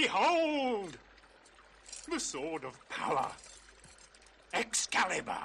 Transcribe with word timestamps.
Behold! 0.00 0.96
The 2.10 2.18
sword 2.18 2.64
of 2.64 2.88
power. 2.88 3.30
Excalibur. 4.54 5.36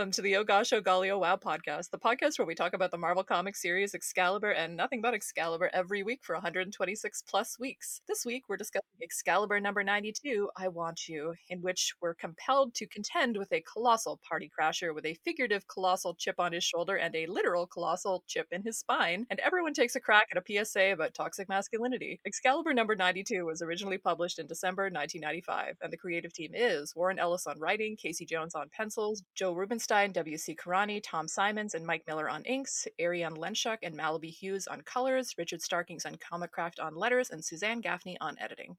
Welcome 0.00 0.12
to 0.12 0.22
the 0.22 0.36
Oh 0.38 0.44
Gosh 0.44 0.72
Oh 0.72 0.80
Golly 0.80 1.10
Oh 1.10 1.18
Wow 1.18 1.36
podcast, 1.36 1.90
the 1.90 1.98
podcast 1.98 2.38
where 2.38 2.46
we 2.46 2.54
talk 2.54 2.72
about 2.72 2.90
the 2.90 2.96
Marvel 2.96 3.22
Comics 3.22 3.60
series 3.60 3.94
Excalibur 3.94 4.50
and 4.52 4.74
nothing 4.74 5.02
but 5.02 5.12
Excalibur 5.12 5.68
every 5.74 6.02
week 6.02 6.20
for 6.22 6.34
126 6.36 7.22
plus 7.28 7.58
weeks. 7.58 8.00
This 8.08 8.24
week 8.24 8.44
we're 8.48 8.56
discussing 8.56 8.88
Excalibur 9.02 9.60
number 9.60 9.84
92, 9.84 10.48
I 10.56 10.68
Want 10.68 11.06
You, 11.06 11.34
in 11.50 11.60
which 11.60 11.92
we're 12.00 12.14
compelled 12.14 12.72
to 12.76 12.86
contend 12.86 13.36
with 13.36 13.52
a 13.52 13.62
colossal 13.70 14.18
party 14.26 14.50
crasher 14.58 14.94
with 14.94 15.04
a 15.04 15.18
figurative 15.22 15.68
colossal 15.68 16.14
chip 16.14 16.36
on 16.38 16.54
his 16.54 16.64
shoulder 16.64 16.96
and 16.96 17.14
a 17.14 17.26
literal 17.26 17.66
colossal 17.66 18.24
chip 18.26 18.46
in 18.52 18.62
his 18.62 18.78
spine, 18.78 19.26
and 19.28 19.38
everyone 19.40 19.74
takes 19.74 19.96
a 19.96 20.00
crack 20.00 20.28
at 20.34 20.42
a 20.42 20.64
PSA 20.64 20.92
about 20.92 21.12
toxic 21.12 21.46
masculinity. 21.46 22.20
Excalibur 22.24 22.72
number 22.72 22.96
92 22.96 23.44
was 23.44 23.60
originally 23.60 23.98
published 23.98 24.38
in 24.38 24.46
December 24.46 24.84
1995, 24.84 25.76
and 25.82 25.92
the 25.92 25.98
creative 25.98 26.32
team 26.32 26.52
is 26.54 26.96
Warren 26.96 27.18
Ellis 27.18 27.46
on 27.46 27.60
writing, 27.60 27.96
Casey 27.96 28.24
Jones 28.24 28.54
on 28.54 28.70
pencils, 28.74 29.22
Joe 29.34 29.52
Rubinstein, 29.90 30.12
W.C. 30.12 30.54
Carani, 30.54 31.00
Tom 31.02 31.26
Simmons, 31.26 31.74
and 31.74 31.84
Mike 31.84 32.04
Miller 32.06 32.30
on 32.30 32.44
inks, 32.44 32.86
Ariane 33.00 33.34
Lenshoek 33.34 33.78
and 33.82 33.98
Malibu 33.98 34.30
Hues 34.30 34.68
on 34.68 34.82
colors, 34.82 35.34
Richard 35.36 35.62
Starkings 35.62 36.04
and 36.04 36.20
Comicraft 36.20 36.80
on 36.80 36.94
letters, 36.94 37.30
and 37.30 37.44
Suzanne 37.44 37.80
Gaffney 37.80 38.16
on 38.20 38.36
editing. 38.38 38.76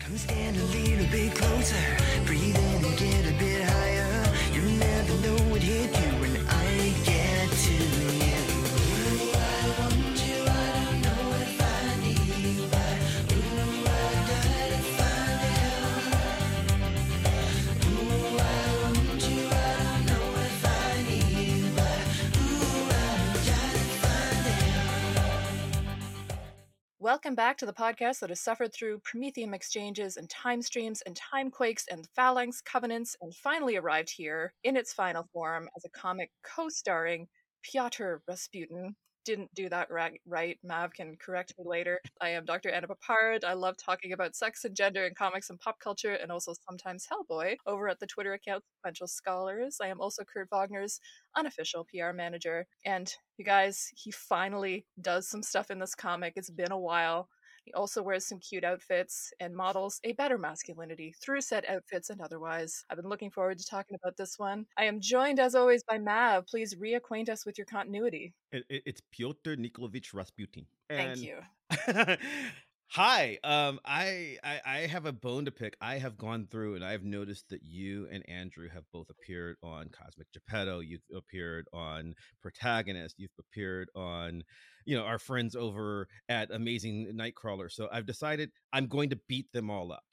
Come 0.00 0.18
stand 0.18 0.56
a 0.56 0.64
little 0.64 1.06
bit 1.12 1.32
closer, 1.36 1.76
Welcome 27.28 27.44
back 27.44 27.58
to 27.58 27.66
the 27.66 27.74
podcast 27.74 28.20
that 28.20 28.30
has 28.30 28.40
suffered 28.40 28.72
through 28.72 29.00
Promethium 29.00 29.54
exchanges 29.54 30.16
and 30.16 30.30
time 30.30 30.62
streams 30.62 31.02
and 31.02 31.14
time 31.14 31.50
quakes 31.50 31.84
and 31.90 32.08
phalanx 32.16 32.62
covenants 32.62 33.18
and 33.20 33.34
finally 33.34 33.76
arrived 33.76 34.08
here 34.08 34.54
in 34.64 34.78
its 34.78 34.94
final 34.94 35.28
form 35.30 35.68
as 35.76 35.84
a 35.84 35.90
comic 35.90 36.30
co 36.42 36.70
starring 36.70 37.28
Pyotr 37.62 38.22
Rasputin. 38.26 38.96
Didn't 39.24 39.54
do 39.54 39.68
that 39.68 39.88
right. 39.90 40.58
Mav 40.64 40.92
can 40.94 41.16
correct 41.16 41.52
me 41.58 41.64
later. 41.66 42.00
I 42.20 42.30
am 42.30 42.46
Dr. 42.46 42.70
Anna 42.70 42.86
Peppard. 42.86 43.44
I 43.44 43.52
love 43.52 43.76
talking 43.76 44.12
about 44.12 44.34
sex 44.34 44.64
and 44.64 44.74
gender 44.74 45.04
in 45.06 45.14
comics 45.14 45.50
and 45.50 45.60
pop 45.60 45.78
culture 45.80 46.14
and 46.14 46.32
also 46.32 46.54
sometimes 46.68 47.06
Hellboy 47.06 47.56
over 47.66 47.88
at 47.88 48.00
the 48.00 48.06
Twitter 48.06 48.32
account 48.32 48.64
Sequential 48.76 49.06
Scholars. 49.06 49.78
I 49.82 49.88
am 49.88 50.00
also 50.00 50.24
Kurt 50.24 50.48
Wagner's 50.50 51.00
unofficial 51.36 51.86
PR 51.92 52.12
manager. 52.12 52.66
And 52.86 53.12
you 53.36 53.44
guys, 53.44 53.90
he 53.94 54.10
finally 54.10 54.86
does 55.00 55.28
some 55.28 55.42
stuff 55.42 55.70
in 55.70 55.78
this 55.78 55.94
comic. 55.94 56.32
It's 56.36 56.50
been 56.50 56.72
a 56.72 56.78
while. 56.78 57.28
He 57.68 57.74
also 57.74 58.02
wears 58.02 58.24
some 58.26 58.38
cute 58.38 58.64
outfits 58.64 59.30
and 59.40 59.54
models 59.54 60.00
a 60.02 60.12
better 60.12 60.38
masculinity 60.38 61.12
through 61.20 61.42
said 61.42 61.66
outfits 61.68 62.08
and 62.08 62.18
otherwise. 62.18 62.82
I've 62.88 62.96
been 62.96 63.10
looking 63.10 63.30
forward 63.30 63.58
to 63.58 63.66
talking 63.66 63.94
about 64.02 64.16
this 64.16 64.38
one. 64.38 64.64
I 64.78 64.84
am 64.84 65.00
joined, 65.02 65.38
as 65.38 65.54
always, 65.54 65.82
by 65.84 65.98
Mav. 65.98 66.46
Please 66.46 66.74
reacquaint 66.76 67.28
us 67.28 67.44
with 67.44 67.58
your 67.58 67.66
continuity. 67.66 68.32
It, 68.52 68.64
it- 68.70 68.82
it's 68.86 69.02
Pyotr 69.12 69.56
Nikolovich 69.56 70.14
Rasputin. 70.14 70.64
Thank 70.88 71.18
you. 71.18 71.40
Hi. 72.92 73.38
Um, 73.44 73.80
I, 73.84 74.38
I 74.42 74.60
I 74.64 74.78
have 74.86 75.04
a 75.04 75.12
bone 75.12 75.44
to 75.44 75.50
pick. 75.50 75.76
I 75.78 75.98
have 75.98 76.16
gone 76.16 76.46
through 76.50 76.74
and 76.74 76.82
I've 76.82 77.04
noticed 77.04 77.50
that 77.50 77.60
you 77.62 78.08
and 78.10 78.26
Andrew 78.26 78.66
have 78.72 78.84
both 78.94 79.10
appeared 79.10 79.56
on 79.62 79.90
Cosmic 79.90 80.32
Geppetto. 80.32 80.80
You've 80.80 81.02
appeared 81.14 81.68
on 81.74 82.14
Protagonist. 82.40 83.16
You've 83.18 83.30
appeared 83.38 83.90
on, 83.94 84.42
you 84.86 84.96
know, 84.96 85.04
our 85.04 85.18
friends 85.18 85.54
over 85.54 86.08
at 86.30 86.50
Amazing 86.50 87.12
Nightcrawler. 87.14 87.70
So 87.70 87.90
I've 87.92 88.06
decided 88.06 88.50
I'm 88.72 88.86
going 88.86 89.10
to 89.10 89.20
beat 89.28 89.52
them 89.52 89.68
all 89.68 89.92
up. 89.92 90.04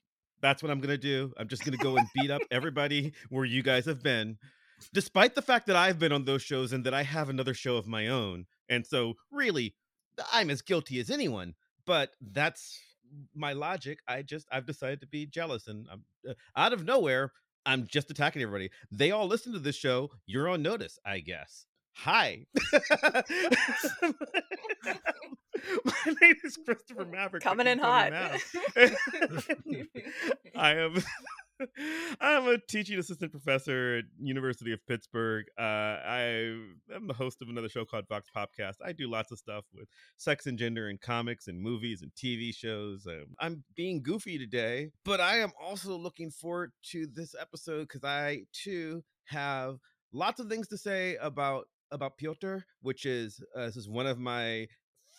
That's 0.42 0.62
what 0.62 0.70
I'm 0.70 0.80
going 0.80 0.90
to 0.90 0.98
do. 0.98 1.32
I'm 1.38 1.48
just 1.48 1.64
going 1.64 1.78
to 1.78 1.82
go 1.82 1.96
and 1.96 2.06
beat 2.14 2.30
up 2.30 2.42
everybody 2.50 3.14
where 3.30 3.46
you 3.46 3.62
guys 3.62 3.86
have 3.86 4.02
been, 4.02 4.36
despite 4.92 5.34
the 5.34 5.40
fact 5.40 5.66
that 5.68 5.76
I've 5.76 5.98
been 5.98 6.12
on 6.12 6.26
those 6.26 6.42
shows 6.42 6.74
and 6.74 6.84
that 6.84 6.92
I 6.92 7.04
have 7.04 7.30
another 7.30 7.54
show 7.54 7.78
of 7.78 7.86
my 7.86 8.08
own. 8.08 8.44
And 8.68 8.86
so, 8.86 9.14
really, 9.32 9.74
I'm 10.30 10.50
as 10.50 10.60
guilty 10.60 11.00
as 11.00 11.10
anyone. 11.10 11.54
But 11.86 12.10
that's 12.20 12.78
my 13.34 13.52
logic. 13.52 14.00
I 14.08 14.22
just 14.22 14.46
I've 14.50 14.66
decided 14.66 15.00
to 15.00 15.06
be 15.06 15.26
jealous, 15.26 15.68
and 15.68 15.86
I'm 15.90 16.04
uh, 16.28 16.34
out 16.56 16.72
of 16.72 16.84
nowhere. 16.84 17.32
I'm 17.64 17.86
just 17.86 18.10
attacking 18.10 18.42
everybody. 18.42 18.70
They 18.92 19.10
all 19.10 19.26
listen 19.26 19.52
to 19.52 19.58
this 19.58 19.76
show. 19.76 20.10
You're 20.26 20.48
on 20.48 20.62
notice, 20.62 20.98
I 21.04 21.20
guess. 21.20 21.66
Hi. 21.96 22.46
my 25.84 26.14
name 26.20 26.36
is 26.44 26.58
Christopher 26.64 27.04
Maverick. 27.10 27.42
Coming 27.42 27.66
in 27.66 27.78
hot. 27.78 28.12
I 30.54 30.74
am 30.74 31.02
I'm 32.20 32.48
a 32.48 32.58
teaching 32.58 32.98
assistant 32.98 33.30
professor 33.30 33.98
at 33.98 34.04
University 34.20 34.72
of 34.72 34.86
Pittsburgh. 34.86 35.46
Uh, 35.58 35.62
I 35.62 36.20
am 36.94 37.06
the 37.06 37.14
host 37.14 37.40
of 37.42 37.48
another 37.48 37.68
show 37.68 37.84
called 37.84 38.08
Vox 38.08 38.28
Popcast. 38.34 38.76
I 38.84 38.92
do 38.92 39.08
lots 39.08 39.32
of 39.32 39.38
stuff 39.38 39.64
with 39.74 39.88
sex 40.16 40.46
and 40.46 40.58
gender 40.58 40.88
and 40.88 41.00
comics 41.00 41.48
and 41.48 41.60
movies 41.60 42.02
and 42.02 42.12
TV 42.14 42.54
shows. 42.54 43.06
Um, 43.06 43.26
I'm 43.40 43.64
being 43.74 44.02
goofy 44.02 44.38
today, 44.38 44.90
but 45.04 45.20
I 45.20 45.38
am 45.38 45.52
also 45.60 45.96
looking 45.96 46.30
forward 46.30 46.72
to 46.90 47.06
this 47.06 47.34
episode 47.38 47.88
because 47.88 48.04
I 48.04 48.42
too 48.52 49.02
have 49.24 49.78
lots 50.12 50.40
of 50.40 50.48
things 50.48 50.68
to 50.68 50.78
say 50.78 51.16
about 51.20 51.66
about 51.92 52.18
Piotr, 52.18 52.58
which 52.82 53.06
is 53.06 53.40
uh, 53.56 53.66
this 53.66 53.76
is 53.76 53.88
one 53.88 54.06
of 54.06 54.18
my 54.18 54.66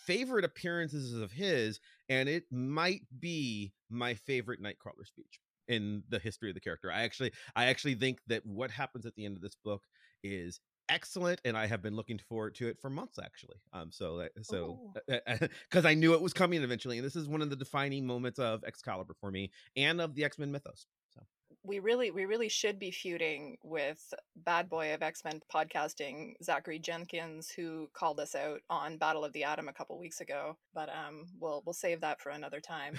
favorite 0.06 0.46
appearances 0.46 1.14
of 1.14 1.32
his, 1.32 1.80
and 2.10 2.30
it 2.30 2.44
might 2.52 3.02
be 3.20 3.74
my 3.90 4.14
favorite 4.14 4.62
Nightcrawler 4.62 5.06
speech 5.06 5.40
in 5.68 6.04
the 6.10 6.20
history 6.20 6.50
of 6.50 6.56
the 6.56 6.62
character. 6.62 6.92
I 6.92 7.02
actually 7.02 7.32
I 7.56 7.66
actually 7.66 7.96
think 7.96 8.20
that 8.28 8.46
what 8.46 8.72
happens 8.72 9.06
at 9.06 9.16
the 9.16 9.26
end 9.26 9.36
of 9.36 9.42
this 9.42 9.56
book 9.64 9.84
is 10.24 10.60
excellent 10.90 11.42
and 11.44 11.58
I 11.58 11.66
have 11.68 11.82
been 11.82 11.96
looking 11.98 12.18
forward 12.18 12.56
to 12.56 12.68
it 12.70 12.80
for 12.80 12.90
months 12.90 13.20
actually. 13.24 13.58
Um 13.74 13.92
so 13.92 14.18
that- 14.18 14.32
so 14.46 14.94
cuz 15.70 15.86
I 15.86 15.94
knew 15.94 16.14
it 16.14 16.22
was 16.22 16.34
coming 16.34 16.64
eventually 16.64 16.98
and 16.98 17.06
this 17.06 17.16
is 17.16 17.28
one 17.28 17.42
of 17.42 17.50
the 17.50 17.56
defining 17.56 18.06
moments 18.08 18.40
of 18.40 18.64
Excalibur 18.64 19.16
for 19.20 19.32
me 19.32 19.52
and 19.76 20.00
of 20.00 20.16
the 20.16 20.24
X-Men 20.24 20.52
mythos. 20.52 20.88
So 21.14 21.22
we 21.64 21.80
really 21.80 22.12
we 22.12 22.24
really 22.24 22.48
should 22.48 22.80
be 22.80 22.92
feuding 22.92 23.58
with 23.64 24.14
bad 24.38 24.70
boy 24.70 24.94
of 24.94 25.02
x-men 25.02 25.42
podcasting 25.54 26.34
zachary 26.42 26.80
jenkins 26.80 27.50
who 27.50 27.90
called 27.94 28.20
us 28.22 28.36
out 28.36 28.62
on 28.70 28.98
battle 28.98 29.26
of 29.26 29.34
the 29.34 29.44
atom 29.44 29.68
a 29.68 29.74
couple 29.74 29.98
weeks 30.00 30.22
ago 30.22 30.56
but 30.74 30.88
um 30.90 31.26
we'll 31.40 31.62
we'll 31.66 31.74
save 31.74 32.00
that 32.02 32.22
for 32.22 32.30
another 32.30 32.62
time 32.62 32.98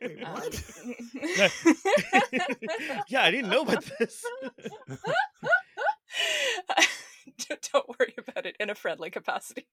Wait, 0.00 0.22
Um, 0.22 0.32
what? 0.34 0.62
yeah, 3.08 3.22
I 3.22 3.30
didn't 3.30 3.50
know 3.50 3.62
about 3.62 3.84
this. 3.98 4.22
Don't 7.72 7.88
worry 7.98 8.14
about 8.18 8.46
it 8.46 8.56
in 8.60 8.70
a 8.70 8.74
friendly 8.74 9.10
capacity. 9.10 9.66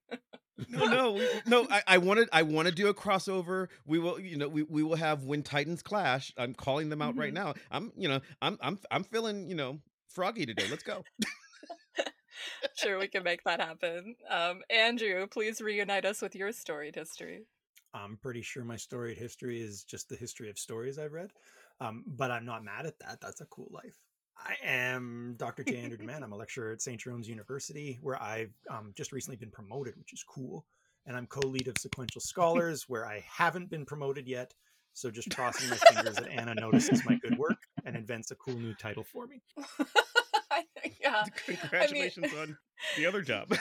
no, 0.69 0.85
no, 0.85 1.11
we- 1.13 1.27
no. 1.45 1.67
I, 1.69 1.81
I 1.87 1.97
wanted, 1.97 2.29
I 2.31 2.43
want 2.43 2.67
to 2.67 2.73
do 2.73 2.87
a 2.87 2.93
crossover. 2.93 3.67
We 3.85 3.99
will, 3.99 4.19
you 4.19 4.37
know, 4.37 4.47
we, 4.47 4.63
we 4.63 4.83
will 4.83 4.95
have 4.95 5.23
when 5.25 5.43
Titans 5.43 5.81
clash. 5.81 6.33
I'm 6.37 6.53
calling 6.53 6.89
them 6.89 7.01
out 7.01 7.17
right 7.17 7.31
Mhm. 7.31 7.35
now. 7.35 7.53
I'm, 7.71 7.91
you 7.97 8.07
know, 8.09 8.19
I'm, 8.41 8.57
I'm, 8.61 8.79
I'm 8.91 9.03
feeling, 9.03 9.49
you 9.49 9.55
know, 9.55 9.79
froggy 10.07 10.45
today. 10.45 10.65
Let's 10.69 10.83
go. 10.83 11.03
sure, 12.75 12.99
we 12.99 13.07
can 13.07 13.23
make 13.23 13.43
that 13.43 13.61
happen. 13.61 14.15
Um, 14.29 14.61
Andrew, 14.69 15.27
please 15.27 15.61
reunite 15.61 16.05
us 16.05 16.21
with 16.21 16.35
your 16.35 16.51
storied 16.51 16.95
history. 16.95 17.45
I'm 17.93 18.17
pretty 18.17 18.41
sure 18.41 18.63
my 18.63 18.77
storied 18.77 19.17
history 19.17 19.61
is 19.61 19.83
just 19.83 20.09
the 20.09 20.15
history 20.15 20.49
of 20.49 20.57
stories 20.57 20.99
I've 20.99 21.13
read. 21.13 21.31
Um, 21.81 22.03
but 22.05 22.31
I'm 22.31 22.45
not 22.45 22.63
mad 22.63 22.85
at 22.85 22.99
that. 22.99 23.19
That's 23.21 23.41
a 23.41 23.45
cool 23.45 23.69
life. 23.71 23.97
I 24.37 24.55
am 24.63 25.35
Dr. 25.37 25.63
J. 25.63 25.77
Andrew 25.77 25.97
Deman. 25.97 26.23
I'm 26.23 26.31
a 26.31 26.37
lecturer 26.37 26.71
at 26.71 26.81
St. 26.81 26.99
Jerome's 26.99 27.27
University, 27.27 27.99
where 28.01 28.21
I've 28.21 28.53
um, 28.69 28.93
just 28.95 29.11
recently 29.11 29.37
been 29.37 29.51
promoted, 29.51 29.95
which 29.97 30.13
is 30.13 30.23
cool. 30.23 30.65
And 31.05 31.17
I'm 31.17 31.27
co 31.27 31.41
lead 31.41 31.67
of 31.67 31.77
Sequential 31.77 32.21
Scholars, 32.21 32.85
where 32.87 33.05
I 33.05 33.23
haven't 33.27 33.69
been 33.69 33.85
promoted 33.85 34.27
yet. 34.27 34.53
So 34.93 35.09
just 35.09 35.33
crossing 35.35 35.69
my 35.69 35.77
fingers 35.77 36.15
that 36.15 36.29
Anna 36.29 36.55
notices 36.55 37.05
my 37.05 37.15
good 37.15 37.37
work 37.37 37.57
and 37.85 37.95
invents 37.95 38.31
a 38.31 38.35
cool 38.35 38.55
new 38.55 38.73
title 38.73 39.03
for 39.03 39.27
me. 39.27 39.41
yeah. 41.01 41.23
Congratulations 41.45 42.33
on 42.33 42.57
the 42.97 43.05
other 43.05 43.21
job. 43.21 43.53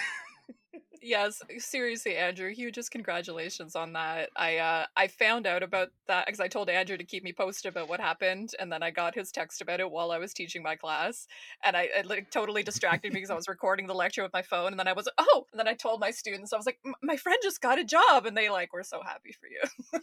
Yes, 1.00 1.40
seriously, 1.58 2.16
Andrew, 2.16 2.52
hugest 2.52 2.90
congratulations 2.90 3.76
on 3.76 3.92
that. 3.92 4.30
I 4.36 4.56
uh 4.58 4.86
I 4.96 5.06
found 5.08 5.46
out 5.46 5.62
about 5.62 5.88
that 6.08 6.26
because 6.26 6.40
I 6.40 6.48
told 6.48 6.68
Andrew 6.68 6.96
to 6.96 7.04
keep 7.04 7.22
me 7.22 7.32
posted 7.32 7.70
about 7.70 7.88
what 7.88 8.00
happened, 8.00 8.50
and 8.58 8.72
then 8.72 8.82
I 8.82 8.90
got 8.90 9.14
his 9.14 9.30
text 9.30 9.60
about 9.60 9.78
it 9.80 9.90
while 9.90 10.10
I 10.10 10.18
was 10.18 10.32
teaching 10.34 10.62
my 10.62 10.74
class, 10.76 11.26
and 11.64 11.76
I 11.76 11.82
it 11.94 12.06
like 12.06 12.30
totally 12.30 12.62
distracted 12.64 13.12
me 13.12 13.18
because 13.18 13.30
I 13.30 13.34
was 13.34 13.48
recording 13.48 13.86
the 13.86 13.94
lecture 13.94 14.22
with 14.24 14.32
my 14.32 14.42
phone, 14.42 14.72
and 14.72 14.78
then 14.80 14.88
I 14.88 14.92
was 14.92 15.08
oh, 15.18 15.46
and 15.52 15.60
then 15.60 15.68
I 15.68 15.74
told 15.74 16.00
my 16.00 16.10
students 16.10 16.52
I 16.52 16.56
was 16.56 16.66
like, 16.66 16.78
my 17.02 17.16
friend 17.16 17.38
just 17.42 17.60
got 17.60 17.78
a 17.78 17.84
job, 17.84 18.26
and 18.26 18.36
they 18.36 18.50
like 18.50 18.72
were 18.72 18.82
so 18.82 19.00
happy 19.04 19.32
for 19.32 19.46
you. 19.48 20.00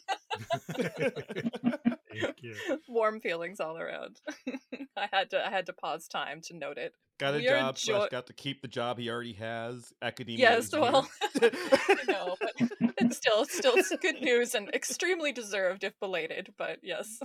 Thank 2.22 2.44
you. 2.44 2.56
Warm 2.88 3.20
feelings 3.20 3.60
all 3.60 3.78
around. 3.78 4.20
I 4.98 5.08
had 5.12 5.30
to 5.32 5.46
I 5.46 5.50
had 5.50 5.66
to 5.68 5.74
pause 5.74 6.08
time 6.08 6.42
to 6.46 6.56
note 6.56 6.78
it. 6.78 6.94
got 7.20 7.34
a 7.36 7.38
We 7.38 7.48
are 7.50 7.58
job 7.60 7.76
jo- 7.76 7.98
slash 8.00 8.10
got 8.10 8.28
to 8.28 8.34
keep 8.34 8.62
the 8.62 8.68
job 8.68 8.98
he 9.00 9.10
already 9.10 9.34
has. 9.34 9.94
Academia. 10.02 10.40
Yes, 10.40 10.72
well, 10.72 11.08
I 11.42 11.98
know, 12.08 12.36
but 12.40 12.70
it's 12.98 13.18
still, 13.18 13.46
still 13.46 13.76
good 14.02 14.22
news 14.22 14.56
and 14.56 14.70
extremely 14.74 15.32
deserved 15.32 15.84
if 15.84 16.00
belated. 16.00 16.54
But 16.58 16.80
yes, 16.84 17.20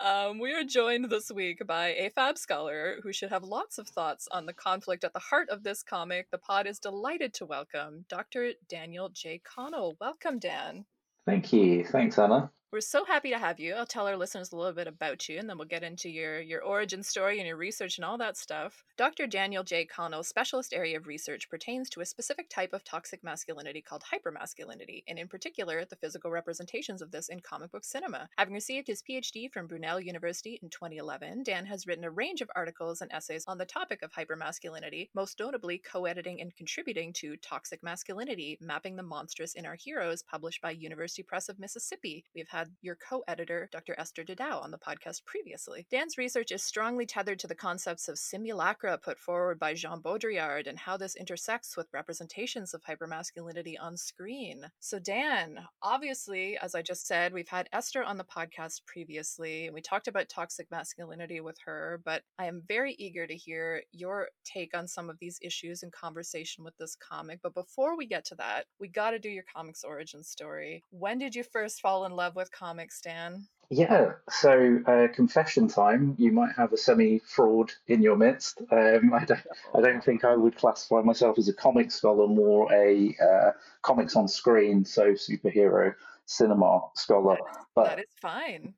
um, 0.00 0.38
we 0.38 0.52
are 0.54 0.64
joined 0.64 1.06
this 1.10 1.30
week 1.32 1.66
by 1.66 1.88
a 1.88 2.10
fab 2.10 2.36
scholar 2.38 2.96
who 3.02 3.12
should 3.12 3.30
have 3.30 3.44
lots 3.44 3.78
of 3.78 3.88
thoughts 3.88 4.28
on 4.30 4.46
the 4.46 4.52
conflict 4.52 5.04
at 5.04 5.12
the 5.12 5.18
heart 5.20 5.48
of 5.50 5.62
this 5.62 5.82
comic. 5.82 6.30
The 6.30 6.38
pod 6.38 6.66
is 6.66 6.78
delighted 6.78 7.32
to 7.34 7.46
welcome 7.46 8.04
Dr. 8.08 8.52
Daniel 8.68 9.08
J. 9.08 9.40
Connell. 9.44 9.96
Welcome, 10.00 10.38
Dan. 10.38 10.84
Thank 11.26 11.52
you. 11.54 11.84
Thanks, 11.86 12.18
Anna. 12.18 12.50
We're 12.74 12.80
so 12.80 13.04
happy 13.04 13.30
to 13.30 13.38
have 13.38 13.60
you. 13.60 13.74
I'll 13.74 13.86
tell 13.86 14.08
our 14.08 14.16
listeners 14.16 14.50
a 14.50 14.56
little 14.56 14.72
bit 14.72 14.88
about 14.88 15.28
you, 15.28 15.38
and 15.38 15.48
then 15.48 15.58
we'll 15.58 15.68
get 15.68 15.84
into 15.84 16.10
your 16.10 16.40
your 16.40 16.60
origin 16.60 17.04
story 17.04 17.38
and 17.38 17.46
your 17.46 17.56
research 17.56 17.98
and 17.98 18.04
all 18.04 18.18
that 18.18 18.36
stuff. 18.36 18.82
Dr. 18.96 19.28
Daniel 19.28 19.62
J. 19.62 19.84
Connell's 19.84 20.26
specialist 20.26 20.74
area 20.74 20.96
of 20.96 21.06
research 21.06 21.48
pertains 21.48 21.88
to 21.90 22.00
a 22.00 22.04
specific 22.04 22.50
type 22.50 22.72
of 22.72 22.82
toxic 22.82 23.22
masculinity 23.22 23.80
called 23.80 24.02
hypermasculinity, 24.12 25.04
and 25.06 25.20
in 25.20 25.28
particular, 25.28 25.84
the 25.84 25.94
physical 25.94 26.32
representations 26.32 27.00
of 27.00 27.12
this 27.12 27.28
in 27.28 27.38
comic 27.38 27.70
book 27.70 27.84
cinema. 27.84 28.28
Having 28.38 28.54
received 28.54 28.88
his 28.88 29.04
PhD 29.08 29.48
from 29.52 29.68
Brunel 29.68 30.00
University 30.00 30.58
in 30.60 30.68
2011, 30.68 31.44
Dan 31.44 31.66
has 31.66 31.86
written 31.86 32.02
a 32.02 32.10
range 32.10 32.40
of 32.40 32.50
articles 32.56 33.00
and 33.00 33.12
essays 33.12 33.44
on 33.46 33.56
the 33.56 33.64
topic 33.64 34.02
of 34.02 34.10
hypermasculinity, 34.10 35.10
most 35.14 35.38
notably 35.38 35.78
co-editing 35.78 36.40
and 36.40 36.52
contributing 36.56 37.12
to 37.12 37.36
Toxic 37.36 37.84
Masculinity: 37.84 38.58
Mapping 38.60 38.96
the 38.96 39.04
Monstrous 39.04 39.54
in 39.54 39.64
Our 39.64 39.76
Heroes, 39.76 40.24
published 40.24 40.60
by 40.60 40.72
University 40.72 41.22
Press 41.22 41.48
of 41.48 41.60
Mississippi. 41.60 42.24
We've 42.34 42.48
had 42.48 42.63
your 42.82 42.96
co-editor, 42.96 43.68
Dr. 43.72 43.94
Esther 43.98 44.24
De 44.24 44.34
Dauw, 44.34 44.62
on 44.62 44.70
the 44.70 44.78
podcast 44.78 45.24
previously. 45.24 45.86
Dan's 45.90 46.18
research 46.18 46.52
is 46.52 46.62
strongly 46.62 47.06
tethered 47.06 47.38
to 47.40 47.46
the 47.46 47.54
concepts 47.54 48.08
of 48.08 48.18
simulacra 48.18 48.98
put 48.98 49.18
forward 49.18 49.58
by 49.58 49.74
Jean 49.74 50.00
Baudrillard 50.00 50.66
and 50.66 50.78
how 50.78 50.96
this 50.96 51.16
intersects 51.16 51.76
with 51.76 51.88
representations 51.92 52.74
of 52.74 52.82
hypermasculinity 52.82 53.74
on 53.80 53.96
screen. 53.96 54.62
So, 54.80 54.98
Dan, 54.98 55.60
obviously, 55.82 56.56
as 56.60 56.74
I 56.74 56.82
just 56.82 57.06
said, 57.06 57.32
we've 57.32 57.48
had 57.48 57.68
Esther 57.72 58.02
on 58.02 58.18
the 58.18 58.24
podcast 58.24 58.82
previously, 58.86 59.66
and 59.66 59.74
we 59.74 59.80
talked 59.80 60.08
about 60.08 60.28
toxic 60.28 60.70
masculinity 60.70 61.40
with 61.40 61.56
her, 61.64 62.00
but 62.04 62.22
I 62.38 62.46
am 62.46 62.62
very 62.66 62.94
eager 62.98 63.26
to 63.26 63.36
hear 63.36 63.82
your 63.92 64.28
take 64.44 64.76
on 64.76 64.88
some 64.88 65.10
of 65.10 65.18
these 65.18 65.38
issues 65.42 65.82
in 65.82 65.90
conversation 65.90 66.64
with 66.64 66.76
this 66.78 66.96
comic. 66.96 67.40
But 67.42 67.54
before 67.54 67.96
we 67.96 68.06
get 68.06 68.24
to 68.26 68.34
that, 68.36 68.66
we 68.78 68.88
got 68.88 69.10
to 69.10 69.18
do 69.18 69.28
your 69.28 69.44
comics 69.54 69.84
origin 69.84 70.22
story. 70.22 70.82
When 70.90 71.18
did 71.18 71.34
you 71.34 71.42
first 71.42 71.80
fall 71.80 72.04
in 72.04 72.12
love 72.12 72.36
with 72.36 72.52
comics, 72.54 73.00
Dan? 73.00 73.46
Yeah, 73.70 74.12
so 74.30 74.78
uh, 74.86 75.08
confession 75.12 75.68
time. 75.68 76.14
You 76.18 76.32
might 76.32 76.54
have 76.56 76.72
a 76.72 76.76
semi-fraud 76.76 77.72
in 77.88 78.02
your 78.02 78.16
midst. 78.16 78.60
Um, 78.70 79.12
I 79.14 79.24
don't, 79.24 79.40
I 79.74 79.80
don't 79.80 80.04
think 80.04 80.24
I 80.24 80.36
would 80.36 80.56
classify 80.56 81.00
myself 81.00 81.38
as 81.38 81.48
a 81.48 81.54
comic 81.54 81.90
scholar, 81.90 82.28
more 82.28 82.72
a 82.72 83.16
uh, 83.20 83.50
comics 83.82 84.16
on 84.16 84.28
screen, 84.28 84.84
so 84.84 85.12
superhero 85.12 85.94
cinema 86.26 86.80
scholar. 86.94 87.38
But 87.74 87.84
that 87.84 87.98
is 88.00 88.14
fine. 88.20 88.74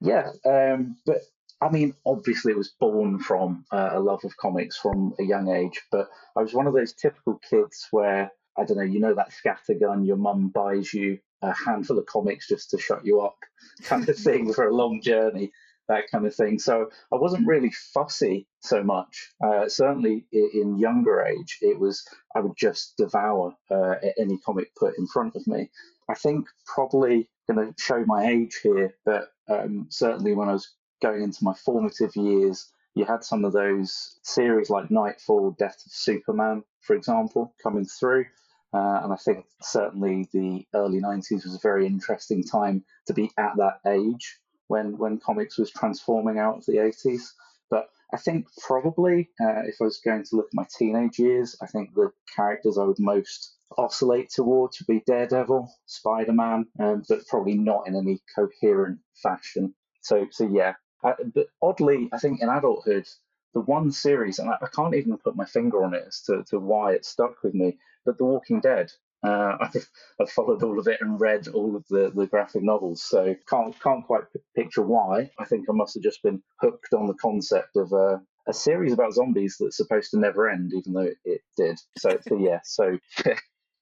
Yeah, 0.00 0.30
um, 0.44 0.96
but 1.06 1.22
I 1.60 1.70
mean, 1.70 1.94
obviously, 2.06 2.52
it 2.52 2.58
was 2.58 2.68
born 2.68 3.18
from 3.18 3.64
uh, 3.70 3.90
a 3.92 4.00
love 4.00 4.24
of 4.24 4.36
comics 4.36 4.76
from 4.76 5.14
a 5.18 5.24
young 5.24 5.48
age. 5.48 5.80
But 5.90 6.08
I 6.36 6.42
was 6.42 6.54
one 6.54 6.66
of 6.66 6.74
those 6.74 6.92
typical 6.92 7.40
kids 7.48 7.88
where 7.90 8.30
I 8.56 8.64
don't 8.64 8.76
know, 8.76 8.82
you 8.82 9.00
know, 9.00 9.14
that 9.14 9.32
scattergun, 9.32 10.06
your 10.06 10.16
mum 10.16 10.48
buys 10.48 10.92
you 10.92 11.18
a 11.42 11.52
handful 11.52 11.98
of 11.98 12.06
comics 12.06 12.48
just 12.48 12.70
to 12.70 12.78
shut 12.78 13.04
you 13.04 13.20
up, 13.20 13.36
kind 13.82 14.08
of 14.08 14.16
thing, 14.16 14.52
for 14.52 14.68
a 14.68 14.74
long 14.74 15.00
journey, 15.02 15.52
that 15.88 16.04
kind 16.10 16.26
of 16.26 16.34
thing. 16.34 16.58
So 16.58 16.90
I 17.12 17.16
wasn't 17.16 17.46
really 17.46 17.70
fussy 17.70 18.46
so 18.60 18.82
much. 18.82 19.32
Uh, 19.44 19.68
certainly 19.68 20.26
in 20.32 20.78
younger 20.78 21.22
age, 21.22 21.58
it 21.60 21.78
was 21.78 22.06
I 22.34 22.40
would 22.40 22.56
just 22.56 22.96
devour 22.96 23.54
uh, 23.70 23.94
any 24.18 24.38
comic 24.38 24.74
put 24.76 24.96
in 24.98 25.06
front 25.06 25.36
of 25.36 25.46
me. 25.46 25.70
I 26.08 26.14
think 26.14 26.46
probably 26.66 27.28
going 27.50 27.66
to 27.66 27.74
show 27.80 28.04
my 28.06 28.26
age 28.26 28.60
here, 28.62 28.94
but 29.04 29.28
um, 29.48 29.86
certainly 29.90 30.34
when 30.34 30.48
I 30.48 30.52
was 30.52 30.72
going 31.02 31.22
into 31.22 31.44
my 31.44 31.54
formative 31.54 32.14
years, 32.14 32.68
you 32.94 33.04
had 33.04 33.24
some 33.24 33.44
of 33.44 33.52
those 33.52 34.18
series 34.22 34.70
like 34.70 34.90
Nightfall, 34.90 35.52
Death 35.58 35.82
of 35.86 35.92
Superman, 35.92 36.62
for 36.80 36.94
example, 36.94 37.54
coming 37.62 37.84
through. 37.84 38.26
Uh, 38.72 39.00
and 39.02 39.12
I 39.12 39.16
think 39.16 39.46
certainly 39.60 40.28
the 40.32 40.66
early 40.74 41.00
90s 41.00 41.44
was 41.44 41.54
a 41.54 41.60
very 41.62 41.86
interesting 41.86 42.44
time 42.44 42.84
to 43.06 43.14
be 43.14 43.30
at 43.36 43.56
that 43.56 43.80
age 43.86 44.38
when, 44.68 44.96
when 44.96 45.18
comics 45.18 45.58
was 45.58 45.70
transforming 45.70 46.38
out 46.38 46.58
of 46.58 46.66
the 46.66 46.74
80s. 46.74 47.32
But 47.68 47.88
I 48.12 48.16
think 48.16 48.46
probably 48.58 49.30
uh, 49.40 49.62
if 49.66 49.76
I 49.80 49.84
was 49.84 50.00
going 50.04 50.24
to 50.24 50.36
look 50.36 50.46
at 50.46 50.54
my 50.54 50.66
teenage 50.78 51.18
years, 51.18 51.56
I 51.60 51.66
think 51.66 51.94
the 51.94 52.12
characters 52.34 52.78
I 52.78 52.84
would 52.84 53.00
most 53.00 53.56
oscillate 53.76 54.30
towards 54.30 54.80
would 54.80 54.86
be 54.86 55.02
Daredevil, 55.06 55.72
Spider 55.86 56.32
Man, 56.32 56.66
um, 56.78 57.02
but 57.08 57.26
probably 57.26 57.54
not 57.54 57.86
in 57.86 57.96
any 57.96 58.20
coherent 58.34 59.00
fashion. 59.22 59.74
So, 60.02 60.26
so 60.30 60.48
yeah. 60.48 60.74
Uh, 61.02 61.14
but 61.34 61.46
oddly, 61.62 62.08
I 62.12 62.18
think 62.18 62.40
in 62.42 62.48
adulthood, 62.48 63.06
the 63.54 63.60
one 63.60 63.90
series, 63.90 64.38
and 64.38 64.50
I, 64.50 64.54
I 64.62 64.68
can't 64.74 64.94
even 64.94 65.18
put 65.18 65.36
my 65.36 65.44
finger 65.44 65.84
on 65.84 65.94
it 65.94 66.04
as 66.06 66.22
to, 66.22 66.44
to 66.50 66.58
why 66.58 66.92
it 66.92 67.04
stuck 67.04 67.42
with 67.42 67.54
me, 67.54 67.78
but 68.04 68.18
The 68.18 68.24
Walking 68.24 68.60
Dead. 68.60 68.92
Uh, 69.22 69.56
I've, 69.60 69.88
I've 70.20 70.30
followed 70.30 70.62
all 70.62 70.78
of 70.78 70.88
it 70.88 71.00
and 71.00 71.20
read 71.20 71.48
all 71.48 71.76
of 71.76 71.84
the, 71.88 72.10
the 72.14 72.26
graphic 72.26 72.62
novels, 72.62 73.02
so 73.02 73.34
can't 73.48 73.78
can't 73.80 74.06
quite 74.06 74.32
p- 74.32 74.40
picture 74.56 74.82
why. 74.82 75.30
I 75.38 75.44
think 75.44 75.66
I 75.68 75.72
must 75.72 75.94
have 75.94 76.02
just 76.02 76.22
been 76.22 76.42
hooked 76.60 76.94
on 76.94 77.06
the 77.06 77.14
concept 77.14 77.76
of 77.76 77.92
uh, 77.92 78.18
a 78.48 78.52
series 78.52 78.92
about 78.92 79.14
zombies 79.14 79.56
that's 79.58 79.76
supposed 79.76 80.10
to 80.10 80.18
never 80.18 80.48
end, 80.48 80.72
even 80.74 80.92
though 80.92 81.10
it, 81.24 81.40
did. 81.56 81.78
So, 81.98 82.18
so 82.28 82.36
yeah, 82.36 82.60
so 82.64 82.98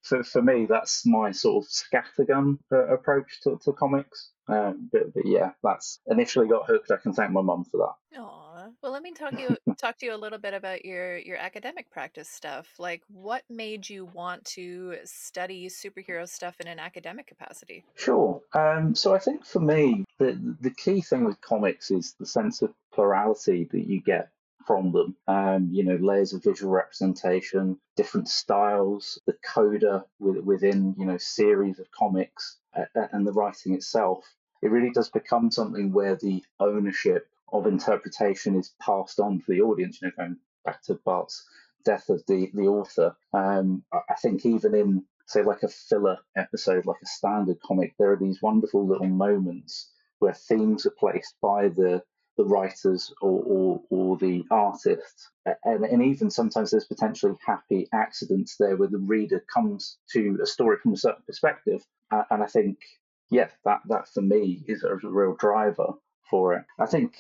for, 0.02 0.22
for 0.22 0.42
me, 0.42 0.66
that's 0.68 1.06
my 1.06 1.30
sort 1.30 1.64
of 1.64 1.70
scattergun 1.70 2.58
uh, 2.72 2.87
approach 2.88 3.40
to, 3.42 3.58
to 3.64 3.72
comics. 3.72 4.30
Um, 4.48 4.88
but, 4.90 5.14
but 5.14 5.26
yeah, 5.26 5.52
that's 5.62 6.00
initially 6.06 6.48
got 6.48 6.66
hooked. 6.66 6.90
I 6.90 6.96
can 6.96 7.12
thank 7.12 7.30
my 7.30 7.42
mum 7.42 7.64
for 7.70 7.78
that. 7.78 8.18
Aw. 8.20 8.48
Well, 8.83 8.93
let 8.93 9.03
me 9.03 9.12
talk 9.12 9.38
you 9.38 9.57
talk 9.79 9.99
to 9.99 10.07
you 10.07 10.15
a 10.15 10.17
little 10.17 10.38
bit 10.38 10.55
about 10.55 10.85
your 10.85 11.19
your 11.19 11.37
academic 11.37 11.91
practice 11.91 12.29
stuff. 12.29 12.67
Like, 12.79 13.03
what 13.09 13.43
made 13.49 13.88
you 13.88 14.07
want 14.07 14.45
to 14.57 14.97
study 15.05 15.69
superhero 15.69 16.29
stuff 16.29 16.57
in 16.61 16.69
an 16.69 16.79
academic 16.79 17.27
capacity? 17.27 17.85
Sure. 17.95 18.41
Um, 18.55 18.95
so 18.95 19.15
I 19.15 19.19
think 19.19 19.45
for 19.45 19.61
me, 19.61 20.05
the 20.19 20.57
the 20.61 20.71
key 20.71 21.00
thing 21.00 21.25
with 21.25 21.41
comics 21.41 21.91
is 21.91 22.15
the 22.19 22.27
sense 22.27 22.62
of 22.62 22.73
plurality 22.93 23.69
that 23.73 23.87
you 23.87 24.00
get 24.00 24.31
from 24.67 24.93
them. 24.93 25.17
Um, 25.27 25.71
you 25.73 25.83
know, 25.83 25.97
layers 25.97 26.35
of 26.35 26.45
visual 26.45 26.73
representation, 26.73 27.79
different 27.97 28.29
styles, 28.29 29.19
the 29.27 29.35
coda 29.43 30.05
with, 30.19 30.45
within 30.45 30.95
you 30.99 31.07
know 31.07 31.17
series 31.17 31.79
of 31.79 31.91
comics, 31.91 32.59
uh, 32.77 32.85
and 33.12 33.27
the 33.27 33.33
writing 33.33 33.75
itself. 33.75 34.25
It 34.61 34.71
really 34.71 34.91
does 34.91 35.09
become 35.09 35.50
something 35.50 35.93
where 35.93 36.17
the 36.17 36.43
ownership 36.59 37.29
of 37.52 37.67
interpretation 37.67 38.57
is 38.57 38.75
passed 38.81 39.21
on 39.21 39.40
to 39.40 39.45
the 39.49 39.61
audience. 39.61 40.00
You 40.00 40.09
know, 40.09 40.12
going 40.17 40.37
back 40.64 40.83
to 40.85 40.95
Barthes' 41.05 41.45
death 41.85 42.09
of 42.09 42.23
the 42.26 42.50
the 42.55 42.67
author. 42.67 43.17
Um, 43.33 43.85
I 43.93 44.14
think 44.21 44.45
even 44.47 44.75
in 44.75 45.05
say, 45.26 45.43
like 45.43 45.62
a 45.62 45.69
filler 45.69 46.19
episode, 46.37 46.87
like 46.87 47.02
a 47.02 47.07
standard 47.07 47.61
comic, 47.61 47.95
there 47.99 48.12
are 48.12 48.17
these 48.17 48.40
wonderful 48.40 48.87
little 48.87 49.09
moments 49.09 49.93
where 50.21 50.33
themes 50.35 50.87
are 50.87 50.95
placed 50.99 51.35
by 51.43 51.69
the 51.69 52.02
the 52.38 52.45
writers 52.45 53.12
or, 53.21 53.43
or, 53.45 53.83
or 53.90 54.17
the 54.17 54.45
artists. 54.50 55.28
And, 55.64 55.85
and 55.85 56.02
even 56.05 56.31
sometimes 56.31 56.71
there's 56.71 56.85
potentially 56.85 57.35
happy 57.45 57.88
accidents 57.93 58.55
there 58.59 58.76
where 58.76 58.88
the 58.88 58.99
reader 58.99 59.45
comes 59.52 59.99
to 60.12 60.38
a 60.40 60.47
story 60.47 60.76
from 60.81 60.93
a 60.93 60.97
certain 60.97 61.25
perspective. 61.26 61.85
And 62.12 62.43
I 62.43 62.47
think, 62.47 62.78
yeah, 63.28 63.49
that, 63.64 63.81
that 63.88 64.09
for 64.09 64.23
me 64.23 64.62
is 64.69 64.85
a 64.85 64.95
real 65.02 65.35
driver 65.35 65.95
for 66.30 66.54
it. 66.54 66.64
I 66.78 66.87
think 66.87 67.16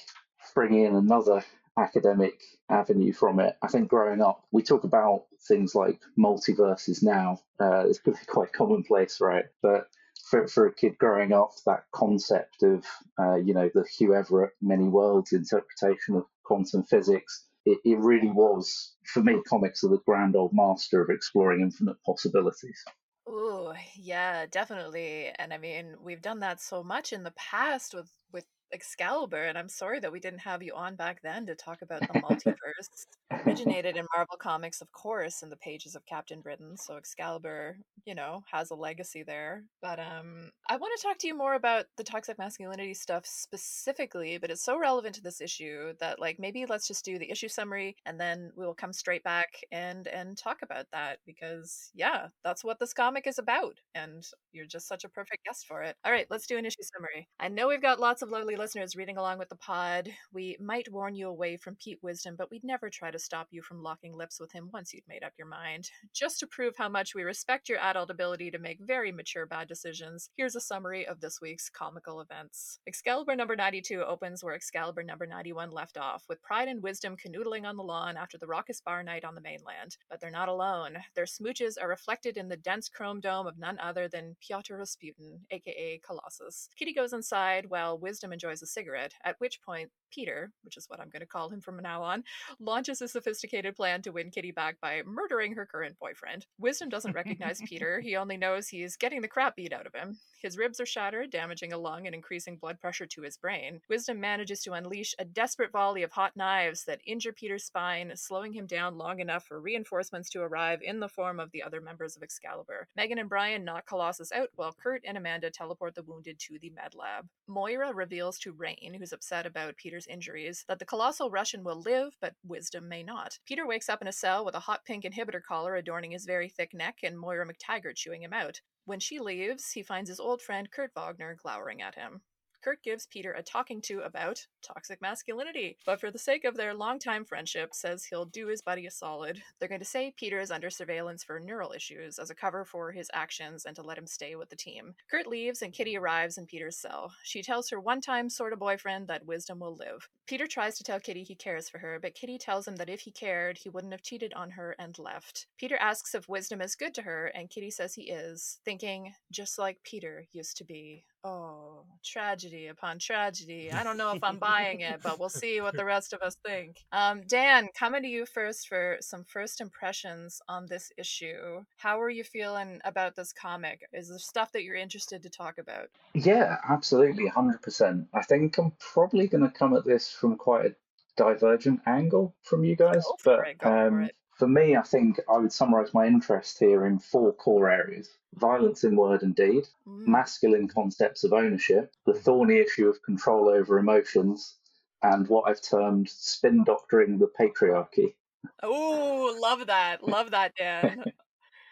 bringing 0.54 0.84
in 0.84 0.94
another 0.94 1.44
academic 1.78 2.40
avenue 2.68 3.12
from 3.12 3.40
it. 3.40 3.56
I 3.62 3.68
think 3.68 3.88
growing 3.88 4.20
up, 4.20 4.44
we 4.50 4.62
talk 4.62 4.84
about 4.84 5.26
things 5.46 5.74
like 5.74 6.00
multiverses 6.18 7.02
now. 7.02 7.40
Uh, 7.60 7.84
it's 7.86 8.00
quite 8.26 8.52
commonplace, 8.52 9.20
right? 9.20 9.44
But 9.62 9.86
for, 10.30 10.48
for 10.48 10.66
a 10.66 10.74
kid 10.74 10.98
growing 10.98 11.32
up, 11.32 11.52
that 11.66 11.84
concept 11.92 12.62
of, 12.62 12.84
uh, 13.18 13.36
you 13.36 13.54
know, 13.54 13.70
the 13.72 13.84
Hugh 13.96 14.14
Everett 14.14 14.52
many 14.60 14.84
worlds 14.84 15.32
interpretation 15.32 16.16
of 16.16 16.24
quantum 16.44 16.82
physics, 16.82 17.46
it, 17.64 17.78
it 17.84 17.98
really 17.98 18.30
was, 18.30 18.94
for 19.04 19.22
me, 19.22 19.40
comics 19.46 19.84
are 19.84 19.90
the 19.90 20.00
grand 20.06 20.36
old 20.36 20.52
master 20.52 21.02
of 21.02 21.10
exploring 21.10 21.60
infinite 21.60 21.96
possibilities. 22.04 22.82
Ooh, 23.28 23.72
yeah, 23.94 24.46
definitely. 24.46 25.30
And 25.38 25.52
I 25.52 25.58
mean, 25.58 25.96
we've 26.02 26.22
done 26.22 26.40
that 26.40 26.60
so 26.60 26.82
much 26.82 27.12
in 27.12 27.22
the 27.24 27.32
past 27.32 27.94
with 27.94 28.10
with 28.32 28.44
Excalibur, 28.72 29.44
and 29.44 29.56
I'm 29.58 29.68
sorry 29.68 30.00
that 30.00 30.12
we 30.12 30.20
didn't 30.20 30.40
have 30.40 30.62
you 30.62 30.74
on 30.74 30.96
back 30.96 31.20
then 31.22 31.46
to 31.46 31.54
talk 31.54 31.82
about 31.82 32.00
the 32.00 32.06
multiverse. 32.20 33.06
Originated 33.46 33.96
in 33.96 34.06
Marvel 34.14 34.36
Comics, 34.38 34.80
of 34.80 34.90
course, 34.92 35.42
in 35.42 35.50
the 35.50 35.56
pages 35.56 35.94
of 35.94 36.04
Captain 36.06 36.40
Britain, 36.40 36.76
so 36.76 36.96
Excalibur, 36.96 37.78
you 38.04 38.14
know, 38.14 38.42
has 38.50 38.70
a 38.70 38.74
legacy 38.74 39.22
there. 39.22 39.64
But 39.82 39.98
um 40.00 40.50
I 40.68 40.76
want 40.76 40.98
to 40.98 41.02
talk 41.06 41.18
to 41.18 41.26
you 41.26 41.36
more 41.36 41.54
about 41.54 41.86
the 41.96 42.04
toxic 42.04 42.38
masculinity 42.38 42.94
stuff 42.94 43.24
specifically, 43.26 44.38
but 44.38 44.50
it's 44.50 44.64
so 44.64 44.78
relevant 44.78 45.14
to 45.16 45.22
this 45.22 45.40
issue 45.40 45.92
that 46.00 46.18
like 46.20 46.38
maybe 46.38 46.66
let's 46.66 46.86
just 46.88 47.04
do 47.04 47.18
the 47.18 47.30
issue 47.30 47.48
summary 47.48 47.96
and 48.06 48.20
then 48.20 48.50
we 48.56 48.64
will 48.66 48.74
come 48.74 48.92
straight 48.92 49.22
back 49.24 49.48
and 49.72 50.06
and 50.08 50.36
talk 50.36 50.58
about 50.62 50.86
that 50.92 51.18
because 51.26 51.90
yeah, 51.94 52.28
that's 52.44 52.64
what 52.64 52.78
this 52.78 52.92
comic 52.94 53.26
is 53.26 53.38
about 53.38 53.76
and 53.94 54.24
you're 54.52 54.66
just 54.66 54.88
such 54.88 55.04
a 55.04 55.08
perfect 55.08 55.44
guest 55.44 55.66
for 55.66 55.82
it. 55.82 55.96
All 56.04 56.12
right, 56.12 56.26
let's 56.30 56.46
do 56.46 56.58
an 56.58 56.66
issue 56.66 56.82
summary. 56.82 57.28
I 57.40 57.48
know 57.48 57.68
we've 57.68 57.82
got 57.82 58.00
lots 58.00 58.22
of 58.22 58.30
lovely 58.30 58.56
listeners 58.58 58.96
reading 58.96 59.16
along 59.16 59.38
with 59.38 59.48
the 59.48 59.54
pod, 59.54 60.08
we 60.32 60.56
might 60.60 60.90
warn 60.90 61.14
you 61.14 61.28
away 61.28 61.56
from 61.56 61.76
Pete 61.76 62.00
Wisdom, 62.02 62.34
but 62.36 62.50
we'd 62.50 62.64
never 62.64 62.90
try 62.90 63.08
to 63.08 63.18
stop 63.18 63.46
you 63.52 63.62
from 63.62 63.84
locking 63.84 64.12
lips 64.12 64.40
with 64.40 64.50
him 64.50 64.68
once 64.72 64.92
you'd 64.92 65.06
made 65.06 65.22
up 65.22 65.32
your 65.38 65.46
mind. 65.46 65.88
Just 66.12 66.40
to 66.40 66.46
prove 66.48 66.74
how 66.76 66.88
much 66.88 67.14
we 67.14 67.22
respect 67.22 67.68
your 67.68 67.78
adult 67.78 68.10
ability 68.10 68.50
to 68.50 68.58
make 68.58 68.80
very 68.80 69.12
mature 69.12 69.46
bad 69.46 69.68
decisions, 69.68 70.30
here's 70.36 70.56
a 70.56 70.60
summary 70.60 71.06
of 71.06 71.20
this 71.20 71.40
week's 71.40 71.70
comical 71.70 72.20
events. 72.20 72.80
Excalibur 72.88 73.36
number 73.36 73.54
92 73.54 74.02
opens 74.02 74.42
where 74.42 74.54
Excalibur 74.54 75.04
number 75.04 75.24
91 75.24 75.70
left 75.70 75.96
off, 75.96 76.24
with 76.28 76.42
Pryde 76.42 76.66
and 76.66 76.82
Wisdom 76.82 77.16
canoodling 77.16 77.64
on 77.64 77.76
the 77.76 77.84
lawn 77.84 78.16
after 78.16 78.38
the 78.38 78.48
raucous 78.48 78.80
bar 78.80 79.04
night 79.04 79.24
on 79.24 79.36
the 79.36 79.40
mainland. 79.40 79.98
But 80.10 80.20
they're 80.20 80.32
not 80.32 80.48
alone. 80.48 80.98
Their 81.14 81.26
smooches 81.26 81.74
are 81.80 81.88
reflected 81.88 82.36
in 82.36 82.48
the 82.48 82.56
dense 82.56 82.88
chrome 82.88 83.20
dome 83.20 83.46
of 83.46 83.56
none 83.56 83.78
other 83.78 84.08
than 84.08 84.34
Pyotr 84.40 84.78
Rasputin, 84.78 85.42
aka 85.52 86.00
Colossus. 86.04 86.70
Kitty 86.76 86.92
goes 86.92 87.12
inside 87.12 87.66
while 87.68 87.96
Wisdom 87.96 88.32
enjoys 88.32 88.47
enjoys 88.48 88.62
a 88.62 88.66
cigarette, 88.66 89.12
at 89.24 89.36
which 89.40 89.60
point 89.62 89.90
Peter, 90.10 90.50
which 90.62 90.76
is 90.76 90.88
what 90.88 91.00
I'm 91.00 91.10
going 91.10 91.20
to 91.20 91.26
call 91.26 91.48
him 91.48 91.60
from 91.60 91.76
now 91.82 92.02
on, 92.02 92.24
launches 92.60 93.00
a 93.02 93.08
sophisticated 93.08 93.76
plan 93.76 94.02
to 94.02 94.12
win 94.12 94.30
Kitty 94.30 94.52
back 94.52 94.76
by 94.80 95.02
murdering 95.04 95.54
her 95.54 95.66
current 95.66 95.96
boyfriend. 95.98 96.46
Wisdom 96.58 96.88
doesn't 96.88 97.14
recognize 97.14 97.60
Peter, 97.66 98.00
he 98.00 98.16
only 98.16 98.36
knows 98.36 98.68
he's 98.68 98.96
getting 98.96 99.20
the 99.20 99.28
crap 99.28 99.56
beat 99.56 99.72
out 99.72 99.86
of 99.86 99.94
him. 99.94 100.18
His 100.40 100.56
ribs 100.56 100.80
are 100.80 100.86
shattered, 100.86 101.30
damaging 101.30 101.72
a 101.72 101.78
lung 101.78 102.06
and 102.06 102.14
increasing 102.14 102.58
blood 102.58 102.78
pressure 102.78 103.06
to 103.06 103.22
his 103.22 103.36
brain. 103.36 103.80
Wisdom 103.88 104.20
manages 104.20 104.62
to 104.62 104.72
unleash 104.72 105.14
a 105.18 105.24
desperate 105.24 105.72
volley 105.72 106.04
of 106.04 106.12
hot 106.12 106.36
knives 106.36 106.84
that 106.84 107.00
injure 107.04 107.32
Peter's 107.32 107.64
spine, 107.64 108.12
slowing 108.14 108.52
him 108.52 108.66
down 108.66 108.96
long 108.96 109.18
enough 109.18 109.44
for 109.44 109.60
reinforcements 109.60 110.30
to 110.30 110.40
arrive 110.40 110.80
in 110.80 111.00
the 111.00 111.08
form 111.08 111.40
of 111.40 111.50
the 111.50 111.62
other 111.62 111.80
members 111.80 112.16
of 112.16 112.22
Excalibur. 112.22 112.86
Megan 112.94 113.18
and 113.18 113.28
Brian 113.28 113.64
knock 113.64 113.86
Colossus 113.86 114.30
out 114.30 114.50
while 114.54 114.72
Kurt 114.80 115.02
and 115.04 115.16
Amanda 115.16 115.50
teleport 115.50 115.96
the 115.96 116.04
wounded 116.04 116.38
to 116.38 116.58
the 116.60 116.70
med 116.70 116.94
lab. 116.94 117.26
Moira 117.48 117.92
reveals 117.92 118.38
to 118.38 118.52
Rahne, 118.52 118.96
who's 118.96 119.12
upset 119.12 119.44
about 119.44 119.76
Peter's 119.76 119.97
injuries, 120.06 120.64
that 120.68 120.78
the 120.78 120.84
colossal 120.84 121.30
Russian 121.30 121.64
will 121.64 121.80
live, 121.80 122.16
but 122.20 122.34
Wisdom 122.44 122.88
may 122.88 123.02
not. 123.02 123.38
Peter 123.46 123.66
wakes 123.66 123.88
up 123.88 124.00
in 124.00 124.08
a 124.08 124.12
cell 124.12 124.44
with 124.44 124.54
a 124.54 124.60
hot 124.60 124.84
pink 124.84 125.04
inhibitor 125.04 125.42
collar 125.42 125.74
adorning 125.74 126.12
his 126.12 126.24
very 126.24 126.48
thick 126.48 126.72
neck 126.72 126.98
and 127.02 127.18
Moira 127.18 127.46
McTaggart 127.46 127.96
chewing 127.96 128.22
him 128.22 128.32
out. 128.32 128.60
When 128.84 129.00
she 129.00 129.18
leaves, 129.18 129.72
he 129.72 129.82
finds 129.82 130.08
his 130.08 130.20
old 130.20 130.40
friend 130.40 130.70
Kurt 130.70 130.92
Wagner 130.94 131.34
glowering 131.34 131.82
at 131.82 131.94
him. 131.94 132.22
Kurt 132.68 132.82
gives 132.82 133.06
Peter 133.06 133.32
a 133.32 133.42
talking 133.42 133.80
to 133.80 134.00
about 134.00 134.46
toxic 134.60 135.00
masculinity, 135.00 135.78
but 135.86 135.98
for 135.98 136.10
the 136.10 136.18
sake 136.18 136.44
of 136.44 136.54
their 136.54 136.74
longtime 136.74 137.24
friendship, 137.24 137.72
says 137.72 138.04
he'll 138.04 138.26
do 138.26 138.48
his 138.48 138.60
buddy 138.60 138.84
a 138.84 138.90
solid. 138.90 139.40
They're 139.58 139.70
going 139.70 139.80
to 139.80 139.86
say 139.86 140.12
Peter 140.14 140.38
is 140.38 140.50
under 140.50 140.68
surveillance 140.68 141.24
for 141.24 141.40
neural 141.40 141.72
issues 141.72 142.18
as 142.18 142.28
a 142.28 142.34
cover 142.34 142.66
for 142.66 142.92
his 142.92 143.10
actions 143.14 143.64
and 143.64 143.74
to 143.76 143.80
let 143.80 143.96
him 143.96 144.06
stay 144.06 144.36
with 144.36 144.50
the 144.50 144.56
team. 144.56 144.96
Kurt 145.10 145.26
leaves 145.26 145.62
and 145.62 145.72
Kitty 145.72 145.96
arrives 145.96 146.36
in 146.36 146.44
Peter's 146.44 146.76
cell. 146.76 147.14
She 147.22 147.40
tells 147.40 147.70
her 147.70 147.80
one 147.80 148.02
time 148.02 148.28
sort 148.28 148.52
of 148.52 148.58
boyfriend 148.58 149.08
that 149.08 149.24
wisdom 149.24 149.60
will 149.60 149.74
live. 149.74 150.06
Peter 150.26 150.46
tries 150.46 150.76
to 150.76 150.84
tell 150.84 151.00
Kitty 151.00 151.22
he 151.22 151.34
cares 151.34 151.70
for 151.70 151.78
her, 151.78 151.98
but 151.98 152.14
Kitty 152.14 152.36
tells 152.36 152.68
him 152.68 152.76
that 152.76 152.90
if 152.90 153.00
he 153.00 153.10
cared, 153.10 153.56
he 153.56 153.70
wouldn't 153.70 153.94
have 153.94 154.02
cheated 154.02 154.34
on 154.34 154.50
her 154.50 154.76
and 154.78 154.98
left. 154.98 155.46
Peter 155.56 155.78
asks 155.78 156.14
if 156.14 156.28
wisdom 156.28 156.60
is 156.60 156.74
good 156.74 156.92
to 156.96 157.02
her, 157.02 157.28
and 157.28 157.48
Kitty 157.48 157.70
says 157.70 157.94
he 157.94 158.10
is, 158.10 158.58
thinking, 158.62 159.14
just 159.32 159.58
like 159.58 159.78
Peter 159.84 160.26
used 160.32 160.58
to 160.58 160.64
be. 160.64 161.06
Oh, 161.24 161.84
tragedy 162.04 162.68
upon 162.68 162.98
tragedy. 162.98 163.72
I 163.72 163.82
don't 163.82 163.96
know 163.96 164.12
if 164.12 164.22
I'm 164.22 164.38
buying 164.38 164.80
it, 164.80 165.00
but 165.02 165.18
we'll 165.18 165.28
see 165.28 165.60
what 165.60 165.74
the 165.74 165.84
rest 165.84 166.12
of 166.12 166.22
us 166.22 166.36
think. 166.46 166.84
Um, 166.92 167.22
Dan, 167.26 167.68
coming 167.76 168.02
to 168.02 168.08
you 168.08 168.24
first 168.24 168.68
for 168.68 168.98
some 169.00 169.24
first 169.24 169.60
impressions 169.60 170.40
on 170.48 170.66
this 170.66 170.92
issue. 170.96 171.64
How 171.76 172.00
are 172.00 172.10
you 172.10 172.22
feeling 172.22 172.80
about 172.84 173.16
this 173.16 173.32
comic? 173.32 173.88
Is 173.92 174.08
there 174.08 174.18
stuff 174.18 174.52
that 174.52 174.62
you're 174.62 174.76
interested 174.76 175.22
to 175.24 175.30
talk 175.30 175.58
about? 175.58 175.88
Yeah, 176.14 176.56
absolutely, 176.68 177.28
100%. 177.28 178.06
I 178.14 178.22
think 178.22 178.56
I'm 178.58 178.72
probably 178.78 179.26
going 179.26 179.44
to 179.44 179.50
come 179.50 179.74
at 179.74 179.84
this 179.84 180.08
from 180.10 180.36
quite 180.36 180.66
a 180.66 180.74
divergent 181.16 181.80
angle 181.86 182.36
from 182.42 182.64
you 182.64 182.76
guys. 182.76 183.04
But 183.24 183.40
it, 183.48 183.66
um. 183.66 184.08
For 184.38 184.46
me, 184.48 184.76
I 184.76 184.82
think 184.82 185.18
I 185.28 185.36
would 185.38 185.52
summarize 185.52 185.92
my 185.92 186.06
interest 186.06 186.58
here 186.58 186.86
in 186.86 186.98
four 186.98 187.32
core 187.32 187.70
areas 187.70 188.10
violence 188.34 188.84
in 188.84 188.94
word 188.94 189.22
and 189.22 189.34
deed, 189.34 189.64
Mm. 189.86 190.06
masculine 190.06 190.68
concepts 190.68 191.24
of 191.24 191.32
ownership, 191.32 191.92
the 192.06 192.12
thorny 192.14 192.58
issue 192.58 192.88
of 192.88 193.02
control 193.02 193.48
over 193.48 193.78
emotions, 193.78 194.56
and 195.02 195.26
what 195.28 195.48
I've 195.48 195.62
termed 195.62 196.08
spin 196.10 196.62
doctoring 196.64 197.18
the 197.18 197.26
patriarchy. 197.40 198.14
Oh, 198.62 199.36
love 199.40 199.66
that. 199.66 200.02
Love 200.06 200.30
that, 200.32 200.54
Dan. 200.56 201.04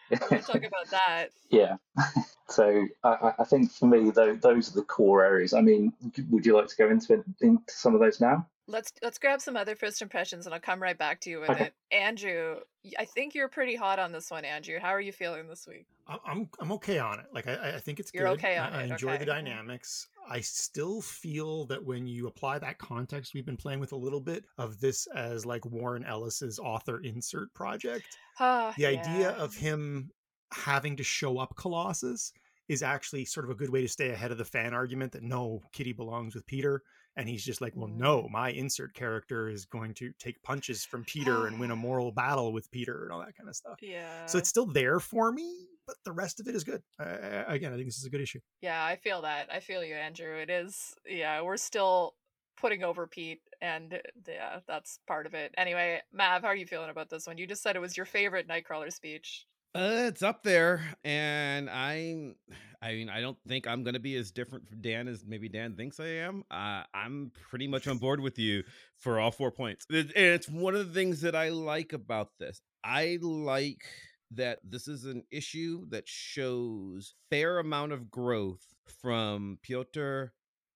We'll 0.09 0.41
talk 0.41 0.63
about 0.63 0.89
that. 0.91 1.29
yeah. 1.49 1.77
So 2.49 2.87
I, 3.03 3.09
I- 3.09 3.33
I 3.39 3.43
think 3.43 3.71
for 3.73 3.87
me, 3.87 4.09
though, 4.09 4.33
those 4.35 4.71
are 4.71 4.75
the 4.79 4.85
core 4.85 5.23
areas. 5.23 5.53
I 5.53 5.59
mean, 5.61 5.91
would 6.29 6.45
you 6.45 6.55
like 6.55 6.67
to 6.67 6.75
go 6.77 6.89
into, 6.89 7.21
into 7.41 7.61
some 7.73 7.93
of 7.93 7.99
those 7.99 8.21
now? 8.21 8.47
Let's 8.69 8.91
let's 9.01 9.17
grab 9.17 9.39
some 9.39 9.55
other 9.55 9.75
first 9.75 10.01
impressions 10.01 10.45
and 10.45 10.53
I'll 10.53 10.59
come 10.59 10.81
right 10.81 10.97
back 10.97 11.21
to 11.21 11.29
you 11.29 11.39
with 11.39 11.49
Okay. 11.51 11.65
it. 11.67 11.73
Andrew, 11.91 12.57
I 12.99 13.05
think 13.05 13.33
you're 13.33 13.47
pretty 13.47 13.75
hot 13.75 13.97
on 13.97 14.11
this 14.11 14.29
one, 14.29 14.43
Andrew. 14.43 14.77
How 14.81 14.89
are 14.89 14.99
you 14.99 15.13
feeling 15.13 15.47
this 15.47 15.65
week? 15.65 15.85
I- 16.07 16.17
I'm 16.25 16.49
I'm 16.59 16.71
okay 16.73 16.99
on 16.99 17.19
it. 17.19 17.27
Like 17.33 17.47
I, 17.47 17.75
I 17.75 17.79
think 17.79 17.99
it's 18.01 18.11
You're 18.13 18.25
good. 18.25 18.39
okay 18.39 18.57
I- 18.57 18.67
on 18.67 18.73
I 18.73 18.83
it, 18.83 18.91
enjoy 18.91 19.11
okay. 19.11 19.19
the 19.19 19.25
dynamics. 19.25 20.09
I 20.29 20.41
still 20.41 21.01
feel 21.01 21.65
that 21.67 21.83
when 21.85 22.05
you 22.07 22.27
apply 22.27 22.59
that 22.59 22.77
context, 22.77 23.33
we've 23.33 23.45
been 23.45 23.55
playing 23.55 23.79
with 23.79 23.93
a 23.93 23.97
little 23.97 24.19
bit 24.19 24.43
of 24.57 24.81
this 24.81 25.07
as 25.15 25.45
like 25.45 25.65
Warren 25.65 26.03
Ellis's 26.03 26.59
author 26.59 26.99
insert 27.01 27.53
project. 27.53 28.17
Ah, 28.39 28.73
The 28.77 28.85
idea 28.85 29.29
of 29.31 29.55
him 29.55 30.11
having 30.51 30.97
to 30.97 31.03
show 31.03 31.37
up 31.37 31.55
Colossus 31.55 32.33
is 32.67 32.83
actually 32.83 33.23
sort 33.23 33.45
of 33.45 33.49
a 33.51 33.55
good 33.55 33.69
way 33.69 33.81
to 33.81 33.87
stay 33.87 34.09
ahead 34.09 34.31
of 34.31 34.37
the 34.37 34.43
fan 34.43 34.73
argument 34.73 35.13
that 35.13 35.23
no, 35.23 35.61
Kitty 35.71 35.93
belongs 35.93 36.35
with 36.35 36.45
Peter. 36.47 36.83
And 37.17 37.27
he's 37.27 37.43
just 37.43 37.61
like, 37.61 37.73
well, 37.75 37.89
no, 37.89 38.27
my 38.29 38.51
insert 38.51 38.93
character 38.93 39.49
is 39.49 39.65
going 39.65 39.95
to 39.95 40.13
take 40.19 40.41
punches 40.43 40.85
from 40.85 41.03
Peter 41.03 41.47
and 41.47 41.59
win 41.59 41.71
a 41.71 41.75
moral 41.87 42.11
battle 42.11 42.53
with 42.53 42.69
Peter 42.71 43.03
and 43.03 43.11
all 43.11 43.19
that 43.19 43.35
kind 43.35 43.49
of 43.49 43.55
stuff. 43.55 43.79
Yeah. 43.81 44.27
So 44.27 44.37
it's 44.37 44.49
still 44.49 44.67
there 44.67 44.99
for 44.99 45.31
me, 45.31 45.67
but 45.87 45.95
the 46.05 46.11
rest 46.11 46.39
of 46.39 46.47
it 46.47 46.55
is 46.55 46.63
good. 46.63 46.83
Uh, 46.99 47.43
again, 47.47 47.73
I 47.73 47.75
think 47.75 47.87
this 47.87 47.97
is 47.97 48.05
a 48.05 48.09
good 48.09 48.21
issue. 48.21 48.39
Yeah, 48.61 48.85
I 48.85 48.95
feel 48.97 49.23
that. 49.23 49.47
I 49.51 49.59
feel 49.59 49.83
you, 49.83 49.95
Andrew. 49.95 50.37
It 50.37 50.49
is, 50.49 50.93
yeah, 51.05 51.41
we're 51.41 51.57
still 51.57 52.13
putting 52.57 52.83
over 52.83 53.07
Pete, 53.07 53.41
and 53.61 53.93
uh, 53.93 53.97
yeah, 54.27 54.59
that's 54.67 54.99
part 55.07 55.25
of 55.25 55.33
it. 55.33 55.53
Anyway, 55.57 56.01
Mav, 56.13 56.43
how 56.43 56.49
are 56.49 56.55
you 56.55 56.67
feeling 56.67 56.89
about 56.89 57.09
this 57.09 57.25
one? 57.25 57.37
You 57.37 57.47
just 57.47 57.63
said 57.63 57.75
it 57.75 57.81
was 57.81 57.97
your 57.97 58.05
favorite 58.05 58.47
Nightcrawler 58.47 58.91
speech. 58.93 59.45
Uh, 59.75 60.05
it's 60.07 60.23
up 60.23 60.43
there, 60.43 60.81
and 61.03 61.69
I'm. 61.69 62.35
I 62.81 62.93
mean, 62.93 63.09
I 63.09 63.21
don't 63.21 63.37
think 63.47 63.67
I'm 63.67 63.83
gonna 63.83 63.99
be 63.99 64.15
as 64.15 64.31
different 64.31 64.67
from 64.67 64.81
Dan 64.81 65.07
as 65.07 65.25
maybe 65.25 65.49
Dan 65.49 65.75
thinks 65.75 65.99
I 65.99 66.07
am. 66.07 66.43
Uh, 66.49 66.83
I'm 66.93 67.31
pretty 67.49 67.67
much 67.67 67.87
on 67.87 67.97
board 67.97 68.19
with 68.19 68.37
you 68.37 68.63
for 68.97 69.19
all 69.19 69.31
four 69.31 69.51
points, 69.51 69.85
and 69.89 70.11
it's 70.15 70.47
one 70.49 70.75
of 70.75 70.87
the 70.87 70.93
things 70.93 71.21
that 71.21 71.35
I 71.35 71.49
like 71.49 71.93
about 71.93 72.29
this. 72.39 72.61
I 72.83 73.17
like 73.21 73.83
that 74.31 74.59
this 74.63 74.87
is 74.87 75.05
an 75.05 75.23
issue 75.31 75.85
that 75.89 76.07
shows 76.07 77.15
fair 77.29 77.59
amount 77.59 77.93
of 77.93 78.09
growth 78.11 78.65
from 79.01 79.57
Piotr, 79.63 80.25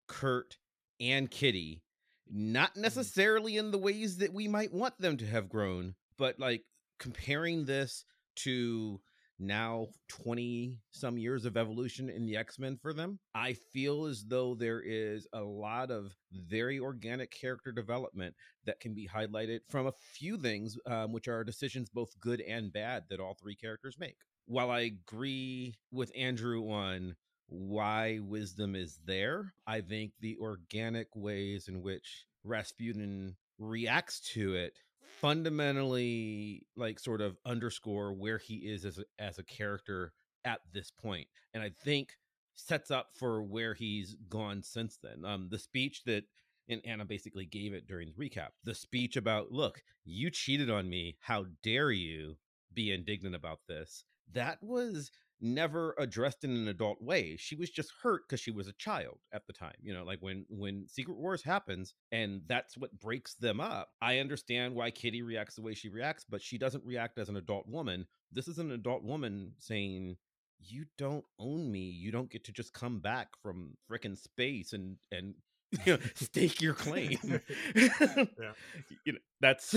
Kurt, 0.07 0.57
and 0.99 1.29
Kitty. 1.29 1.81
Not 2.29 2.75
necessarily 2.77 3.57
in 3.57 3.71
the 3.71 3.77
ways 3.77 4.17
that 4.17 4.33
we 4.33 4.47
might 4.47 4.73
want 4.73 4.97
them 4.99 5.17
to 5.17 5.25
have 5.25 5.49
grown, 5.49 5.95
but 6.17 6.39
like 6.39 6.63
comparing 6.97 7.65
this 7.65 8.05
to 8.43 8.99
now 9.41 9.87
20 10.09 10.77
some 10.91 11.17
years 11.17 11.45
of 11.45 11.57
evolution 11.57 12.09
in 12.09 12.25
the 12.25 12.37
X-Men 12.37 12.77
for 12.77 12.93
them, 12.93 13.19
I 13.33 13.53
feel 13.53 14.05
as 14.05 14.23
though 14.23 14.53
there 14.53 14.81
is 14.81 15.27
a 15.33 15.41
lot 15.41 15.89
of 15.89 16.15
very 16.31 16.79
organic 16.79 17.31
character 17.31 17.71
development 17.71 18.35
that 18.65 18.79
can 18.79 18.93
be 18.93 19.09
highlighted 19.11 19.61
from 19.67 19.87
a 19.87 19.93
few 20.13 20.37
things, 20.37 20.77
um, 20.85 21.11
which 21.11 21.27
are 21.27 21.43
decisions 21.43 21.89
both 21.89 22.19
good 22.19 22.41
and 22.41 22.71
bad 22.71 23.05
that 23.09 23.19
all 23.19 23.33
three 23.33 23.55
characters 23.55 23.97
make. 23.99 24.17
While 24.45 24.69
I 24.69 24.81
agree 24.81 25.73
with 25.91 26.11
Andrew 26.15 26.69
on 26.69 27.15
why 27.47 28.19
wisdom 28.21 28.75
is 28.75 28.99
there, 29.05 29.53
I 29.65 29.81
think 29.81 30.13
the 30.19 30.37
organic 30.39 31.07
ways 31.15 31.67
in 31.67 31.81
which 31.81 32.25
Rasputin 32.43 33.35
reacts 33.57 34.19
to 34.33 34.55
it 34.55 34.73
fundamentally 35.19 36.63
like 36.75 36.99
sort 36.99 37.21
of 37.21 37.37
underscore 37.45 38.13
where 38.13 38.37
he 38.37 38.55
is 38.55 38.85
as 38.85 38.97
a, 38.97 39.03
as 39.19 39.37
a 39.39 39.43
character 39.43 40.13
at 40.45 40.61
this 40.73 40.91
point 40.91 41.27
and 41.53 41.63
i 41.63 41.71
think 41.83 42.13
sets 42.55 42.91
up 42.91 43.07
for 43.13 43.41
where 43.41 43.73
he's 43.73 44.15
gone 44.29 44.61
since 44.61 44.97
then 45.01 45.23
um 45.25 45.47
the 45.49 45.59
speech 45.59 46.03
that 46.05 46.23
and 46.69 46.81
Anna 46.85 47.05
basically 47.05 47.45
gave 47.45 47.73
it 47.73 47.87
during 47.87 48.07
the 48.07 48.13
recap. 48.29 48.49
The 48.63 48.75
speech 48.75 49.17
about, 49.17 49.51
look, 49.51 49.83
you 50.05 50.29
cheated 50.29 50.69
on 50.69 50.89
me. 50.89 51.17
How 51.19 51.45
dare 51.63 51.91
you 51.91 52.37
be 52.73 52.91
indignant 52.91 53.35
about 53.35 53.59
this? 53.67 54.03
That 54.31 54.63
was 54.63 55.11
never 55.41 55.95
addressed 55.97 56.43
in 56.43 56.51
an 56.55 56.67
adult 56.67 57.01
way. 57.01 57.35
She 57.37 57.55
was 57.55 57.69
just 57.69 57.91
hurt 58.03 58.23
because 58.27 58.39
she 58.39 58.51
was 58.51 58.67
a 58.67 58.73
child 58.73 59.17
at 59.33 59.47
the 59.47 59.53
time. 59.53 59.75
You 59.81 59.93
know, 59.93 60.03
like 60.03 60.19
when 60.21 60.45
when 60.49 60.87
Secret 60.87 61.17
Wars 61.17 61.43
happens 61.43 61.93
and 62.11 62.41
that's 62.47 62.77
what 62.77 62.97
breaks 62.99 63.35
them 63.35 63.59
up. 63.59 63.89
I 64.01 64.19
understand 64.19 64.75
why 64.75 64.91
Kitty 64.91 65.21
reacts 65.21 65.55
the 65.55 65.61
way 65.61 65.73
she 65.73 65.89
reacts, 65.89 66.25
but 66.29 66.41
she 66.41 66.57
doesn't 66.57 66.85
react 66.85 67.17
as 67.17 67.29
an 67.29 67.37
adult 67.37 67.67
woman. 67.67 68.07
This 68.31 68.47
is 68.47 68.59
an 68.59 68.71
adult 68.71 69.03
woman 69.03 69.53
saying, 69.59 70.17
"You 70.59 70.85
don't 70.97 71.25
own 71.39 71.71
me. 71.71 71.89
You 71.89 72.11
don't 72.11 72.31
get 72.31 72.43
to 72.45 72.51
just 72.51 72.73
come 72.73 72.99
back 72.99 73.29
from 73.41 73.77
frickin' 73.89 74.17
space 74.17 74.73
and 74.73 74.97
and 75.11 75.35
you 75.85 75.93
know, 75.93 75.99
stake 76.15 76.61
your 76.61 76.73
claim. 76.73 77.17
Yeah. 77.75 78.51
You 79.05 79.13
know, 79.13 79.19
that's 79.39 79.75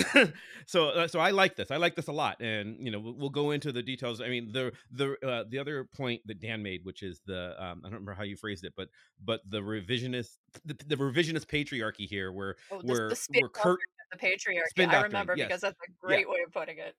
so. 0.67 0.89
Uh, 0.89 1.09
so 1.09 1.19
I 1.19 1.31
like 1.31 1.57
this. 1.57 1.71
I 1.71 1.77
like 1.77 1.95
this 1.95 2.09
a 2.09 2.13
lot, 2.13 2.41
and 2.41 2.77
you 2.79 2.91
know, 2.91 3.01
we'll, 3.01 3.15
we'll 3.15 3.31
go 3.31 3.53
into 3.53 3.73
the 3.73 3.83
details. 3.83 4.21
I 4.21 4.29
mean, 4.29 4.53
the 4.53 4.73
the 4.91 5.17
uh, 5.27 5.45
the 5.49 5.59
other 5.59 5.85
point 5.97 6.21
that 6.27 6.41
Dan 6.41 6.63
made, 6.63 6.81
which 6.85 7.03
is 7.03 7.21
the 7.27 7.55
um, 7.59 7.81
I 7.83 7.89
don't 7.89 7.95
remember 7.95 8.13
how 8.13 8.25
you 8.25 8.37
phrased 8.37 8.65
it, 8.65 8.75
but 8.77 8.89
but 9.25 9.41
the 9.49 9.61
revisionist 9.61 10.37
the, 10.65 10.77
the 10.87 10.97
revisionist 10.97 11.47
patriarchy 11.47 12.07
here, 12.07 12.33
where 12.33 12.57
Oh, 12.71 12.83
the, 12.83 12.87
where 12.87 13.09
the 13.09 13.17
spin 13.17 13.41
where 13.43 13.49
Kurt 13.49 13.79
the 14.13 14.19
patriarchy. 14.19 14.93
I 14.93 15.03
remember 15.03 15.35
yes. 15.37 15.47
because 15.47 15.61
that's 15.63 15.79
a 15.89 16.07
great 16.07 16.29
way 16.29 16.39
of 16.47 16.53
putting 16.53 16.79
it. 16.79 16.95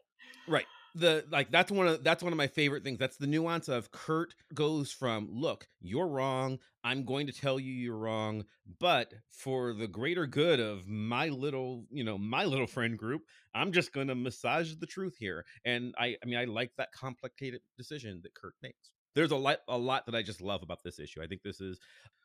right 0.47 0.65
the 0.95 1.25
like 1.29 1.51
that's 1.51 1.71
one 1.71 1.87
of 1.87 2.03
that's 2.03 2.23
one 2.23 2.31
of 2.31 2.37
my 2.37 2.47
favorite 2.47 2.83
things. 2.83 2.97
That's 2.97 3.17
the 3.17 3.27
nuance 3.27 3.67
of 3.67 3.91
kurt 3.91 4.33
goes 4.53 4.91
from 4.91 5.27
look 5.29 5.67
you're 5.81 6.07
wrong. 6.07 6.59
I'm 6.83 7.03
going 7.03 7.27
to 7.27 7.33
tell 7.33 7.59
you 7.59 7.71
you're 7.73 7.97
wrong 7.97 8.45
but 8.79 9.13
for 9.29 9.73
the 9.73 9.87
greater 9.87 10.25
good 10.25 10.59
of 10.59 10.87
my 10.87 11.27
little 11.27 11.85
you 11.91 12.03
know 12.03 12.17
my 12.17 12.45
little 12.45 12.67
friend 12.75 12.97
group 12.97 13.21
i'm 13.53 13.71
just 13.71 13.93
going 13.93 14.07
to 14.07 14.15
massage 14.15 14.75
the 14.75 14.87
truth 14.87 15.15
here. 15.19 15.45
And 15.65 15.93
i 15.99 16.15
i 16.23 16.25
mean 16.25 16.37
i 16.37 16.45
like 16.45 16.71
that 16.77 16.91
complicated 16.93 17.61
decision 17.77 18.21
that 18.23 18.33
kurt 18.33 18.55
makes. 18.63 18.91
There's 19.13 19.31
a 19.31 19.37
lot 19.37 19.59
a 19.67 19.77
lot 19.77 20.05
that 20.05 20.15
i 20.15 20.21
just 20.21 20.41
love 20.41 20.63
about 20.63 20.83
this 20.83 20.99
issue. 20.99 21.21
I 21.21 21.27
think 21.27 21.43
this 21.43 21.61
is 21.61 21.79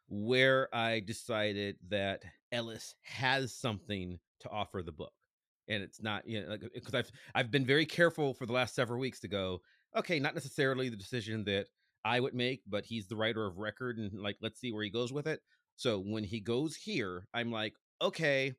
where 0.09 0.69
i 0.75 1.01
decided 1.01 1.77
that 1.89 2.23
ellis 2.51 2.97
has 3.03 3.55
something 3.55 4.19
to 4.41 4.49
offer 4.49 4.83
the 4.83 4.91
book 4.91 5.13
and 5.71 5.83
it's 5.83 6.03
not 6.03 6.27
you 6.27 6.45
know 6.45 6.57
because 6.75 6.95
I've 6.95 7.11
I've 7.35 7.51
been 7.51 7.65
very 7.65 7.87
careful 7.87 8.35
for 8.35 8.47
the 8.47 8.53
last 8.53 8.75
several 8.75 9.01
weeks 9.01 9.21
to 9.21 9.29
go 9.29 9.61
okay 9.97 10.19
not 10.19 10.35
necessarily 10.35 10.89
the 10.89 10.97
decision 10.97 11.45
that 11.45 11.67
I 12.05 12.21
would 12.21 12.35
make 12.35 12.63
but 12.69 12.85
he's 12.85 13.07
the 13.07 13.17
writer 13.17 13.47
of 13.47 13.59
record 13.59 13.97
and 13.99 14.21
like 14.21 14.37
let's 14.43 14.61
see 14.61 14.73
where 14.73 14.85
he 14.85 14.91
goes 14.91 15.13
with 15.13 15.27
it. 15.27 15.41
So 15.77 15.99
when 15.99 16.25
he 16.25 16.41
goes 16.41 16.77
here 16.77 17.27
I'm 17.33 17.51
like 17.51 17.75
okay 18.03 18.55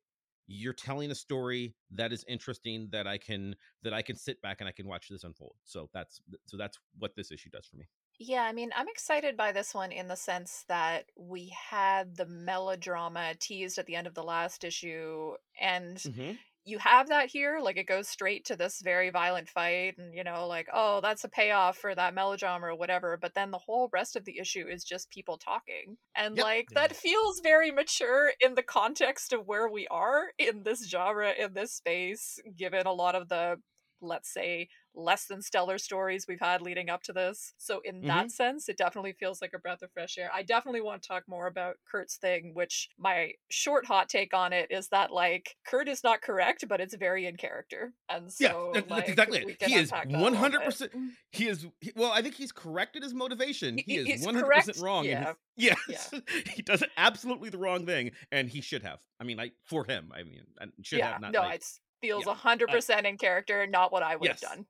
you're 0.48 0.74
telling 0.74 1.12
a 1.12 1.16
story 1.16 1.76
that 1.92 2.12
is 2.12 2.26
interesting 2.28 2.90
that 2.92 3.08
I 3.08 3.18
can 3.18 3.56
that 3.84 3.94
I 3.94 4.02
can 4.02 4.16
sit 4.16 4.42
back 4.42 4.58
and 4.60 4.68
I 4.68 4.72
can 4.72 4.88
watch 4.88 5.08
this 5.10 5.24
unfold. 5.24 5.56
So 5.66 5.90
that's 5.94 6.22
so 6.48 6.58
that's 6.58 6.78
what 6.98 7.16
this 7.16 7.32
issue 7.32 7.50
does 7.50 7.68
for 7.68 7.78
me. 7.78 7.88
Yeah, 8.24 8.44
I 8.44 8.52
mean, 8.52 8.70
I'm 8.76 8.88
excited 8.88 9.36
by 9.36 9.52
this 9.52 9.74
one 9.74 9.92
in 9.92 10.08
the 10.08 10.16
sense 10.16 10.64
that 10.68 11.06
we 11.18 11.52
had 11.70 12.18
the 12.18 12.28
melodrama 12.28 13.34
teased 13.40 13.80
at 13.80 13.88
the 13.88 13.96
end 13.96 14.06
of 14.06 14.14
the 14.14 14.22
last 14.22 14.64
issue, 14.64 15.34
and 15.60 15.98
mm-hmm. 15.98 16.34
You 16.66 16.78
have 16.80 17.10
that 17.10 17.30
here. 17.30 17.60
Like, 17.62 17.78
it 17.78 17.88
goes 17.88 18.08
straight 18.08 18.46
to 18.46 18.56
this 18.56 18.82
very 18.84 19.10
violent 19.10 19.50
fight, 19.50 19.96
and 19.98 20.14
you 20.14 20.24
know, 20.24 20.48
like, 20.48 20.68
oh, 20.74 21.02
that's 21.02 21.24
a 21.24 21.30
payoff 21.30 21.78
for 21.78 21.96
that 21.96 22.14
melodrama 22.14 22.68
or 22.68 22.76
whatever. 22.76 23.18
But 23.22 23.34
then 23.34 23.52
the 23.52 23.58
whole 23.58 23.90
rest 23.92 24.16
of 24.16 24.26
the 24.26 24.38
issue 24.40 24.68
is 24.68 24.84
just 24.84 25.10
people 25.10 25.38
talking. 25.38 25.98
And, 26.16 26.36
Yep. 26.36 26.44
like, 26.44 26.68
that 26.76 26.96
feels 26.96 27.40
very 27.42 27.72
mature 27.72 28.32
in 28.40 28.56
the 28.56 28.64
context 28.64 29.34
of 29.34 29.48
where 29.48 29.70
we 29.70 29.88
are 29.90 30.32
in 30.38 30.64
this 30.64 30.88
genre, 30.90 31.32
in 31.38 31.54
this 31.54 31.74
space, 31.74 32.40
given 32.58 32.86
a 32.86 32.94
lot 32.94 33.16
of 33.16 33.30
the, 33.30 33.58
let's 34.02 34.32
say, 34.32 34.68
less 34.96 35.26
than 35.26 35.42
stellar 35.42 35.78
stories 35.78 36.26
we've 36.28 36.40
had 36.40 36.62
leading 36.62 36.90
up 36.90 37.04
to 37.04 37.14
this. 37.14 37.54
So 37.58 37.82
in 37.84 38.02
that 38.02 38.26
mm-hmm. 38.26 38.30
sense, 38.30 38.70
it 38.70 38.78
definitely 38.78 39.14
feels 39.14 39.42
like 39.42 39.52
a 39.56 39.60
breath 39.60 39.82
of 39.82 39.92
fresh 39.92 40.18
air. 40.18 40.30
I 40.34 40.44
definitely 40.44 40.82
want 40.82 41.02
to 41.02 41.08
talk 41.08 41.24
more 41.28 41.48
about 41.48 41.76
Kurt's 41.90 42.18
thing, 42.18 42.52
which 42.54 42.90
my 42.98 43.32
short 43.50 43.86
hot 43.86 44.10
take 44.10 44.34
on 44.34 44.54
it 44.54 44.68
is 44.70 44.90
that 44.90 45.12
like 45.12 45.56
Kurt 45.66 45.88
is 45.88 46.04
not 46.04 46.22
correct, 46.22 46.66
but 46.68 46.82
it's 46.82 46.96
very 46.96 47.26
in 47.26 47.38
character. 47.38 47.94
And 48.10 48.30
Yeah, 48.40 48.50
so 48.52 48.72
that's 48.74 48.90
like, 48.90 49.10
exactly 49.10 49.46
we 49.46 49.54
it. 49.54 49.60
can 49.60 49.70
He 49.70 49.76
is 49.76 49.92
unpack 49.92 50.10
that 50.10 50.16
a 50.16 50.20
little 50.20 50.50
bit. 50.50 50.52
100% 50.52 50.90
mm-hmm. 50.90 51.08
he 51.32 51.48
is 51.48 51.68
he, 51.80 51.92
well 51.96 52.12
i 52.12 52.22
think 52.22 52.36
he's 52.36 52.52
corrected 52.52 53.04
his 53.04 53.14
motivation 53.14 53.78
He- 53.78 54.04
he, 54.04 54.12
is 54.14 54.26
100% 54.26 54.42
correct, 54.42 54.80
wrong 54.80 55.06
in 55.06 55.18
his- 55.18 55.36
yeah. 55.58 55.76
yes 55.90 56.14
he 56.54 56.62
does 56.62 56.84
absolutely 56.98 57.50
the 57.50 57.58
wrong 57.58 57.86
thing 57.86 58.12
and 58.32 58.50
he 58.50 58.62
should 58.62 58.84
have 58.84 59.00
i 59.20 59.24
mean 59.24 59.38
like 59.38 59.54
for 59.64 59.84
him 59.86 60.12
i 60.16 60.24
mean 60.24 60.44
and 60.60 60.72
should 60.82 61.00
yeah, 61.00 61.14
have 61.14 61.22
not 61.22 61.32
no, 61.32 61.42
like, 61.42 61.56
it 61.56 61.66
feels 62.02 62.26
yeah, 62.26 62.32
a 62.34 62.36
hundred 62.36 62.70
percent 62.70 63.06
in 63.06 63.18
character, 63.18 63.66
not 63.68 63.92
what 63.92 64.04
I 64.04 64.16
would 64.16 64.28
Yes. 64.28 64.42
have 64.44 64.56
done. 64.58 64.66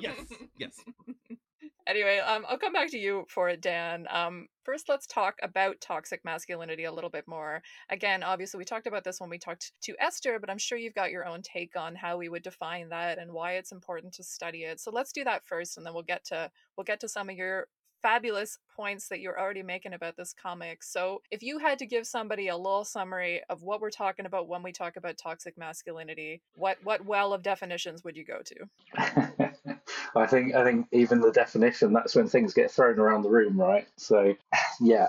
yes 0.00 0.18
yes 0.58 0.74
anyway, 1.86 2.18
um, 2.18 2.44
I'll 2.48 2.58
come 2.58 2.72
back 2.72 2.90
to 2.90 2.98
you 2.98 3.24
for 3.28 3.48
it, 3.48 3.60
Dan. 3.60 4.06
Um, 4.10 4.46
first, 4.64 4.88
let's 4.88 5.06
talk 5.06 5.36
about 5.42 5.80
toxic 5.80 6.24
masculinity 6.24 6.84
a 6.84 6.92
little 6.92 7.10
bit 7.10 7.24
more. 7.26 7.62
Again, 7.90 8.22
obviously, 8.22 8.58
we 8.58 8.64
talked 8.64 8.86
about 8.86 9.04
this 9.04 9.20
when 9.20 9.30
we 9.30 9.38
talked 9.38 9.72
to 9.82 9.94
Esther, 9.98 10.38
but 10.38 10.50
I'm 10.50 10.58
sure 10.58 10.78
you've 10.78 10.94
got 10.94 11.10
your 11.10 11.26
own 11.26 11.42
take 11.42 11.76
on 11.76 11.94
how 11.94 12.16
we 12.18 12.28
would 12.28 12.42
define 12.42 12.90
that 12.90 13.18
and 13.18 13.32
why 13.32 13.52
it's 13.54 13.72
important 13.72 14.12
to 14.14 14.22
study 14.22 14.64
it. 14.64 14.80
So 14.80 14.90
let's 14.90 15.12
do 15.12 15.24
that 15.24 15.46
first, 15.46 15.76
and 15.76 15.86
then 15.86 15.94
we'll 15.94 16.02
get 16.02 16.24
to 16.26 16.50
we'll 16.76 16.84
get 16.84 17.00
to 17.00 17.08
some 17.08 17.30
of 17.30 17.36
your 17.36 17.66
fabulous 18.02 18.58
points 18.76 19.08
that 19.08 19.20
you're 19.20 19.38
already 19.38 19.62
making 19.62 19.92
about 19.92 20.16
this 20.16 20.34
comic. 20.40 20.82
So, 20.82 21.22
if 21.30 21.42
you 21.42 21.58
had 21.58 21.78
to 21.80 21.86
give 21.86 22.06
somebody 22.06 22.48
a 22.48 22.56
little 22.56 22.84
summary 22.84 23.42
of 23.48 23.62
what 23.62 23.80
we're 23.80 23.90
talking 23.90 24.26
about 24.26 24.48
when 24.48 24.62
we 24.62 24.72
talk 24.72 24.96
about 24.96 25.18
toxic 25.18 25.56
masculinity, 25.58 26.42
what 26.54 26.78
what 26.84 27.04
well 27.04 27.32
of 27.32 27.42
definitions 27.42 28.04
would 28.04 28.16
you 28.16 28.24
go 28.24 28.40
to? 28.44 29.52
I 30.16 30.26
think 30.26 30.54
I 30.54 30.64
think 30.64 30.86
even 30.92 31.20
the 31.20 31.32
definition 31.32 31.92
that's 31.92 32.14
when 32.14 32.28
things 32.28 32.54
get 32.54 32.70
thrown 32.70 32.98
around 32.98 33.22
the 33.22 33.30
room, 33.30 33.60
right? 33.60 33.86
So 33.96 34.34
yeah, 34.80 35.08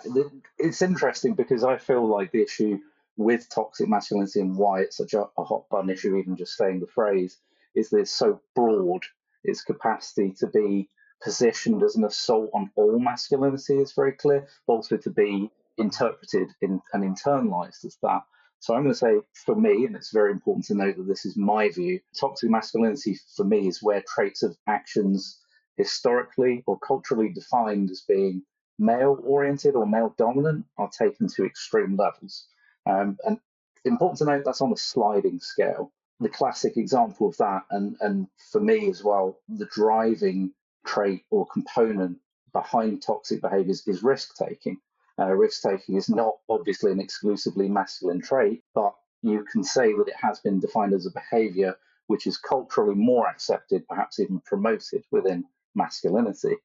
it's 0.58 0.82
interesting 0.82 1.34
because 1.34 1.64
I 1.64 1.78
feel 1.78 2.06
like 2.08 2.32
the 2.32 2.44
issue 2.44 2.80
with 3.18 3.50
toxic 3.50 3.90
masculinity 3.90 4.40
and 4.40 4.56
why 4.56 4.82
it's 4.82 4.98
such 4.98 5.14
a, 5.14 5.26
a 5.38 5.44
hot 5.44 5.68
button 5.70 5.90
issue, 5.90 6.16
even 6.16 6.38
just 6.38 6.56
saying 6.56 6.80
the 6.80 6.88
phrase, 6.88 7.38
is 7.76 7.90
that 7.90 8.00
it's 8.00 8.12
so 8.12 8.40
broad. 8.56 9.04
Its 9.44 9.62
capacity 9.62 10.34
to 10.40 10.48
be 10.48 10.90
positioned 11.22 11.84
as 11.84 11.96
an 11.96 12.06
assault 12.06 12.50
on 12.54 12.72
all 12.76 13.00
masculinity 13.00 13.76
is 13.80 13.94
very 13.94 14.14
clear, 14.14 14.48
but 14.66 14.74
also 14.74 14.98
to 14.98 15.10
be 15.10 15.50
interpreted 15.78 16.50
in, 16.62 16.82
and 16.94 17.04
internalized 17.04 17.86
as 17.86 17.98
that. 18.02 18.22
So 18.60 18.74
I'm 18.74 18.84
going 18.84 18.94
to 18.94 19.00
say, 19.00 19.20
for 19.46 19.56
me, 19.56 19.86
and 19.86 19.96
it's 19.96 20.12
very 20.12 20.32
important 20.32 20.66
to 20.66 20.76
note 20.76 20.98
that 20.98 21.08
this 21.08 21.26
is 21.26 21.38
my 21.38 21.70
view, 21.70 22.00
toxic 22.20 22.50
masculinity 22.50 23.18
for 23.36 23.46
me 23.46 23.68
is 23.68 23.82
where 23.82 24.04
traits 24.06 24.44
of 24.44 24.58
actions 24.68 25.40
historically 25.78 26.64
or 26.68 26.78
culturally 26.80 27.30
defined 27.30 27.90
as 27.90 28.04
being 28.08 28.44
male 28.78 29.18
oriented 29.24 29.76
or 29.76 29.86
male 29.86 30.14
dominant 30.18 30.66
are 30.78 30.90
taken 30.90 31.28
to 31.28 31.46
extreme 31.46 31.96
levels. 31.96 32.48
Um, 32.86 33.18
and 33.26 33.40
important 33.86 34.18
to 34.20 34.26
note 34.26 34.44
that's 34.44 34.62
on 34.62 34.74
a 34.74 34.78
sliding 34.78 35.40
scale. 35.40 35.94
The 36.20 36.28
classic 36.28 36.76
example 36.76 37.30
of 37.30 37.38
that, 37.38 37.62
and, 37.72 37.96
and 38.02 38.28
for 38.52 38.60
me 38.60 38.90
as 38.90 39.04
well, 39.04 39.40
the 39.48 39.68
driving 39.68 40.52
trait 40.86 41.24
or 41.30 41.46
component 41.48 42.18
behind 42.54 43.02
toxic 43.02 43.42
behaviors 43.42 43.88
is 43.88 44.04
risk 44.04 44.36
taking. 44.36 44.78
Uh, 45.20 45.34
risk 45.34 45.62
taking 45.62 45.96
is 45.96 46.10
not 46.10 46.36
obviously 46.50 46.92
an 46.92 47.00
exclusively 47.00 47.68
masculine 47.68 48.22
trait, 48.22 48.64
but 48.74 48.94
you 49.22 49.46
can 49.52 49.64
say 49.64 49.94
that 49.94 50.08
it 50.08 50.16
has 50.16 50.40
been 50.40 50.60
defined 50.60 50.94
as 50.94 51.06
a 51.06 51.12
behavior 51.12 51.76
which 52.08 52.26
is 52.26 52.38
culturally 52.38 52.96
more 52.96 53.28
accepted, 53.28 53.88
perhaps 53.88 54.20
even 54.20 54.40
promoted 54.40 55.04
within 55.12 55.46
masculinity. 55.76 56.56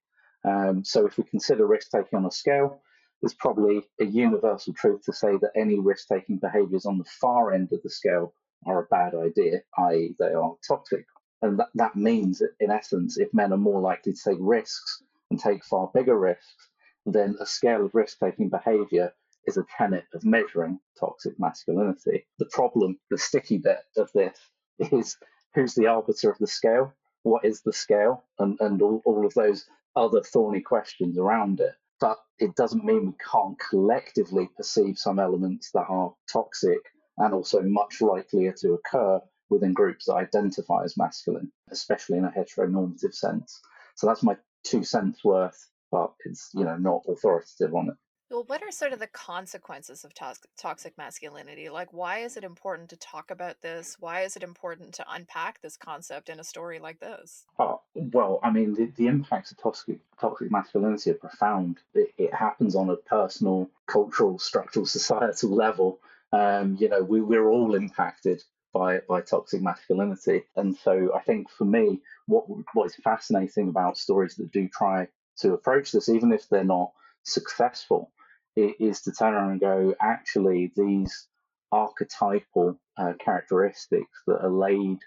Um, 0.43 0.83
so 0.85 1.07
if 1.07 1.19
we 1.19 1.25
consider 1.25 1.67
risk 1.67 1.91
taking 1.91 2.19
on 2.19 2.25
a 2.25 2.31
scale, 2.31 2.81
there's 3.21 3.35
probably 3.35 3.83
a 4.01 4.05
universal 4.05 4.73
truth 4.73 5.03
to 5.05 5.13
say 5.13 5.37
that 5.37 5.51
any 5.55 5.79
risk 5.79 6.09
taking 6.09 6.39
behaviors 6.39 6.87
on 6.87 6.97
the 6.97 7.05
far 7.05 7.53
end 7.53 7.71
of 7.73 7.83
the 7.83 7.91
scale 7.91 8.35
are 8.67 8.85
a 8.85 8.87
bad 8.87 9.15
idea, 9.15 9.61
i.e., 9.79 10.15
they 10.19 10.33
are 10.33 10.55
toxic. 10.67 11.05
And 11.45 11.59
that, 11.59 11.69
that 11.75 11.95
means 11.95 12.43
in 12.59 12.71
essence, 12.71 13.19
if 13.19 13.35
men 13.35 13.53
are 13.53 13.59
more 13.59 13.83
likely 13.83 14.15
to 14.15 14.31
take 14.31 14.39
risks 14.41 15.03
and 15.31 15.39
take 15.39 15.63
far 15.63 15.91
bigger 15.93 16.19
risks, 16.19 16.71
then 17.05 17.37
a 17.39 17.45
scale 17.45 17.85
of 17.85 17.95
risk 17.95 18.19
taking 18.19 18.49
behavior 18.49 19.13
is 19.47 19.59
a 19.59 19.67
tenet 19.77 20.07
of 20.15 20.25
measuring 20.25 20.81
toxic 20.99 21.39
masculinity. 21.39 22.27
The 22.39 22.49
problem, 22.51 22.99
the 23.11 23.19
sticky 23.19 23.59
bit 23.59 23.81
of 23.99 24.11
this, 24.15 24.39
is 24.79 25.19
who's 25.55 25.75
the 25.75 25.87
arbiter 25.87 26.31
of 26.31 26.39
the 26.39 26.47
scale? 26.47 26.95
What 27.25 27.45
is 27.45 27.61
the 27.61 27.75
scale? 27.75 28.25
And, 28.39 28.57
and 28.61 28.81
all, 28.81 29.03
all 29.05 29.27
of 29.27 29.35
those 29.35 29.67
other 29.97 30.23
thorny 30.23 30.63
questions 30.63 31.19
around 31.19 31.61
it. 31.61 31.75
But 32.01 32.17
it 32.39 32.57
doesn't 32.57 32.87
mean 32.87 33.09
we 33.09 33.17
can't 33.31 33.59
collectively 33.59 34.49
perceive 34.57 34.97
some 34.97 35.19
elements 35.19 35.73
that 35.73 35.91
are 35.91 36.15
toxic 36.33 36.81
and 37.19 37.35
also 37.35 37.61
much 37.61 38.01
likelier 38.01 38.55
to 38.61 38.73
occur 38.73 39.21
within 39.51 39.73
groups 39.73 40.07
that 40.07 40.15
identify 40.15 40.85
as 40.85 40.97
masculine, 40.97 41.53
especially 41.71 42.19
in 42.19 42.25
a 42.25 42.31
heteronormative 42.31 43.15
sense. 43.15 43.61
So 43.95 44.07
that's 44.07 44.23
my 44.23 44.37
two 44.65 44.83
cents 44.83 45.25
worth, 45.25 45.71
but 45.91 46.13
it's 46.25 46.51
you 46.55 46.65
know 46.65 46.77
not 46.77 47.05
authoritative 47.09 47.75
on 47.75 47.91
it. 47.91 47.97
Well, 48.31 48.45
what 48.47 48.63
are 48.63 48.71
sort 48.73 48.93
of 48.93 48.99
the 48.99 49.07
consequences 49.07 50.03
of 50.03 50.15
toxic, 50.15 50.51
toxic 50.57 50.99
masculinity? 50.99 51.69
Like, 51.69 51.93
why 51.93 52.19
is 52.19 52.37
it 52.37 52.43
important 52.43 52.89
to 52.91 52.97
talk 52.97 53.31
about 53.31 53.61
this? 53.61 53.97
Why 54.01 54.23
is 54.23 54.35
it 54.35 54.43
important 54.43 54.95
to 54.95 55.05
unpack 55.09 55.61
this 55.61 55.77
concept 55.77 56.31
in 56.31 56.41
a 56.41 56.45
story 56.45 56.79
like 56.79 56.99
this? 56.99 57.45
Oh, 57.59 57.83
well, 57.95 58.41
I 58.43 58.51
mean, 58.51 58.75
the, 58.75 58.87
the 58.97 59.07
impacts 59.07 59.53
of 59.53 59.59
toxic, 59.59 60.01
toxic 60.19 60.51
masculinity 60.51 61.11
are 61.11 61.15
profound. 61.15 61.79
It, 61.93 62.13
it 62.17 62.35
happens 62.35 62.75
on 62.75 62.89
a 62.89 62.97
personal, 62.97 63.71
cultural, 63.87 64.39
structural, 64.39 64.87
societal 64.99 65.51
level. 65.51 66.01
Um, 66.33 66.77
you 66.81 66.89
know, 66.89 67.05
we, 67.05 67.21
we're 67.21 67.49
all 67.49 67.75
impacted 67.75 68.43
by 68.75 68.99
by 69.09 69.23
toxic 69.23 69.63
masculinity, 69.63 70.43
and 70.57 70.77
so 70.77 71.15
I 71.15 71.21
think 71.21 71.49
for 71.51 71.65
me, 71.65 72.03
what 72.27 72.45
what 72.75 72.87
is 72.87 72.97
fascinating 72.97 73.69
about 73.69 73.97
stories 73.97 74.35
that 74.37 74.53
do 74.53 74.69
try 74.69 75.09
to 75.39 75.55
approach 75.55 75.93
this, 75.93 76.09
even 76.09 76.33
if 76.33 76.49
they're 76.49 76.65
not 76.65 76.93
successful, 77.23 78.11
is 78.57 79.01
to 79.03 79.13
turn 79.13 79.35
around 79.35 79.53
and 79.53 79.61
go, 79.61 79.95
actually, 80.01 80.73
these 80.77 81.29
archetypal 81.73 82.79
uh, 82.97 83.15
characteristics 83.19 84.23
that 84.27 84.45
are 84.45 84.51
laid 84.51 84.99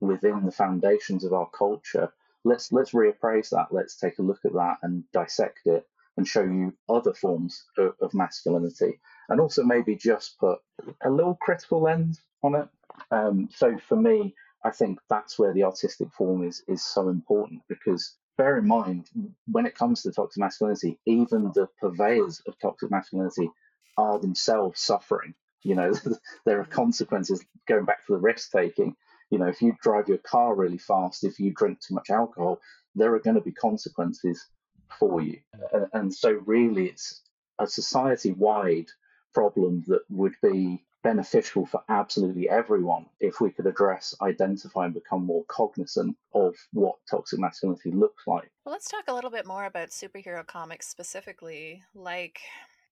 within 0.00 0.44
the 0.44 0.52
foundations 0.52 1.24
of 1.24 1.32
our 1.32 1.48
culture. 1.50 2.12
Let's 2.44 2.72
let's 2.72 2.92
reappraise 2.92 3.50
that. 3.50 3.68
Let's 3.70 3.96
take 3.96 4.18
a 4.18 4.22
look 4.22 4.40
at 4.44 4.52
that 4.52 4.78
and 4.82 5.04
dissect 5.12 5.60
it 5.66 5.86
and 6.16 6.26
show 6.26 6.42
you 6.42 6.74
other 6.88 7.14
forms 7.14 7.64
of, 7.78 7.94
of 8.00 8.14
masculinity, 8.14 9.00
and 9.28 9.40
also 9.40 9.62
maybe 9.62 9.96
just 9.96 10.38
put 10.38 10.58
a 11.04 11.10
little 11.10 11.36
critical 11.40 11.82
lens 11.82 12.20
on 12.42 12.54
it. 12.54 12.68
Um, 13.10 13.48
so 13.52 13.78
for 13.78 13.96
me, 13.96 14.34
I 14.64 14.70
think 14.70 14.98
that's 15.08 15.38
where 15.38 15.52
the 15.52 15.64
artistic 15.64 16.12
form 16.12 16.44
is 16.44 16.62
is 16.68 16.84
so 16.84 17.08
important 17.08 17.62
because 17.68 18.16
bear 18.36 18.58
in 18.58 18.66
mind 18.66 19.08
when 19.46 19.66
it 19.66 19.74
comes 19.74 20.02
to 20.02 20.12
toxic 20.12 20.40
masculinity, 20.40 20.98
even 21.06 21.52
the 21.54 21.68
purveyors 21.80 22.40
of 22.46 22.58
toxic 22.60 22.90
masculinity 22.90 23.50
are 23.98 24.18
themselves 24.18 24.80
suffering. 24.80 25.34
You 25.62 25.74
know, 25.74 25.92
there 26.46 26.60
are 26.60 26.64
consequences 26.64 27.44
going 27.66 27.84
back 27.84 28.06
to 28.06 28.12
the 28.12 28.18
risk 28.18 28.50
taking. 28.50 28.94
You 29.30 29.38
know, 29.38 29.46
if 29.46 29.62
you 29.62 29.74
drive 29.82 30.08
your 30.08 30.18
car 30.18 30.54
really 30.54 30.78
fast, 30.78 31.24
if 31.24 31.38
you 31.38 31.52
drink 31.52 31.80
too 31.80 31.94
much 31.94 32.10
alcohol, 32.10 32.60
there 32.94 33.14
are 33.14 33.20
going 33.20 33.36
to 33.36 33.42
be 33.42 33.52
consequences 33.52 34.46
for 34.98 35.22
you. 35.22 35.38
And, 35.72 35.86
and 35.92 36.14
so, 36.14 36.32
really, 36.46 36.88
it's 36.88 37.22
a 37.58 37.66
society 37.66 38.32
wide 38.32 38.88
problem 39.32 39.84
that 39.88 40.02
would 40.10 40.34
be 40.42 40.82
beneficial 41.02 41.66
for 41.66 41.82
absolutely 41.88 42.48
everyone 42.48 43.06
if 43.20 43.40
we 43.40 43.50
could 43.50 43.66
address, 43.66 44.14
identify, 44.22 44.84
and 44.84 44.94
become 44.94 45.26
more 45.26 45.44
cognizant 45.48 46.16
of 46.34 46.54
what 46.72 46.96
toxic 47.10 47.38
masculinity 47.38 47.90
looks 47.90 48.26
like. 48.26 48.50
Well, 48.64 48.72
let's 48.72 48.88
talk 48.88 49.04
a 49.08 49.14
little 49.14 49.30
bit 49.30 49.46
more 49.46 49.64
about 49.64 49.90
superhero 49.90 50.46
comics 50.46 50.86
specifically. 50.86 51.82
Like, 51.94 52.40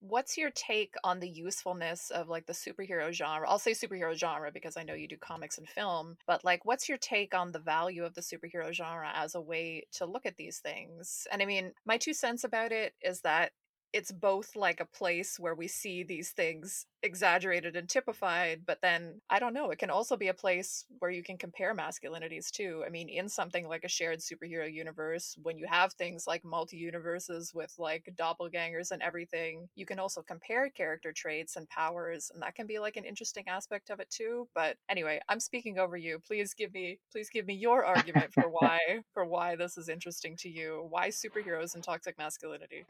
what's 0.00 0.36
your 0.36 0.50
take 0.50 0.94
on 1.04 1.20
the 1.20 1.28
usefulness 1.28 2.10
of 2.10 2.28
like 2.28 2.46
the 2.46 2.52
superhero 2.52 3.12
genre? 3.12 3.48
I'll 3.48 3.58
say 3.58 3.72
superhero 3.72 4.14
genre 4.14 4.50
because 4.52 4.76
I 4.76 4.82
know 4.82 4.94
you 4.94 5.06
do 5.06 5.16
comics 5.16 5.58
and 5.58 5.68
film, 5.68 6.16
but 6.26 6.44
like, 6.44 6.64
what's 6.64 6.88
your 6.88 6.98
take 6.98 7.34
on 7.34 7.52
the 7.52 7.58
value 7.58 8.04
of 8.04 8.14
the 8.14 8.20
superhero 8.22 8.72
genre 8.72 9.12
as 9.14 9.34
a 9.34 9.40
way 9.40 9.84
to 9.92 10.06
look 10.06 10.26
at 10.26 10.36
these 10.36 10.58
things? 10.58 11.28
And 11.30 11.42
I 11.42 11.44
mean, 11.44 11.72
my 11.86 11.98
two 11.98 12.14
cents 12.14 12.42
about 12.44 12.72
it 12.72 12.94
is 13.02 13.20
that 13.20 13.52
it's 13.92 14.12
both 14.12 14.56
like 14.56 14.80
a 14.80 14.86
place 14.86 15.38
where 15.38 15.54
we 15.54 15.68
see 15.68 16.02
these 16.02 16.30
things 16.30 16.86
exaggerated 17.02 17.76
and 17.76 17.88
typified, 17.88 18.62
but 18.66 18.80
then 18.82 19.20
I 19.30 19.38
don't 19.38 19.54
know, 19.54 19.70
it 19.70 19.78
can 19.78 19.90
also 19.90 20.16
be 20.16 20.28
a 20.28 20.34
place 20.34 20.84
where 20.98 21.10
you 21.10 21.22
can 21.22 21.38
compare 21.38 21.74
masculinities 21.74 22.50
too. 22.50 22.82
I 22.86 22.90
mean, 22.90 23.08
in 23.08 23.28
something 23.28 23.66
like 23.66 23.84
a 23.84 23.88
shared 23.88 24.20
superhero 24.20 24.72
universe, 24.72 25.36
when 25.42 25.58
you 25.58 25.66
have 25.68 25.92
things 25.94 26.26
like 26.26 26.44
multi 26.44 26.76
universes 26.76 27.52
with 27.54 27.72
like 27.78 28.12
doppelgangers 28.18 28.90
and 28.90 29.02
everything, 29.02 29.68
you 29.74 29.86
can 29.86 29.98
also 29.98 30.22
compare 30.22 30.68
character 30.70 31.12
traits 31.12 31.56
and 31.56 31.68
powers, 31.68 32.30
and 32.32 32.42
that 32.42 32.54
can 32.54 32.66
be 32.66 32.78
like 32.78 32.96
an 32.96 33.04
interesting 33.04 33.44
aspect 33.48 33.90
of 33.90 34.00
it 34.00 34.10
too. 34.10 34.48
But 34.54 34.76
anyway, 34.88 35.20
I'm 35.28 35.40
speaking 35.40 35.78
over 35.78 35.96
you. 35.96 36.18
Please 36.26 36.54
give 36.54 36.72
me 36.74 36.98
please 37.12 37.30
give 37.30 37.46
me 37.46 37.54
your 37.54 37.84
argument 37.84 38.32
for 38.32 38.44
why 38.50 38.78
for 39.14 39.24
why 39.24 39.56
this 39.56 39.78
is 39.78 39.88
interesting 39.88 40.36
to 40.38 40.48
you. 40.48 40.86
Why 40.90 41.08
superheroes 41.08 41.74
and 41.74 41.82
toxic 41.82 42.18
masculinity? 42.18 42.84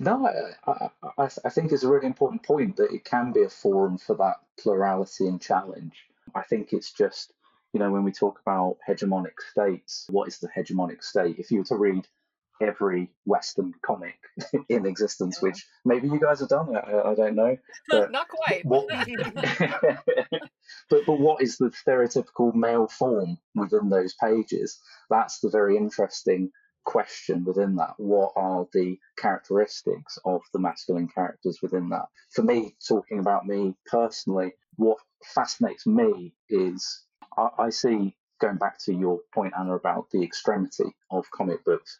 No, 0.00 0.28
I, 0.66 0.90
I, 1.18 1.28
I 1.44 1.48
think 1.48 1.72
it's 1.72 1.82
a 1.82 1.88
really 1.88 2.06
important 2.06 2.42
point 2.42 2.76
that 2.76 2.92
it 2.92 3.04
can 3.04 3.32
be 3.32 3.47
a 3.48 3.50
forum 3.50 3.98
for 3.98 4.14
that 4.16 4.36
plurality 4.60 5.26
and 5.26 5.40
challenge. 5.40 5.94
I 6.34 6.42
think 6.42 6.72
it's 6.72 6.92
just, 6.92 7.32
you 7.72 7.80
know, 7.80 7.90
when 7.90 8.04
we 8.04 8.12
talk 8.12 8.38
about 8.40 8.76
hegemonic 8.86 9.40
states, 9.50 10.06
what 10.10 10.28
is 10.28 10.38
the 10.38 10.48
hegemonic 10.48 11.02
state? 11.02 11.38
If 11.38 11.50
you 11.50 11.58
were 11.58 11.64
to 11.64 11.76
read 11.76 12.06
every 12.60 13.10
Western 13.24 13.72
comic 13.82 14.18
in 14.68 14.84
existence, 14.84 15.40
which 15.40 15.66
maybe 15.84 16.08
you 16.08 16.20
guys 16.20 16.40
have 16.40 16.50
done, 16.50 16.76
I, 16.76 17.10
I 17.10 17.14
don't 17.14 17.34
know. 17.34 17.56
But 17.88 18.12
Not 18.12 18.28
quite. 18.28 18.64
What, 18.64 18.88
but, 20.90 21.06
but 21.06 21.20
what 21.20 21.42
is 21.42 21.56
the 21.56 21.70
stereotypical 21.70 22.54
male 22.54 22.88
form 22.88 23.38
within 23.54 23.88
those 23.88 24.14
pages? 24.14 24.78
That's 25.08 25.40
the 25.40 25.48
very 25.48 25.76
interesting 25.76 26.50
question 26.88 27.44
within 27.44 27.76
that. 27.76 27.92
What 27.98 28.32
are 28.34 28.66
the 28.72 28.98
characteristics 29.18 30.18
of 30.24 30.40
the 30.54 30.58
masculine 30.58 31.08
characters 31.08 31.58
within 31.60 31.90
that? 31.90 32.06
For 32.30 32.42
me, 32.42 32.76
talking 32.88 33.18
about 33.18 33.46
me 33.46 33.74
personally, 33.84 34.52
what 34.76 34.96
fascinates 35.22 35.86
me 35.86 36.32
is 36.48 37.04
I, 37.36 37.48
I 37.58 37.70
see, 37.70 38.16
going 38.40 38.56
back 38.56 38.78
to 38.86 38.94
your 38.94 39.20
point, 39.34 39.52
Anna, 39.58 39.74
about 39.74 40.06
the 40.12 40.22
extremity 40.22 40.96
of 41.10 41.30
comic 41.30 41.62
books, 41.62 41.98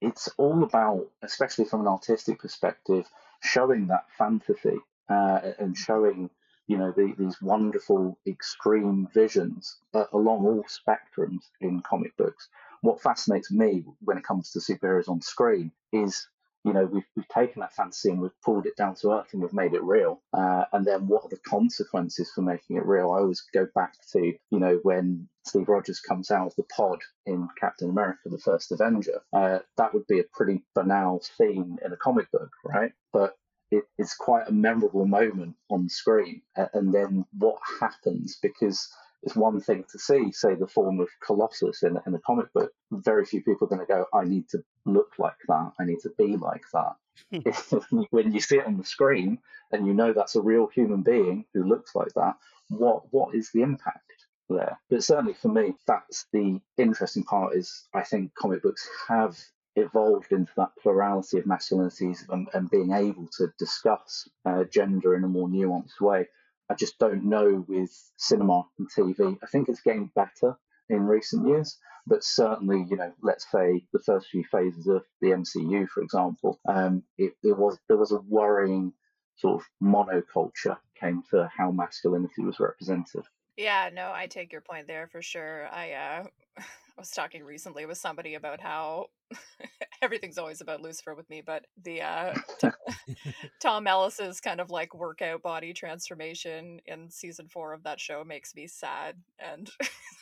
it's 0.00 0.28
all 0.38 0.64
about, 0.64 1.06
especially 1.22 1.66
from 1.66 1.82
an 1.82 1.86
artistic 1.86 2.40
perspective, 2.40 3.08
showing 3.44 3.86
that 3.86 4.06
fantasy 4.18 4.78
uh, 5.08 5.52
and 5.60 5.76
showing 5.76 6.30
you 6.66 6.76
know 6.76 6.92
the, 6.96 7.14
these 7.16 7.40
wonderful 7.40 8.18
extreme 8.26 9.06
visions 9.14 9.76
uh, 9.94 10.06
along 10.12 10.44
all 10.44 10.64
spectrums 10.64 11.44
in 11.60 11.80
comic 11.80 12.16
books 12.16 12.48
what 12.82 13.02
fascinates 13.02 13.50
me 13.50 13.84
when 14.00 14.18
it 14.18 14.24
comes 14.24 14.50
to 14.52 14.58
superheroes 14.58 15.08
on 15.08 15.20
screen 15.20 15.72
is 15.92 16.28
you 16.64 16.72
know 16.72 16.84
we've, 16.86 17.06
we've 17.14 17.28
taken 17.28 17.60
that 17.60 17.74
fantasy 17.74 18.10
and 18.10 18.20
we've 18.20 18.40
pulled 18.44 18.66
it 18.66 18.76
down 18.76 18.94
to 18.96 19.12
earth 19.12 19.28
and 19.32 19.42
we've 19.42 19.52
made 19.52 19.74
it 19.74 19.82
real. 19.82 20.20
Uh, 20.32 20.64
and 20.72 20.84
then 20.84 21.06
what 21.06 21.24
are 21.24 21.28
the 21.28 21.38
consequences 21.48 22.30
for 22.34 22.42
making 22.42 22.76
it 22.76 22.86
real? 22.86 23.12
I 23.12 23.18
always 23.18 23.42
go 23.54 23.66
back 23.74 23.94
to 24.12 24.20
you 24.50 24.58
know 24.58 24.80
when 24.82 25.28
steve 25.44 25.68
rogers 25.68 26.00
comes 26.00 26.30
out 26.32 26.48
of 26.48 26.56
the 26.56 26.64
pod 26.64 26.98
in 27.24 27.46
captain 27.60 27.88
america 27.88 28.28
the 28.28 28.38
first 28.38 28.72
avenger 28.72 29.20
uh, 29.32 29.60
that 29.76 29.94
would 29.94 30.04
be 30.08 30.18
a 30.18 30.24
pretty 30.32 30.64
banal 30.74 31.20
scene 31.20 31.78
in 31.84 31.92
a 31.92 31.96
comic 31.96 32.30
book 32.32 32.50
right? 32.64 32.92
But 33.12 33.36
it, 33.70 33.84
it's 33.98 34.14
quite 34.14 34.48
a 34.48 34.52
memorable 34.52 35.06
moment 35.06 35.56
on 35.70 35.88
screen. 35.88 36.42
And 36.56 36.94
then 36.94 37.24
what 37.36 37.58
happens? 37.80 38.38
Because 38.40 38.88
it's 39.22 39.36
one 39.36 39.60
thing 39.60 39.84
to 39.90 39.98
see, 39.98 40.30
say, 40.32 40.54
the 40.54 40.66
form 40.66 41.00
of 41.00 41.08
Colossus 41.20 41.82
in, 41.82 41.98
in 42.06 42.14
a 42.14 42.20
comic 42.20 42.52
book. 42.52 42.72
Very 42.92 43.24
few 43.24 43.42
people 43.42 43.66
are 43.66 43.76
going 43.76 43.80
to 43.80 43.92
go, 43.92 44.06
I 44.14 44.24
need 44.24 44.48
to 44.50 44.62
look 44.84 45.14
like 45.18 45.38
that. 45.48 45.72
I 45.80 45.84
need 45.84 46.00
to 46.00 46.10
be 46.16 46.36
like 46.36 46.64
that. 46.72 46.94
when 48.10 48.32
you 48.32 48.40
see 48.40 48.58
it 48.58 48.66
on 48.66 48.76
the 48.76 48.84
screen 48.84 49.38
and 49.72 49.86
you 49.86 49.94
know 49.94 50.12
that's 50.12 50.36
a 50.36 50.42
real 50.42 50.66
human 50.66 51.02
being 51.02 51.46
who 51.54 51.64
looks 51.64 51.94
like 51.94 52.12
that, 52.14 52.34
what 52.68 53.04
what 53.10 53.34
is 53.34 53.50
the 53.52 53.62
impact 53.62 54.26
there? 54.50 54.78
But 54.90 55.02
certainly 55.02 55.34
for 55.34 55.48
me, 55.48 55.74
that's 55.86 56.26
the 56.32 56.60
interesting 56.76 57.24
part. 57.24 57.56
Is 57.56 57.88
I 57.94 58.02
think 58.02 58.34
comic 58.34 58.62
books 58.62 58.88
have 59.08 59.38
evolved 59.76 60.32
into 60.32 60.52
that 60.56 60.70
plurality 60.82 61.38
of 61.38 61.44
masculinities 61.44 62.28
and, 62.30 62.48
and 62.54 62.70
being 62.70 62.92
able 62.92 63.28
to 63.38 63.52
discuss 63.58 64.28
uh, 64.44 64.64
gender 64.64 65.14
in 65.14 65.24
a 65.24 65.28
more 65.28 65.48
nuanced 65.48 66.00
way. 66.00 66.26
I 66.70 66.74
just 66.74 66.98
don't 66.98 67.24
know 67.24 67.64
with 67.68 67.90
cinema 68.16 68.64
and 68.78 68.88
TV. 68.90 69.38
I 69.42 69.46
think 69.46 69.68
it's 69.68 69.82
getting 69.82 70.10
better. 70.14 70.56
in 70.88 71.02
recent 71.06 71.46
years. 71.46 71.78
But 72.06 72.22
certainly, 72.22 72.86
you 72.88 72.96
know, 72.96 73.12
let's 73.20 73.50
say 73.50 73.84
the 73.92 73.98
first 73.98 74.28
few 74.28 74.44
phases 74.44 74.86
of 74.86 75.04
the 75.20 75.28
MCU, 75.30 75.88
for 75.88 76.02
example, 76.02 76.60
um, 76.68 77.02
it, 77.18 77.34
it 77.42 77.56
was 77.58 77.78
there 77.88 77.96
was 77.96 78.12
a 78.12 78.20
worrying 78.28 78.92
sort 79.36 79.60
of 79.60 79.66
monoculture 79.82 80.78
came 80.98 81.22
to 81.30 81.50
how 81.56 81.70
masculinity 81.72 82.42
was 82.42 82.60
represented. 82.60 83.24
Yeah, 83.56 83.90
no, 83.92 84.12
I 84.14 84.26
take 84.26 84.52
your 84.52 84.60
point 84.60 84.86
there 84.86 85.06
for 85.06 85.22
sure. 85.22 85.68
I 85.72 85.92
uh 85.92 86.24
was 86.98 87.10
talking 87.10 87.44
recently 87.44 87.86
with 87.86 87.98
somebody 87.98 88.34
about 88.34 88.60
how 88.60 89.06
everything's 90.02 90.38
always 90.38 90.60
about 90.60 90.80
Lucifer 90.82 91.14
with 91.14 91.28
me, 91.30 91.42
but 91.44 91.66
the 91.82 92.02
uh 92.02 92.34
T- 92.60 92.68
Tom 93.60 93.86
Ellis's 93.86 94.40
kind 94.40 94.60
of 94.60 94.70
like 94.70 94.94
workout 94.94 95.42
body 95.42 95.72
transformation 95.72 96.80
in 96.86 97.10
season 97.10 97.48
4 97.48 97.72
of 97.72 97.82
that 97.84 98.00
show 98.00 98.24
makes 98.24 98.54
me 98.54 98.66
sad 98.66 99.16
and 99.38 99.70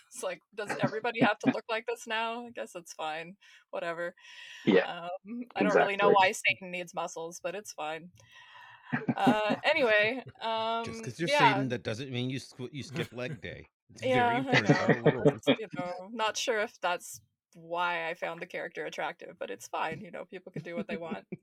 it's 0.09 0.23
like 0.23 0.41
does 0.55 0.77
everybody 0.81 1.21
have 1.23 1.39
to 1.41 1.51
look 1.51 1.65
like 1.69 1.87
this 1.87 2.07
now? 2.07 2.47
I 2.47 2.51
guess 2.51 2.75
it's 2.77 2.93
fine. 2.95 3.37
Whatever. 3.71 4.15
Yeah, 4.65 4.87
Um 4.87 5.47
I 5.57 5.63
don't 5.63 5.75
really 5.77 5.97
know 5.97 6.11
why 6.11 6.33
Satan 6.33 6.71
needs 6.71 6.95
muscles, 6.95 7.41
but 7.43 7.55
it's 7.55 7.73
fine. 7.73 8.11
Uh 9.17 9.57
anyway, 9.65 10.23
Just 10.25 10.47
um 10.47 10.99
because 10.99 11.21
you're 11.21 11.29
yeah, 11.29 11.55
Satan, 11.55 11.69
that 11.69 11.83
doesn't 11.83 12.11
mean 12.11 12.31
you 12.31 12.41
squ- 12.41 12.73
you 12.73 12.83
skip 12.83 13.13
leg 13.13 13.41
day. 13.41 13.67
It's 13.95 14.05
Yeah, 14.05 14.45
I 14.49 14.61
know. 14.61 14.75
Follow 14.75 15.03
the 15.03 15.13
rules. 15.13 15.35
It's, 15.47 15.49
you 15.49 15.69
know, 15.77 16.11
not 16.13 16.37
sure 16.37 16.61
if 16.61 16.79
that's 16.81 17.21
why 17.55 18.09
I 18.09 18.15
found 18.15 18.41
the 18.41 18.47
character 18.47 18.85
attractive, 18.87 19.37
but 19.39 19.51
it's 19.51 19.69
fine. 19.69 20.01
You 20.01 20.11
know, 20.11 20.25
people 20.25 20.53
can 20.53 20.63
do 20.63 20.75
what 20.75 20.89
they 20.89 20.97
want. 20.97 21.25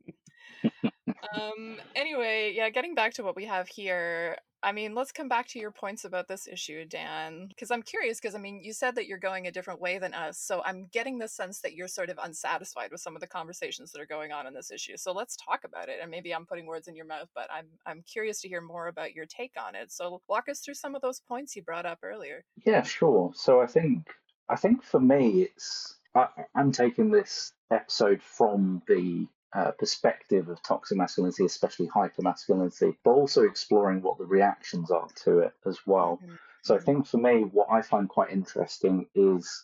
Um. 1.35 1.77
Anyway, 1.95 2.53
yeah. 2.55 2.69
Getting 2.69 2.95
back 2.95 3.13
to 3.13 3.23
what 3.23 3.35
we 3.35 3.45
have 3.45 3.67
here. 3.67 4.37
I 4.63 4.71
mean, 4.71 4.93
let's 4.93 5.11
come 5.11 5.27
back 5.27 5.47
to 5.49 5.59
your 5.59 5.71
points 5.71 6.05
about 6.05 6.27
this 6.27 6.47
issue, 6.47 6.85
Dan, 6.85 7.47
because 7.47 7.71
I'm 7.71 7.81
curious. 7.81 8.19
Because 8.19 8.35
I 8.35 8.37
mean, 8.37 8.61
you 8.61 8.73
said 8.73 8.95
that 8.95 9.07
you're 9.07 9.17
going 9.17 9.47
a 9.47 9.51
different 9.51 9.81
way 9.81 9.97
than 9.97 10.13
us, 10.13 10.37
so 10.37 10.61
I'm 10.65 10.87
getting 10.91 11.17
the 11.17 11.27
sense 11.27 11.61
that 11.61 11.73
you're 11.73 11.87
sort 11.87 12.09
of 12.09 12.19
unsatisfied 12.21 12.91
with 12.91 13.01
some 13.01 13.15
of 13.15 13.21
the 13.21 13.27
conversations 13.27 13.91
that 13.91 14.01
are 14.01 14.05
going 14.05 14.31
on 14.31 14.45
in 14.45 14.53
this 14.53 14.71
issue. 14.71 14.97
So 14.97 15.11
let's 15.11 15.35
talk 15.35 15.61
about 15.63 15.89
it. 15.89 15.99
And 16.01 16.11
maybe 16.11 16.33
I'm 16.33 16.45
putting 16.45 16.67
words 16.67 16.87
in 16.87 16.95
your 16.95 17.05
mouth, 17.05 17.29
but 17.33 17.47
I'm 17.51 17.67
I'm 17.85 18.03
curious 18.03 18.41
to 18.41 18.47
hear 18.47 18.61
more 18.61 18.87
about 18.87 19.15
your 19.15 19.25
take 19.25 19.53
on 19.59 19.75
it. 19.75 19.91
So 19.91 20.21
walk 20.27 20.49
us 20.49 20.59
through 20.59 20.75
some 20.75 20.95
of 20.95 21.01
those 21.01 21.19
points 21.19 21.55
you 21.55 21.63
brought 21.63 21.85
up 21.85 21.99
earlier. 22.03 22.43
Yeah, 22.65 22.83
sure. 22.83 23.31
So 23.35 23.61
I 23.61 23.67
think 23.67 24.09
I 24.49 24.55
think 24.55 24.83
for 24.83 24.99
me, 24.99 25.43
it's 25.43 25.97
I, 26.15 26.27
I'm 26.55 26.71
taking 26.71 27.09
this 27.09 27.53
episode 27.71 28.21
from 28.21 28.81
the 28.87 29.25
uh, 29.53 29.71
perspective 29.71 30.49
of 30.49 30.61
toxic 30.63 30.97
masculinity, 30.97 31.45
especially 31.45 31.87
hypermasculinity, 31.87 32.95
but 33.03 33.11
also 33.11 33.43
exploring 33.43 34.01
what 34.01 34.17
the 34.17 34.25
reactions 34.25 34.91
are 34.91 35.07
to 35.23 35.39
it 35.39 35.53
as 35.65 35.79
well. 35.85 36.19
Mhm. 36.23 36.37
So 36.63 36.75
I 36.75 36.79
think 36.79 37.07
for 37.07 37.17
me, 37.17 37.43
what 37.43 37.67
I 37.69 37.81
find 37.81 38.07
quite 38.07 38.31
interesting 38.31 39.07
is 39.15 39.63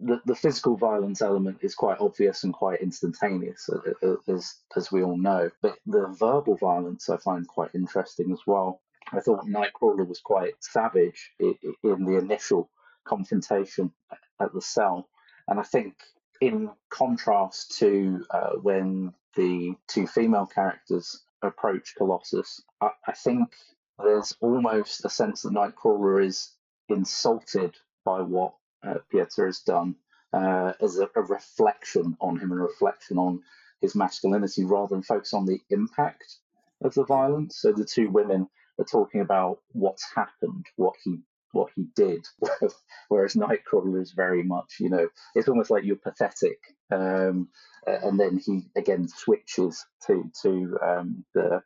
the, 0.00 0.20
the 0.26 0.34
physical 0.34 0.76
violence 0.76 1.22
element 1.22 1.58
is 1.62 1.74
quite 1.74 2.00
obvious 2.00 2.44
and 2.44 2.52
quite 2.52 2.80
instantaneous, 2.82 3.68
uh, 3.70 3.92
uh, 4.06 4.16
as 4.28 4.54
as 4.76 4.92
we 4.92 5.02
all 5.02 5.16
know. 5.16 5.50
But 5.62 5.78
the 5.86 6.08
verbal 6.08 6.56
violence 6.56 7.08
I 7.08 7.16
find 7.16 7.46
quite 7.48 7.74
interesting 7.74 8.32
as 8.32 8.40
well. 8.46 8.82
I 9.12 9.20
thought 9.20 9.46
Nightcrawler 9.46 10.06
was 10.06 10.20
quite 10.20 10.54
savage 10.60 11.32
in, 11.38 11.54
in 11.84 12.04
the 12.04 12.18
initial 12.18 12.68
confrontation 13.04 13.92
at 14.40 14.52
the 14.52 14.60
cell, 14.60 15.08
and 15.48 15.58
I 15.60 15.62
think 15.62 15.94
in 16.40 16.70
contrast 16.90 17.78
to 17.78 18.24
uh, 18.30 18.50
when 18.62 19.12
the 19.34 19.74
two 19.88 20.06
female 20.06 20.46
characters 20.46 21.22
approach 21.42 21.94
Colossus, 21.96 22.62
I, 22.80 22.90
I 23.06 23.12
think 23.12 23.54
there's 24.02 24.36
almost 24.40 25.04
a 25.04 25.10
sense 25.10 25.42
that 25.42 25.52
Nightcrawler 25.52 26.24
is 26.24 26.52
insulted 26.88 27.74
by 28.04 28.20
what 28.20 28.54
uh, 28.86 28.98
Pieter 29.10 29.46
has 29.46 29.60
done 29.60 29.96
uh, 30.32 30.72
as 30.80 30.98
a, 30.98 31.08
a 31.16 31.22
reflection 31.22 32.16
on 32.20 32.38
him 32.38 32.52
and 32.52 32.60
a 32.60 32.64
reflection 32.64 33.18
on 33.18 33.42
his 33.80 33.94
masculinity 33.94 34.64
rather 34.64 34.94
than 34.94 35.02
focus 35.02 35.34
on 35.34 35.46
the 35.46 35.60
impact 35.70 36.36
of 36.82 36.94
the 36.94 37.04
violence. 37.04 37.58
So 37.58 37.72
the 37.72 37.84
two 37.84 38.10
women 38.10 38.48
are 38.78 38.84
talking 38.84 39.20
about 39.20 39.60
what's 39.72 40.06
happened, 40.14 40.66
what 40.76 40.94
he 41.02 41.18
what 41.56 41.70
he 41.74 41.86
did, 41.94 42.26
whereas 43.08 43.34
Nightcrawler 43.34 44.00
is 44.00 44.12
very 44.12 44.42
much, 44.42 44.74
you 44.78 44.90
know, 44.90 45.08
it's 45.34 45.48
almost 45.48 45.70
like 45.70 45.84
you're 45.84 45.96
pathetic. 45.96 46.58
Um, 46.90 47.48
and 47.86 48.18
then 48.18 48.38
he 48.38 48.68
again 48.76 49.08
switches 49.08 49.84
to 50.06 50.30
to 50.42 50.78
um, 50.82 51.24
the 51.34 51.62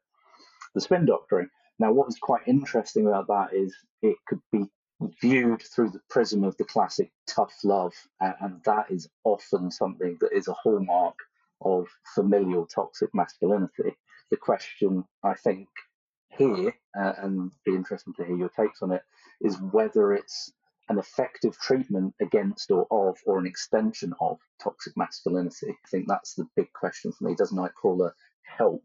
the 0.75 0.81
spin 0.81 1.07
doctoring. 1.07 1.49
Now, 1.79 1.93
what 1.93 2.07
was 2.07 2.19
quite 2.21 2.47
interesting 2.47 3.07
about 3.07 3.27
that 3.29 3.55
is 3.55 3.75
it 4.03 4.17
could 4.27 4.41
be 4.53 4.67
viewed 5.21 5.63
through 5.63 5.91
the 5.91 6.03
prism 6.11 6.45
of 6.45 6.57
the 6.59 6.65
classic 6.65 7.11
tough 7.27 7.55
love, 7.65 7.95
and 8.21 8.61
that 8.65 8.91
is 8.91 9.09
often 9.25 9.71
something 9.71 10.19
that 10.21 10.33
is 10.33 10.49
a 10.49 10.53
hallmark 10.53 11.17
of 11.63 11.89
familial 12.15 12.67
toxic 12.67 13.11
masculinity. 13.15 13.97
The 14.31 14.37
question, 14.37 15.05
I 15.25 15.35
think, 15.35 15.69
here, 16.37 16.75
uh, 16.99 17.13
and 17.19 17.51
be 17.65 17.75
interesting 17.75 18.15
to 18.15 18.25
hear 18.25 18.37
your 18.37 18.51
takes 18.51 18.83
on 18.83 18.93
it, 18.93 19.03
is 19.41 19.61
whether 19.73 20.13
it's 20.13 20.53
an 20.89 20.99
effective 20.99 21.57
treatment 21.59 22.15
against 22.21 22.71
or 22.71 22.87
of 22.91 23.17
or 23.25 23.39
an 23.39 23.47
extension 23.47 24.13
of 24.21 24.39
toxic 24.63 24.97
masculinity. 24.97 25.69
I 25.71 25.89
think 25.89 26.07
that's 26.09 26.35
the 26.35 26.47
big 26.57 26.73
question 26.73 27.13
for 27.13 27.25
me. 27.25 27.35
Does 27.37 27.53
Nightcrawler 27.53 28.11
help 28.43 28.83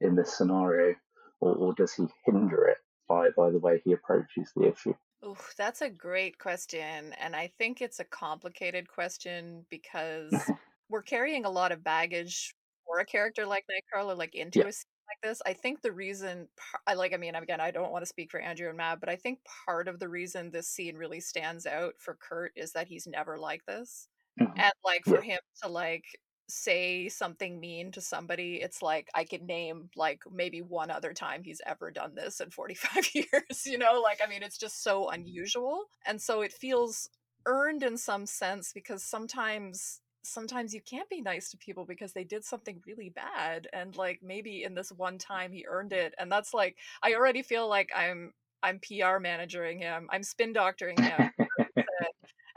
in 0.00 0.14
this 0.14 0.36
scenario, 0.36 0.94
or, 1.40 1.54
or 1.54 1.74
does 1.74 1.92
he 1.92 2.06
hinder 2.24 2.66
it 2.68 2.78
by, 3.08 3.30
by 3.36 3.50
the 3.50 3.58
way 3.58 3.82
he 3.84 3.92
approaches 3.92 4.52
the 4.54 4.68
issue? 4.68 4.94
Ooh, 5.24 5.36
that's 5.56 5.82
a 5.82 5.90
great 5.90 6.38
question. 6.38 7.12
And 7.20 7.36
I 7.36 7.50
think 7.58 7.82
it's 7.82 8.00
a 8.00 8.04
complicated 8.04 8.88
question 8.88 9.66
because 9.70 10.32
we're 10.88 11.02
carrying 11.02 11.44
a 11.44 11.50
lot 11.50 11.72
of 11.72 11.84
baggage 11.84 12.54
for 12.86 13.00
a 13.00 13.04
character 13.04 13.44
like 13.44 13.64
Nightcrawler, 13.70 14.16
like 14.16 14.34
into 14.34 14.60
Yeah. 14.60 14.68
a 14.68 14.72
like 15.10 15.20
this. 15.22 15.42
I 15.46 15.52
think 15.54 15.82
the 15.82 15.92
reason, 15.92 16.48
I 16.86 16.94
like, 16.94 17.12
I 17.14 17.16
mean, 17.16 17.34
again, 17.34 17.60
I 17.60 17.70
don't 17.70 17.92
want 17.92 18.02
to 18.02 18.06
speak 18.08 18.30
for 18.30 18.40
Andrew 18.40 18.68
and 18.68 18.76
Matt, 18.76 19.00
but 19.00 19.08
I 19.08 19.16
think 19.16 19.40
part 19.66 19.88
of 19.88 19.98
the 19.98 20.08
reason 20.08 20.50
this 20.50 20.68
scene 20.68 20.96
really 20.96 21.20
stands 21.20 21.66
out 21.66 21.94
for 21.98 22.16
Kurt 22.16 22.52
is 22.56 22.72
that 22.72 22.88
he's 22.88 23.06
never 23.06 23.38
like 23.38 23.64
this. 23.66 24.08
Mhm. 24.40 24.62
And 24.62 24.72
like 24.84 25.04
for 25.06 25.20
Yeah. 25.20 25.22
him 25.22 25.40
to 25.62 25.68
like 25.68 26.04
say 26.48 27.08
something 27.08 27.60
mean 27.60 27.92
to 27.92 28.00
somebody, 28.00 28.56
it's 28.60 28.82
like 28.82 29.08
I 29.14 29.24
could 29.24 29.42
name 29.42 29.90
like 29.96 30.22
maybe 30.30 30.62
one 30.62 30.90
other 30.90 31.14
time 31.14 31.42
he's 31.44 31.60
ever 31.66 31.90
done 31.90 32.14
this 32.14 32.40
in 32.40 32.50
45 32.50 33.08
years, 33.14 33.64
you 33.66 33.78
know? 33.78 34.00
Like, 34.00 34.20
I 34.24 34.28
mean, 34.28 34.42
it's 34.42 34.58
just 34.58 34.82
so 34.82 35.08
unusual. 35.10 35.86
And 36.06 36.20
so 36.20 36.42
it 36.42 36.52
feels 36.52 37.08
earned 37.46 37.82
in 37.82 37.96
some 37.96 38.26
sense 38.26 38.72
because 38.72 39.04
sometimes 39.04 40.00
sometimes 40.22 40.74
you 40.74 40.80
can't 40.80 41.08
be 41.08 41.20
nice 41.20 41.50
to 41.50 41.56
people 41.56 41.84
because 41.84 42.12
they 42.12 42.24
did 42.24 42.44
something 42.44 42.80
really 42.86 43.10
bad 43.10 43.68
and 43.72 43.96
like 43.96 44.20
maybe 44.22 44.64
in 44.64 44.74
this 44.74 44.92
one 44.92 45.18
time 45.18 45.52
he 45.52 45.64
earned 45.68 45.92
it 45.92 46.14
and 46.18 46.30
that's 46.30 46.52
like 46.52 46.76
i 47.02 47.14
already 47.14 47.42
feel 47.42 47.68
like 47.68 47.90
i'm 47.96 48.32
i'm 48.62 48.78
pr 48.80 49.18
managering 49.20 49.78
him 49.78 50.08
i'm 50.10 50.22
spin 50.22 50.52
doctoring 50.52 51.00
him 51.00 51.30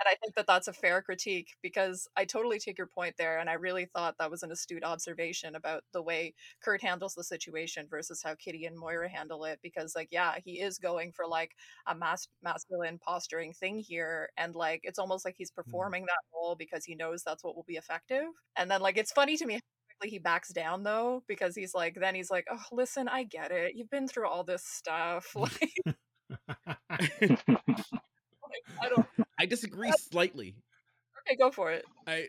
and 0.04 0.12
I 0.12 0.16
think 0.22 0.36
that 0.36 0.48
that's 0.48 0.68
a 0.68 0.74
fair 0.74 1.02
critique 1.02 1.56
because 1.62 2.08
I 2.18 2.26
totally 2.26 2.60
take 2.60 2.78
your 2.78 2.88
point 2.88 3.16
there. 3.18 3.39
And 3.39 3.50
I 3.50 3.54
really 3.54 3.86
thought 3.86 4.16
that 4.20 4.30
was 4.30 4.44
an 4.44 4.52
astute 4.52 4.84
observation 4.84 5.56
about 5.56 5.84
the 5.94 6.02
way 6.02 6.34
Kurt 6.62 6.82
handles 6.82 7.13
the 7.16 7.24
situation 7.24 7.88
versus 7.89 8.22
how 8.22 8.36
Kitty 8.36 8.66
and 8.66 8.78
Moira 8.78 9.08
handle 9.08 9.46
it. 9.46 9.60
Because, 9.63 9.96
like, 9.96 10.10
yeah, 10.12 10.36
he 10.44 10.60
is 10.60 10.78
going 10.78 11.13
for 11.13 11.26
like 11.26 11.52
a 11.88 11.96
mas- 11.96 12.28
masculine 12.42 13.00
posturing 13.00 13.54
thing 13.54 13.80
here. 13.80 14.30
And, 14.38 14.56
like, 14.56 14.82
it's 14.84 15.00
almost 15.00 15.24
like 15.24 15.36
he's 15.38 15.52
mm-hmm. 15.52 15.62
performing 15.72 16.04
that 16.06 16.20
role 16.34 16.56
because 16.56 16.84
he 16.84 16.96
knows 16.96 17.24
that's 17.24 17.44
what 17.44 17.56
will 17.56 17.66
be 17.66 17.78
effective. 17.78 18.26
And 18.58 18.70
then, 18.70 18.82
like, 18.82 18.98
it's 18.98 19.12
funny 19.12 19.38
to 19.38 19.46
me 19.46 19.60
he 20.04 20.20
backs 20.20 20.52
down 20.52 20.84
though 20.84 21.24
because 21.30 21.56
he's 21.56 21.74
like 21.74 21.96
then 21.98 22.13
he's 22.13 22.30
like 22.30 22.46
oh 22.52 22.60
listen 22.74 23.08
i 23.08 23.24
get 23.24 23.52
it 23.52 23.74
you've 23.74 23.89
been 23.89 24.06
through 24.06 24.28
all 24.28 24.44
this 24.44 24.62
stuff 24.66 25.34
like, 25.36 25.72
i 28.82 28.89
don't 28.89 29.06
I 29.39 29.46
disagree 29.46 29.92
slightly. 29.94 30.56
okay 31.28 31.36
go 31.38 31.52
for 31.52 31.72
it 31.72 31.86
I 32.08 32.28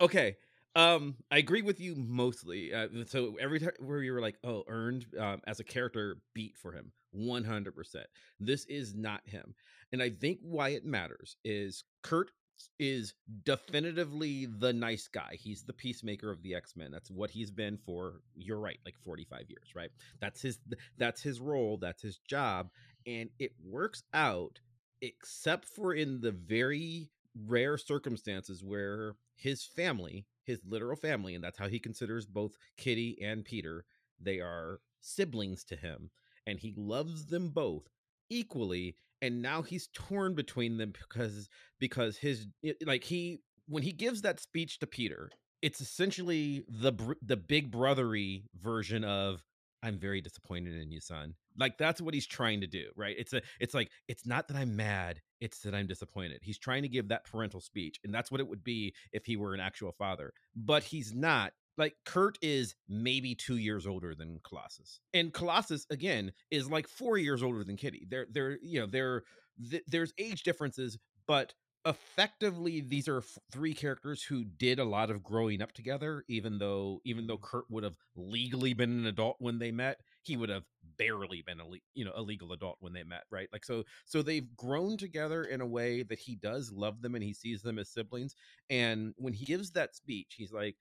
okay. 0.00 0.36
Um, 0.74 1.16
I 1.30 1.38
agree 1.38 1.62
with 1.62 1.80
you 1.80 1.94
mostly. 1.96 2.74
Uh, 2.74 2.88
so 3.06 3.36
every 3.40 3.60
time 3.60 3.72
where 3.80 4.02
you 4.02 4.12
were 4.12 4.20
like, 4.20 4.36
"Oh, 4.44 4.62
earned 4.68 5.06
um, 5.18 5.40
as 5.46 5.58
a 5.58 5.64
character 5.64 6.18
beat 6.34 6.56
for 6.56 6.70
him, 6.72 6.92
one 7.12 7.44
hundred 7.44 7.74
percent." 7.74 8.06
This 8.38 8.66
is 8.66 8.94
not 8.94 9.22
him, 9.26 9.54
and 9.92 10.02
I 10.02 10.10
think 10.10 10.38
why 10.42 10.70
it 10.70 10.84
matters 10.84 11.36
is 11.44 11.82
Kurt 12.02 12.30
is 12.78 13.14
definitively 13.44 14.46
the 14.46 14.72
nice 14.72 15.08
guy. 15.08 15.36
He's 15.38 15.62
the 15.64 15.72
peacemaker 15.72 16.30
of 16.30 16.42
the 16.42 16.54
X 16.54 16.76
Men. 16.76 16.90
That's 16.90 17.10
what 17.10 17.30
he's 17.30 17.50
been 17.50 17.78
for. 17.78 18.20
You're 18.34 18.60
right, 18.60 18.78
like 18.84 18.98
forty 19.02 19.24
five 19.24 19.48
years, 19.48 19.74
right? 19.74 19.90
That's 20.20 20.42
his. 20.42 20.58
That's 20.98 21.22
his 21.22 21.40
role. 21.40 21.78
That's 21.78 22.02
his 22.02 22.18
job, 22.18 22.68
and 23.06 23.30
it 23.38 23.52
works 23.64 24.02
out, 24.12 24.60
except 25.00 25.66
for 25.66 25.94
in 25.94 26.20
the 26.20 26.32
very 26.32 27.10
rare 27.46 27.76
circumstances 27.78 28.62
where 28.64 29.14
his 29.34 29.64
family, 29.64 30.26
his 30.44 30.60
literal 30.66 30.96
family, 30.96 31.34
and 31.34 31.44
that's 31.44 31.58
how 31.58 31.68
he 31.68 31.78
considers 31.78 32.26
both 32.26 32.56
Kitty 32.76 33.18
and 33.22 33.44
Peter, 33.44 33.84
they 34.20 34.40
are 34.40 34.80
siblings 35.00 35.64
to 35.64 35.76
him, 35.76 36.10
and 36.46 36.58
he 36.58 36.72
loves 36.76 37.26
them 37.26 37.50
both. 37.50 37.88
equally 38.30 38.96
and 39.22 39.40
now 39.40 39.62
he's 39.62 39.88
torn 39.94 40.34
between 40.34 40.76
them 40.78 40.92
because 40.92 41.48
because 41.78 42.18
his 42.18 42.46
like 42.84 43.04
he 43.04 43.38
when 43.68 43.82
he 43.82 43.92
gives 43.92 44.22
that 44.22 44.40
speech 44.40 44.78
to 44.78 44.86
Peter 44.86 45.30
it's 45.62 45.80
essentially 45.80 46.64
the 46.68 46.92
the 47.22 47.36
big 47.36 47.70
brothery 47.70 48.44
version 48.60 49.04
of 49.04 49.42
I'm 49.82 49.98
very 49.98 50.20
disappointed 50.20 50.80
in 50.80 50.90
you 50.90 51.00
son. 51.00 51.34
Like 51.58 51.78
that's 51.78 52.00
what 52.00 52.14
he's 52.14 52.26
trying 52.26 52.60
to 52.60 52.66
do 52.66 52.86
right? 52.96 53.16
It's 53.18 53.32
a 53.32 53.42
it's 53.60 53.74
like 53.74 53.90
it's 54.08 54.26
not 54.26 54.48
that 54.48 54.56
I'm 54.56 54.76
mad 54.76 55.20
it's 55.40 55.60
that 55.60 55.74
I'm 55.74 55.86
disappointed. 55.86 56.40
He's 56.42 56.58
trying 56.58 56.82
to 56.82 56.88
give 56.88 57.08
that 57.08 57.24
parental 57.24 57.60
speech 57.60 58.00
and 58.04 58.14
that's 58.14 58.30
what 58.30 58.40
it 58.40 58.48
would 58.48 58.64
be 58.64 58.94
if 59.12 59.26
he 59.26 59.36
were 59.36 59.54
an 59.54 59.60
actual 59.60 59.92
father 59.92 60.32
but 60.54 60.82
he's 60.82 61.14
not. 61.14 61.52
Like 61.78 61.94
Kurt 62.06 62.38
is 62.40 62.74
maybe 62.88 63.34
two 63.34 63.58
years 63.58 63.86
older 63.86 64.14
than 64.14 64.40
Colossus, 64.42 65.00
and 65.12 65.30
Colossus 65.30 65.86
again 65.90 66.32
is 66.50 66.70
like 66.70 66.88
four 66.88 67.18
years 67.18 67.42
older 67.42 67.64
than 67.64 67.76
Kitty. 67.76 68.06
They're 68.08 68.26
they're 68.30 68.58
you 68.62 68.80
know 68.80 68.86
they're 68.86 69.24
th- 69.70 69.84
there's 69.86 70.14
age 70.18 70.42
differences, 70.42 70.96
but 71.26 71.52
effectively 71.86 72.80
these 72.80 73.08
are 73.08 73.18
f- 73.18 73.38
three 73.50 73.72
characters 73.72 74.22
who 74.22 74.44
did 74.44 74.78
a 74.78 74.84
lot 74.84 75.10
of 75.10 75.22
growing 75.22 75.62
up 75.62 75.72
together. 75.72 76.24
Even 76.28 76.58
though 76.58 77.00
even 77.04 77.26
though 77.26 77.36
mm-hmm. 77.36 77.44
Kurt 77.58 77.70
would 77.70 77.84
have 77.84 77.96
legally 78.16 78.74
been 78.74 78.90
an 78.90 79.06
adult 79.06 79.36
when 79.38 79.58
they 79.58 79.70
met, 79.70 79.98
he 80.22 80.36
would 80.36 80.48
have 80.48 80.64
barely 80.98 81.42
been 81.42 81.60
a 81.60 81.66
le- 81.66 81.78
you 81.94 82.04
know 82.04 82.12
a 82.14 82.22
legal 82.22 82.52
adult 82.52 82.76
when 82.80 82.92
they 82.92 83.04
met, 83.04 83.24
right? 83.30 83.48
Like 83.52 83.64
so 83.64 83.84
so 84.04 84.22
they've 84.22 84.54
grown 84.56 84.96
together 84.96 85.44
in 85.44 85.60
a 85.60 85.66
way 85.66 86.02
that 86.02 86.18
he 86.18 86.36
does 86.36 86.72
love 86.72 87.00
them 87.02 87.14
and 87.14 87.24
he 87.24 87.32
sees 87.32 87.62
them 87.62 87.78
as 87.78 87.88
siblings. 87.88 88.34
And 88.68 89.14
when 89.16 89.32
he 89.32 89.44
gives 89.44 89.70
that 89.72 89.94
speech, 89.94 90.34
he's 90.36 90.52
like 90.52 90.76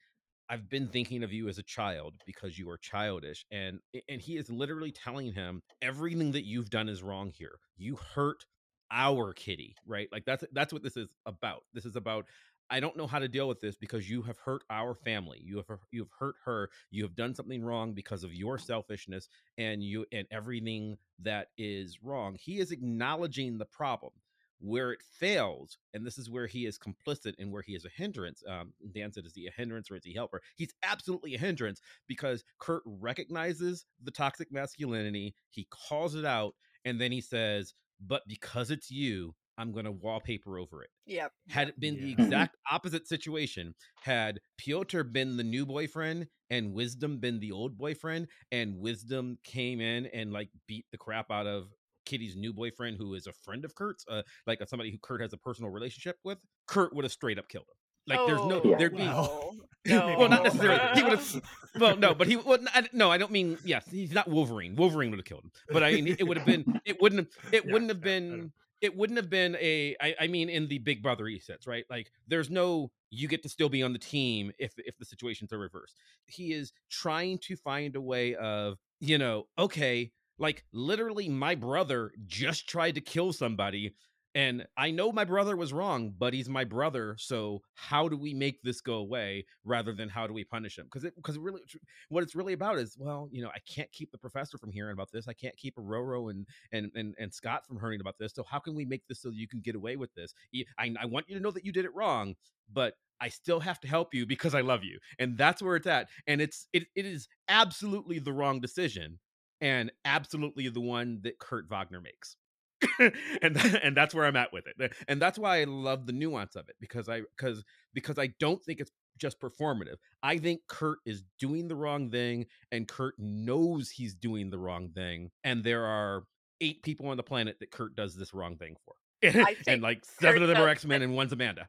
I've 0.49 0.69
been 0.69 0.87
thinking 0.89 1.23
of 1.23 1.33
you 1.33 1.47
as 1.47 1.57
a 1.57 1.63
child 1.63 2.15
because 2.25 2.57
you 2.57 2.69
are 2.69 2.77
childish 2.77 3.45
and 3.51 3.79
and 4.09 4.21
he 4.21 4.37
is 4.37 4.49
literally 4.49 4.91
telling 4.91 5.33
him 5.33 5.61
everything 5.81 6.31
that 6.33 6.45
you've 6.45 6.69
done 6.69 6.89
is 6.89 7.03
wrong 7.03 7.31
here. 7.31 7.59
You 7.77 7.97
hurt 8.15 8.45
our 8.91 9.33
kitty, 9.33 9.75
right? 9.85 10.07
Like 10.11 10.25
that's 10.25 10.43
that's 10.53 10.73
what 10.73 10.83
this 10.83 10.97
is 10.97 11.09
about. 11.25 11.63
This 11.73 11.85
is 11.85 11.95
about 11.95 12.25
I 12.69 12.79
don't 12.79 12.97
know 12.97 13.05
how 13.07 13.19
to 13.19 13.27
deal 13.27 13.47
with 13.47 13.61
this 13.61 13.75
because 13.75 14.09
you 14.09 14.23
have 14.23 14.37
hurt 14.37 14.63
our 14.69 14.95
family. 14.95 15.39
You 15.43 15.57
have 15.57 15.79
you 15.91 16.01
have 16.01 16.11
hurt 16.17 16.35
her. 16.45 16.69
You 16.89 17.03
have 17.03 17.15
done 17.15 17.35
something 17.35 17.63
wrong 17.63 17.93
because 17.93 18.23
of 18.23 18.33
your 18.33 18.57
selfishness 18.57 19.27
and 19.57 19.83
you 19.83 20.05
and 20.11 20.27
everything 20.31 20.97
that 21.19 21.49
is 21.57 21.99
wrong. 22.01 22.35
He 22.39 22.59
is 22.59 22.71
acknowledging 22.71 23.57
the 23.57 23.65
problem 23.65 24.13
where 24.59 24.91
it 24.91 25.01
fails, 25.19 25.77
and 25.93 26.05
this 26.05 26.17
is 26.17 26.29
where 26.29 26.47
he 26.47 26.65
is 26.65 26.79
complicit 26.79 27.33
and 27.37 27.51
where 27.51 27.61
he 27.61 27.73
is 27.73 27.85
a 27.85 27.89
hindrance. 27.89 28.41
Um, 28.47 28.73
Dan 28.93 29.11
said, 29.11 29.25
"Is 29.25 29.35
he 29.35 29.47
a 29.47 29.51
hindrance 29.51 29.91
or 29.91 29.97
is 29.97 30.05
he 30.05 30.13
helper?" 30.13 30.41
He's 30.55 30.73
absolutely 30.81 31.35
a 31.35 31.39
hindrance 31.39 31.81
because 32.07 32.43
Kurt 32.57 32.81
recognizes 32.85 33.85
the 34.03 34.11
toxic 34.11 34.51
masculinity, 34.51 35.35
he 35.49 35.67
calls 35.69 36.15
it 36.15 36.25
out, 36.25 36.55
and 36.83 36.99
then 36.99 37.11
he 37.11 37.21
says, 37.21 37.73
"But 37.99 38.23
because 38.27 38.71
it's 38.71 38.91
you, 38.91 39.35
I'm 39.57 39.71
going 39.71 39.85
to 39.85 39.91
wallpaper 39.91 40.57
over 40.57 40.83
it." 40.83 40.89
Yep. 41.05 41.31
Had 41.49 41.69
it 41.69 41.79
been 41.79 41.97
the 41.97 42.11
exact 42.23 42.57
opposite 42.71 43.07
situation, 43.07 43.75
had 44.03 44.39
Piotr 44.57 45.03
been 45.03 45.37
the 45.37 45.43
new 45.43 45.65
boyfriend 45.65 46.27
and 46.49 46.73
Wisdom 46.73 47.19
been 47.19 47.39
the 47.39 47.51
old 47.51 47.77
boyfriend, 47.77 48.27
and 48.51 48.79
Wisdom 48.79 49.37
came 49.43 49.81
in 49.81 50.05
and 50.07 50.31
like 50.31 50.49
beat 50.67 50.85
the 50.91 50.97
crap 50.97 51.31
out 51.31 51.47
of 51.47 51.69
Kitty's 52.05 52.35
new 52.35 52.53
boyfriend, 52.53 52.97
who 52.97 53.13
is 53.15 53.27
a 53.27 53.33
friend 53.33 53.65
of 53.65 53.75
Kurt's, 53.75 54.05
uh, 54.07 54.21
like 54.45 54.61
somebody 54.67 54.91
who 54.91 54.97
Kurt 55.01 55.21
has 55.21 55.33
a 55.33 55.37
personal 55.37 55.71
relationship 55.71 56.17
with, 56.23 56.37
Kurt 56.67 56.95
would 56.95 57.03
have 57.03 57.11
straight 57.11 57.39
up 57.39 57.49
killed 57.49 57.65
him. 57.65 57.77
Like 58.07 58.19
there's 58.27 58.41
no, 58.45 58.61
Oh, 58.63 58.75
there'd 58.77 58.95
be 58.95 59.03
no. 59.03 59.53
No. 59.85 60.15
well, 60.19 60.29
not 60.29 60.43
necessarily. 60.43 60.79
He 60.95 61.03
would 61.03 61.11
have. 61.13 61.41
Well, 61.79 61.95
no, 61.97 62.13
but 62.13 62.27
he. 62.27 62.35
Well, 62.45 62.59
I, 62.73 62.87
no, 62.93 63.11
I 63.11 63.17
don't 63.17 63.31
mean. 63.31 63.57
Yes, 63.63 63.85
he's 63.89 64.11
not 64.13 64.27
Wolverine. 64.27 64.75
Wolverine 64.75 65.11
would 65.11 65.19
have 65.19 65.25
killed 65.25 65.43
him. 65.43 65.51
But 65.71 65.83
I 65.83 65.91
mean, 65.91 66.07
it 66.07 66.27
would 66.27 66.37
have 66.37 66.45
been. 66.45 66.79
It 66.85 67.01
wouldn't 67.01 67.27
have. 67.27 67.53
It 67.53 67.65
Yeah, 67.65 67.71
wouldn't 67.73 67.89
have 67.91 67.99
yeah, 67.99 68.03
been. 68.03 68.51
It 68.81 68.95
wouldn't 68.95 69.17
have 69.17 69.29
been 69.29 69.55
a. 69.59 69.95
I, 70.01 70.15
I 70.21 70.27
mean, 70.27 70.49
in 70.49 70.67
the 70.67 70.79
Big 70.79 71.01
Brother 71.03 71.29
sets, 71.39 71.67
right? 71.67 71.85
Like, 71.89 72.11
there's 72.27 72.49
no. 72.49 72.91
You 73.11 73.27
get 73.27 73.43
to 73.43 73.49
still 73.49 73.69
be 73.69 73.83
on 73.83 73.93
the 73.93 73.99
team 73.99 74.51
if 74.59 74.73
if 74.77 74.97
the 74.97 75.05
situations 75.05 75.53
are 75.53 75.59
reversed. 75.59 75.95
He 76.25 76.51
is 76.51 76.73
trying 76.89 77.37
to 77.39 77.55
find 77.55 77.95
a 77.95 78.01
way 78.01 78.35
of, 78.35 78.77
you 78.99 79.17
know, 79.17 79.47
okay, 79.57 80.11
like 80.37 80.65
literally, 80.73 81.29
my 81.29 81.55
brother 81.55 82.11
just 82.27 82.67
tried 82.67 82.95
to 82.95 83.01
kill 83.01 83.31
somebody. 83.33 83.93
And 84.35 84.67
I 84.77 84.91
know 84.91 85.13
my 85.13 85.23
brother 85.23 85.55
was 85.55 85.71
wrong, 85.71 86.13
but 86.17 86.33
he's 86.33 86.49
my 86.49 86.65
brother. 86.65 87.15
So 87.17 87.61
how 87.73 88.09
do 88.09 88.17
we 88.17 88.33
make 88.33 88.61
this 88.63 88.81
go 88.81 88.95
away 88.95 89.45
rather 89.63 89.93
than 89.93 90.09
how 90.09 90.27
do 90.27 90.33
we 90.33 90.43
punish 90.43 90.77
him? 90.77 90.85
Because 90.85 91.05
it 91.05 91.15
because 91.15 91.37
really 91.37 91.61
what 92.09 92.21
it's 92.21 92.35
really 92.35 92.51
about 92.51 92.77
is 92.77 92.97
well, 92.99 93.29
you 93.31 93.41
know, 93.41 93.47
I 93.47 93.59
can't 93.59 93.89
keep 93.93 94.11
the 94.11 94.17
professor 94.17 94.57
from 94.57 94.73
hearing 94.73 94.91
about 94.91 95.09
this. 95.13 95.29
I 95.29 95.33
can't 95.33 95.55
keep 95.55 95.77
Ororo 95.77 96.29
and 96.29 96.45
and 96.73 96.91
and, 96.95 97.15
and 97.17 97.33
Scott 97.33 97.65
from 97.65 97.79
hearing 97.79 98.01
about 98.01 98.17
this. 98.19 98.33
So 98.33 98.43
how 98.43 98.59
can 98.59 98.75
we 98.75 98.83
make 98.83 99.07
this 99.07 99.21
so 99.21 99.29
you 99.29 99.47
can 99.47 99.61
get 99.61 99.73
away 99.75 99.95
with 99.95 100.13
this? 100.15 100.33
I, 100.77 100.93
I 100.99 101.05
want 101.05 101.29
you 101.29 101.35
to 101.35 101.41
know 101.41 101.51
that 101.51 101.63
you 101.63 101.71
did 101.71 101.85
it 101.85 101.95
wrong, 101.95 102.35
but 102.71 102.95
I 103.21 103.29
still 103.29 103.61
have 103.61 103.79
to 103.79 103.87
help 103.87 104.13
you 104.13 104.25
because 104.25 104.53
I 104.53 104.61
love 104.61 104.83
you. 104.83 104.99
And 105.17 105.37
that's 105.37 105.61
where 105.61 105.77
it's 105.77 105.87
at. 105.87 106.09
And 106.27 106.41
it's 106.41 106.67
it 106.73 106.87
it 106.93 107.05
is 107.05 107.29
absolutely 107.47 108.19
the 108.19 108.33
wrong 108.33 108.59
decision 108.59 109.19
and 109.61 109.93
absolutely 110.03 110.67
the 110.67 110.81
one 110.81 111.21
that 111.23 111.39
Kurt 111.39 111.69
Wagner 111.69 112.01
makes. 112.01 112.35
and 113.41 113.57
and 113.83 113.95
that's 113.95 114.13
where 114.13 114.25
I'm 114.25 114.35
at 114.35 114.51
with 114.53 114.65
it. 114.67 114.75
Eh, 114.79 114.87
and 115.07 115.21
that's 115.21 115.39
why 115.39 115.61
I 115.61 115.63
love 115.63 116.05
the 116.05 116.13
nuance 116.13 116.55
of 116.55 116.69
it 116.69 116.75
because 116.79 117.09
I 117.09 117.21
because 117.37 117.63
because 117.93 118.19
I 118.19 118.27
don't 118.39 118.63
think 118.63 118.79
it's 118.79 118.91
just 119.17 119.39
performative. 119.39 119.95
I 120.21 120.37
think 120.37 120.61
Kurt 120.67 120.99
is 121.05 121.23
doing 121.39 121.67
the 121.67 121.75
wrong 121.75 122.09
thing 122.09 122.47
and 122.71 122.87
Kurt 122.87 123.15
knows 123.17 123.89
he's 123.89 124.13
doing 124.13 124.49
the 124.49 124.59
wrong 124.59 124.89
thing 124.89 125.31
and 125.43 125.63
there 125.63 125.85
are 125.85 126.23
eight 126.61 126.83
people 126.83 127.07
on 127.07 127.17
the 127.17 127.23
planet 127.23 127.57
that 127.59 127.71
Kurt 127.71 127.95
does 127.95 128.15
this 128.15 128.33
wrong 128.33 128.57
thing 128.57 128.75
for. 128.83 128.95
and 129.67 129.81
like 129.81 130.03
seven 130.03 130.39
Kurt 130.39 130.41
of 130.43 130.47
them 130.49 130.57
are 130.57 130.67
does 130.67 130.77
X-Men 130.77 131.01
and 131.01 131.15
one's 131.15 131.31
Amanda. 131.31 131.67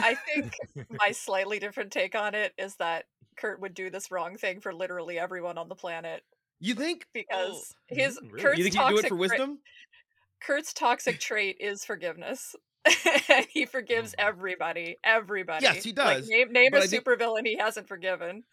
I 0.00 0.14
think 0.14 0.54
my 0.90 1.12
slightly 1.12 1.58
different 1.58 1.92
take 1.92 2.14
on 2.14 2.34
it 2.34 2.52
is 2.56 2.76
that 2.76 3.04
Kurt 3.36 3.60
would 3.60 3.74
do 3.74 3.90
this 3.90 4.10
wrong 4.10 4.36
thing 4.36 4.60
for 4.60 4.72
literally 4.72 5.18
everyone 5.18 5.58
on 5.58 5.68
the 5.68 5.74
planet 5.74 6.22
you 6.60 6.74
think 6.74 7.06
because 7.12 7.74
Oh, 7.90 7.94
his 7.94 8.18
really? 8.20 8.42
Kurt's 8.42 8.58
you 8.58 8.64
think 8.64 8.76
he'd 8.76 8.88
do 8.88 8.98
it 8.98 9.08
for 9.08 9.16
wisdom? 9.16 9.58
Kurt's 10.40 10.72
toxic 10.72 11.18
trait 11.20 11.56
is 11.60 11.84
forgiveness. 11.84 12.54
he 13.50 13.64
oh 13.64 13.66
forgives 13.66 14.14
everybody, 14.18 14.96
everybody. 15.04 15.64
Yes, 15.64 15.84
he 15.84 15.90
Like, 15.90 16.18
does, 16.18 16.28
name 16.28 16.52
name 16.52 16.70
but 16.72 16.84
a 16.84 16.88
think- 16.88 17.04
supervillain 17.04 17.46
he 17.46 17.56
hasn't 17.56 17.88
forgiven. 17.88 18.44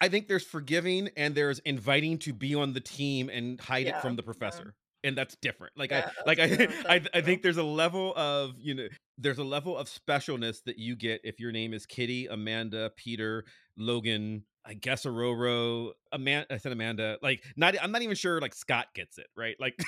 I 0.00 0.08
think 0.08 0.28
there's 0.28 0.44
forgiving 0.44 1.08
and 1.16 1.34
there's 1.34 1.58
inviting 1.60 2.18
to 2.20 2.32
be 2.32 2.54
on 2.54 2.72
the 2.72 2.80
team 2.80 3.28
and 3.28 3.60
hide 3.60 3.86
Yeah, 3.86 3.96
it 3.98 4.02
from 4.02 4.14
the 4.14 4.22
yeah. 4.22 4.26
professor. 4.26 4.74
And 5.02 5.16
that's 5.16 5.36
different. 5.42 5.72
Like 5.76 5.90
Yeah, 5.90 6.08
I 6.18 6.22
like 6.26 6.38
I 6.38 6.54
true, 6.56 6.68
I, 6.88 7.00
I 7.14 7.20
think 7.20 7.42
there's 7.42 7.56
a 7.56 7.62
level 7.64 8.12
of, 8.16 8.52
you 8.58 8.74
know, 8.74 8.86
there's 9.16 9.38
a 9.38 9.44
level 9.44 9.76
of 9.76 9.88
specialness 9.88 10.62
that 10.64 10.78
you 10.78 10.94
get 10.94 11.20
if 11.24 11.40
your 11.40 11.50
name 11.50 11.72
is 11.74 11.84
Kitty, 11.86 12.26
Amanda, 12.26 12.92
Peter, 12.96 13.44
Logan, 13.76 14.44
I 14.64 14.74
guess 14.74 15.04
Ororo, 15.04 15.92
Amanda 16.12 16.46
I 16.54 16.58
said 16.58 16.70
Amanda. 16.72 17.18
Like 17.22 17.42
not 17.56 17.74
I'm 17.82 17.90
not 17.90 18.02
even 18.02 18.14
sure 18.16 18.40
like 18.40 18.54
Scott 18.54 18.86
gets 18.94 19.18
it, 19.18 19.26
right? 19.36 19.56
Like 19.58 19.80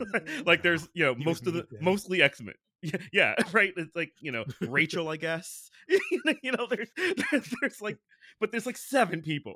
Mm-hmm. 0.00 0.42
like 0.46 0.62
there's, 0.62 0.88
you 0.94 1.04
know, 1.04 1.14
He 1.14 1.24
most 1.24 1.46
of 1.46 1.54
the 1.54 1.66
yeah. 1.70 1.78
mostly 1.80 2.22
X-Men. 2.22 2.54
Yeah, 2.82 2.98
yeah, 3.10 3.34
right. 3.52 3.72
It's 3.74 3.96
like, 3.96 4.12
you 4.20 4.30
know, 4.30 4.44
Rachel, 4.60 5.08
I 5.08 5.16
guess. 5.16 5.70
you 5.88 6.52
know, 6.52 6.68
there's 6.68 6.90
there's 7.60 7.80
like 7.80 7.98
but 8.40 8.50
there's 8.50 8.66
like 8.66 8.76
seven 8.76 9.22
people 9.22 9.54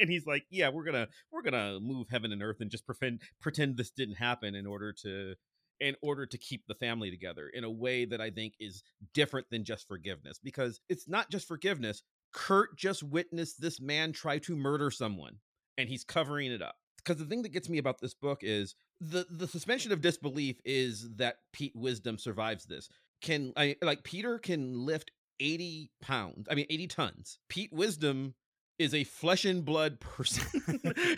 and 0.00 0.10
he's 0.10 0.26
like 0.26 0.44
yeah 0.50 0.68
we're 0.68 0.84
gonna 0.84 1.08
we're 1.30 1.42
gonna 1.42 1.78
move 1.80 2.06
heaven 2.10 2.32
and 2.32 2.42
earth 2.42 2.58
and 2.60 2.70
just 2.70 2.86
pretend 2.86 3.20
pretend 3.40 3.76
this 3.76 3.90
didn't 3.90 4.16
happen 4.16 4.54
in 4.54 4.66
order 4.66 4.92
to 4.92 5.34
in 5.80 5.96
order 6.02 6.26
to 6.26 6.38
keep 6.38 6.62
the 6.66 6.74
family 6.74 7.10
together 7.10 7.48
in 7.52 7.64
a 7.64 7.70
way 7.70 8.04
that 8.04 8.20
i 8.20 8.30
think 8.30 8.54
is 8.60 8.82
different 9.14 9.46
than 9.50 9.64
just 9.64 9.88
forgiveness 9.88 10.38
because 10.42 10.80
it's 10.88 11.08
not 11.08 11.30
just 11.30 11.48
forgiveness 11.48 12.02
kurt 12.32 12.76
just 12.76 13.02
witnessed 13.02 13.60
this 13.60 13.80
man 13.80 14.12
try 14.12 14.38
to 14.38 14.56
murder 14.56 14.90
someone 14.90 15.36
and 15.76 15.88
he's 15.88 16.04
covering 16.04 16.52
it 16.52 16.62
up 16.62 16.76
because 17.04 17.20
the 17.20 17.26
thing 17.28 17.42
that 17.42 17.52
gets 17.52 17.68
me 17.68 17.78
about 17.78 18.00
this 18.00 18.14
book 18.14 18.40
is 18.42 18.74
the 19.00 19.26
the 19.30 19.48
suspension 19.48 19.92
of 19.92 20.00
disbelief 20.00 20.60
is 20.64 21.16
that 21.16 21.38
pete 21.52 21.74
wisdom 21.74 22.18
survives 22.18 22.64
this 22.64 22.88
can 23.22 23.52
I 23.56 23.76
like 23.80 24.02
Peter 24.02 24.38
can 24.38 24.84
lift 24.84 25.12
80 25.40 25.90
pounds. 26.02 26.48
I 26.50 26.54
mean 26.54 26.66
80 26.68 26.86
tons. 26.88 27.38
Pete 27.48 27.72
Wisdom 27.72 28.34
is 28.78 28.94
a 28.94 29.04
flesh 29.04 29.44
and 29.44 29.64
blood 29.64 30.00
person. 30.00 30.44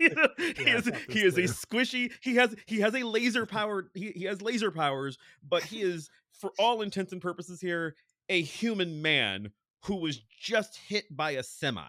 You 0.00 0.10
know, 0.10 0.28
he 0.36 0.64
is 0.64 0.90
he 1.08 1.22
is 1.22 1.38
a 1.38 1.42
squishy. 1.42 2.12
He 2.20 2.34
has 2.36 2.54
he 2.66 2.80
has 2.80 2.94
a 2.94 3.04
laser 3.04 3.46
powered 3.46 3.88
he, 3.94 4.10
he 4.10 4.24
has 4.24 4.42
laser 4.42 4.70
powers, 4.70 5.16
but 5.48 5.62
he 5.62 5.80
is 5.80 6.10
for 6.32 6.50
all 6.58 6.82
intents 6.82 7.12
and 7.12 7.22
purposes 7.22 7.60
here 7.60 7.94
a 8.28 8.42
human 8.42 9.00
man 9.00 9.52
who 9.84 9.96
was 9.96 10.20
just 10.40 10.76
hit 10.76 11.04
by 11.14 11.32
a 11.32 11.42
semi. 11.42 11.88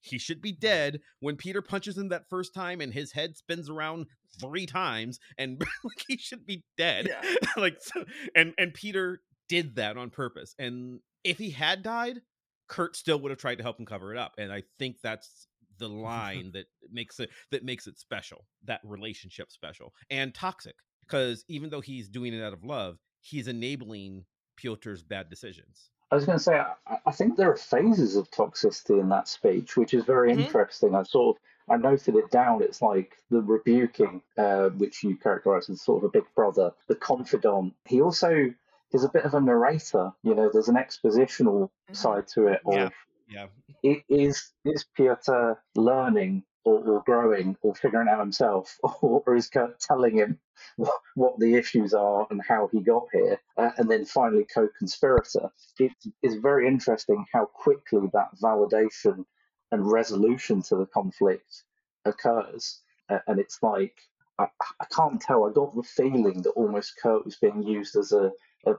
He 0.00 0.18
should 0.18 0.40
be 0.40 0.52
dead 0.52 1.00
when 1.20 1.36
Peter 1.36 1.62
punches 1.62 1.98
him 1.98 2.08
that 2.08 2.28
first 2.28 2.54
time 2.54 2.80
and 2.80 2.92
his 2.92 3.12
head 3.12 3.36
spins 3.36 3.68
around 3.68 4.06
three 4.40 4.66
times 4.66 5.18
and 5.38 5.60
like 5.84 6.04
he 6.08 6.16
should 6.16 6.46
be 6.46 6.64
dead. 6.76 7.08
Yeah. 7.08 7.34
like 7.56 7.78
so, 7.80 8.04
and 8.34 8.54
and 8.58 8.74
Peter 8.74 9.20
did 9.48 9.76
that 9.76 9.96
on 9.96 10.10
purpose. 10.10 10.54
And 10.58 11.00
if 11.24 11.38
he 11.38 11.50
had 11.50 11.82
died, 11.82 12.20
Kurt 12.68 12.96
still 12.96 13.20
would 13.20 13.30
have 13.30 13.38
tried 13.38 13.56
to 13.56 13.62
help 13.62 13.78
him 13.78 13.86
cover 13.86 14.12
it 14.12 14.18
up. 14.18 14.34
And 14.38 14.52
I 14.52 14.62
think 14.78 14.96
that's 15.02 15.48
the 15.78 15.88
line 15.88 16.52
that 16.54 16.66
makes 16.90 17.20
it 17.20 17.30
that 17.50 17.64
makes 17.64 17.86
it 17.86 17.98
special, 17.98 18.46
that 18.64 18.80
relationship 18.84 19.50
special 19.50 19.92
and 20.08 20.34
toxic. 20.34 20.76
Because 21.00 21.44
even 21.48 21.70
though 21.70 21.80
he's 21.80 22.08
doing 22.08 22.32
it 22.32 22.42
out 22.42 22.52
of 22.52 22.64
love, 22.64 22.98
he's 23.20 23.48
enabling 23.48 24.24
Piotr's 24.56 25.02
bad 25.02 25.28
decisions. 25.28 25.90
I 26.10 26.16
was 26.16 26.24
going 26.26 26.38
to 26.38 26.42
say, 26.44 26.56
I, 26.58 26.74
I 27.06 27.12
think 27.12 27.36
there 27.36 27.50
are 27.52 27.56
phases 27.56 28.16
of 28.16 28.30
toxicity 28.30 29.00
in 29.00 29.08
that 29.10 29.28
speech, 29.28 29.76
which 29.76 29.94
is 29.94 30.04
very 30.04 30.32
Mhm. 30.32 30.44
interesting. 30.44 30.94
I 30.94 31.02
sort 31.04 31.36
of 31.36 31.42
I 31.68 31.76
noted 31.76 32.16
it 32.16 32.30
down. 32.32 32.62
It's 32.62 32.82
like 32.82 33.16
the 33.30 33.40
rebuking, 33.42 34.22
uh, 34.36 34.70
which 34.70 35.04
you 35.04 35.16
characterize 35.16 35.70
as 35.70 35.82
sort 35.82 36.02
of 36.02 36.08
a 36.08 36.12
big 36.12 36.24
brother, 36.34 36.72
the 36.88 36.96
confidant. 36.96 37.74
He 37.84 38.00
also 38.02 38.52
is 38.92 39.04
a 39.04 39.08
bit 39.08 39.24
of 39.24 39.34
a 39.34 39.40
narrator. 39.40 40.12
You 40.24 40.34
know, 40.34 40.50
there's 40.52 40.68
an 40.68 40.74
expositional 40.74 41.70
Mhm. 41.88 41.96
side 41.96 42.26
to 42.34 42.48
it. 42.48 42.60
Of 42.66 42.74
Yeah. 42.74 42.88
Yeah. 43.28 43.46
i- 43.84 44.04
is 44.08 44.52
is 44.64 44.84
Piotr 44.96 45.52
learning 45.76 46.42
or, 46.64 46.78
or 46.86 47.02
growing 47.04 47.56
or 47.62 47.74
figuring 47.74 48.08
out 48.08 48.20
himself, 48.20 48.78
or 49.02 49.36
is 49.36 49.48
Kurt 49.48 49.80
telling 49.80 50.16
him 50.16 50.38
what, 50.76 51.00
what 51.14 51.38
the 51.38 51.54
issues 51.54 51.94
are 51.94 52.26
and 52.30 52.40
how 52.46 52.68
he 52.72 52.80
got 52.80 53.06
here, 53.12 53.40
uh, 53.56 53.70
and 53.78 53.90
then 53.90 54.04
finally 54.04 54.46
co-conspirator? 54.52 55.50
It 55.78 55.92
is 56.22 56.34
very 56.36 56.66
interesting 56.66 57.24
how 57.32 57.46
quickly 57.46 58.08
that 58.12 58.36
validation 58.42 59.24
and 59.72 59.90
resolution 59.90 60.62
to 60.62 60.76
the 60.76 60.86
conflict 60.86 61.64
occurs, 62.04 62.80
uh, 63.08 63.18
and 63.26 63.38
it's 63.38 63.62
like 63.62 63.96
I, 64.38 64.46
I 64.80 64.86
can't 64.94 65.20
tell. 65.20 65.44
I 65.44 65.52
got 65.52 65.74
the 65.74 65.82
feeling 65.82 66.42
that 66.42 66.50
almost 66.50 66.96
Kurt 67.02 67.24
was 67.24 67.36
being 67.36 67.62
used 67.62 67.96
as 67.96 68.12
a, 68.12 68.32
a 68.66 68.74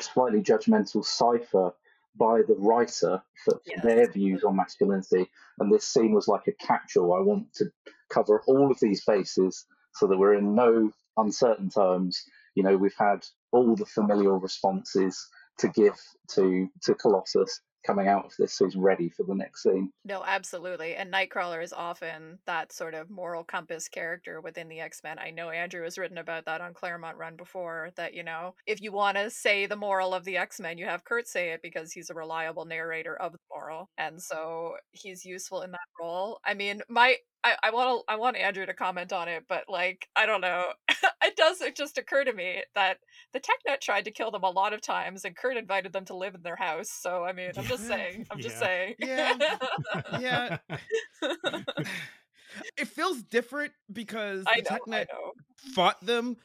slightly 0.00 0.42
judgmental 0.42 1.04
cipher 1.04 1.72
by 2.16 2.42
the 2.46 2.54
writer 2.58 3.22
for, 3.44 3.54
for 3.54 3.60
Yes. 3.66 3.82
their 3.82 4.10
views 4.10 4.44
on 4.44 4.56
masculinity. 4.56 5.30
And 5.58 5.72
this 5.72 5.86
scene 5.86 6.12
was 6.12 6.28
like 6.28 6.46
a 6.48 6.52
catch-all. 6.52 7.14
I 7.14 7.20
want 7.20 7.52
to 7.54 7.66
cover 8.10 8.42
all 8.46 8.70
of 8.70 8.78
these 8.80 9.04
bases 9.04 9.66
so 9.94 10.06
that 10.06 10.18
we're 10.18 10.34
in 10.34 10.54
no 10.54 10.90
uncertain 11.16 11.70
terms. 11.70 12.22
You 12.54 12.62
know, 12.62 12.76
we've 12.76 12.94
had 12.98 13.24
all 13.52 13.74
the 13.74 13.86
familial 13.86 14.38
responses 14.38 15.28
to 15.58 15.68
give 15.68 15.98
to 16.34 16.68
to 16.82 16.94
Colossus 16.94 17.60
coming 17.84 18.08
out 18.08 18.26
of 18.26 18.36
this, 18.38 18.58
he's 18.58 18.76
ready 18.76 19.08
for 19.08 19.24
the 19.24 19.34
next 19.34 19.62
scene. 19.62 19.90
No, 20.04 20.22
absolutely. 20.24 20.94
And 20.94 21.12
Nightcrawler 21.12 21.62
is 21.62 21.72
often 21.72 22.38
that 22.46 22.72
sort 22.72 22.94
of 22.94 23.10
moral 23.10 23.44
compass 23.44 23.88
character 23.88 24.40
within 24.40 24.68
the 24.68 24.80
X 24.80 25.00
Men. 25.02 25.18
I 25.18 25.30
know 25.30 25.50
Andrew 25.50 25.82
has 25.84 25.98
written 25.98 26.18
about 26.18 26.44
that 26.46 26.60
on 26.60 26.74
Claremont 26.74 27.16
Run 27.16 27.36
before. 27.36 27.90
That, 27.96 28.14
you 28.14 28.22
know, 28.22 28.54
if 28.66 28.80
you 28.80 28.92
want 28.92 29.16
to 29.16 29.30
say 29.30 29.66
the 29.66 29.76
moral 29.76 30.14
of 30.14 30.24
the 30.24 30.36
X 30.36 30.60
Men, 30.60 30.78
you 30.78 30.86
have 30.86 31.04
Kurt 31.04 31.26
say 31.26 31.50
it 31.50 31.60
because 31.62 31.92
he's 31.92 32.10
a 32.10 32.14
reliable 32.14 32.64
narrator 32.64 33.16
of 33.16 33.32
the 33.32 33.38
moral. 33.50 33.88
And 33.98 34.20
so 34.20 34.74
he's 34.92 35.24
useful 35.24 35.62
in 35.62 35.72
that 35.72 35.78
role. 36.00 36.40
I 36.44 36.54
mean, 36.54 36.82
my. 36.88 37.16
I, 37.44 37.56
I 37.62 37.70
want 37.70 38.04
to 38.06 38.12
I 38.12 38.16
want 38.16 38.36
Andrew 38.36 38.64
to 38.64 38.74
comment 38.74 39.12
on 39.12 39.28
it, 39.28 39.44
but 39.48 39.64
like 39.68 40.08
I 40.14 40.26
don't 40.26 40.40
know, 40.40 40.66
it 41.24 41.36
does 41.36 41.60
it 41.60 41.76
just 41.76 41.98
occur 41.98 42.24
to 42.24 42.32
me 42.32 42.62
that 42.74 42.98
the 43.32 43.40
TechNet 43.40 43.80
tried 43.80 44.04
to 44.04 44.10
kill 44.10 44.30
them 44.30 44.44
a 44.44 44.50
lot 44.50 44.72
of 44.72 44.80
times, 44.80 45.24
and 45.24 45.36
Kurt 45.36 45.56
invited 45.56 45.92
them 45.92 46.04
to 46.06 46.16
live 46.16 46.34
in 46.34 46.42
their 46.42 46.56
house. 46.56 46.90
So 46.90 47.24
I 47.24 47.32
mean, 47.32 47.50
I'm 47.56 47.64
just 47.64 47.86
saying, 47.86 48.26
I'm 48.30 48.40
just 48.40 48.58
saying, 48.58 48.94
Yeah. 48.98 49.36
Yeah. 50.20 50.58
it 52.76 52.88
feels 52.88 53.22
different 53.22 53.72
because 53.92 54.44
I 54.46 54.60
the 54.60 54.70
know, 54.70 54.96
I 54.96 55.00
TechNet 55.00 55.06
fought 55.74 56.04
them. 56.04 56.36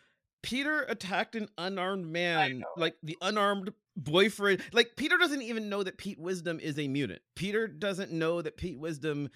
Peter 0.43 0.84
attacked 0.84 1.36
an 1.36 1.50
unarmed 1.58 2.08
man, 2.08 2.64
like 2.78 2.95
the 3.04 3.18
unarmed 3.22 3.74
boyfriend. 3.98 4.62
Like 4.72 4.91
Peter 4.95 5.18
doesn't 5.18 5.41
even 5.41 5.68
know 5.68 5.84
that 5.84 5.98
Pete 5.98 6.20
Wisdom 6.20 6.60
is 6.60 6.80
a 6.80 6.88
mutant. 6.88 7.22
Peter 7.36 7.68
doesn't 7.68 8.12
know 8.12 8.41
that 8.41 8.56
Pete 8.56 8.80
Wisdom 8.80 9.30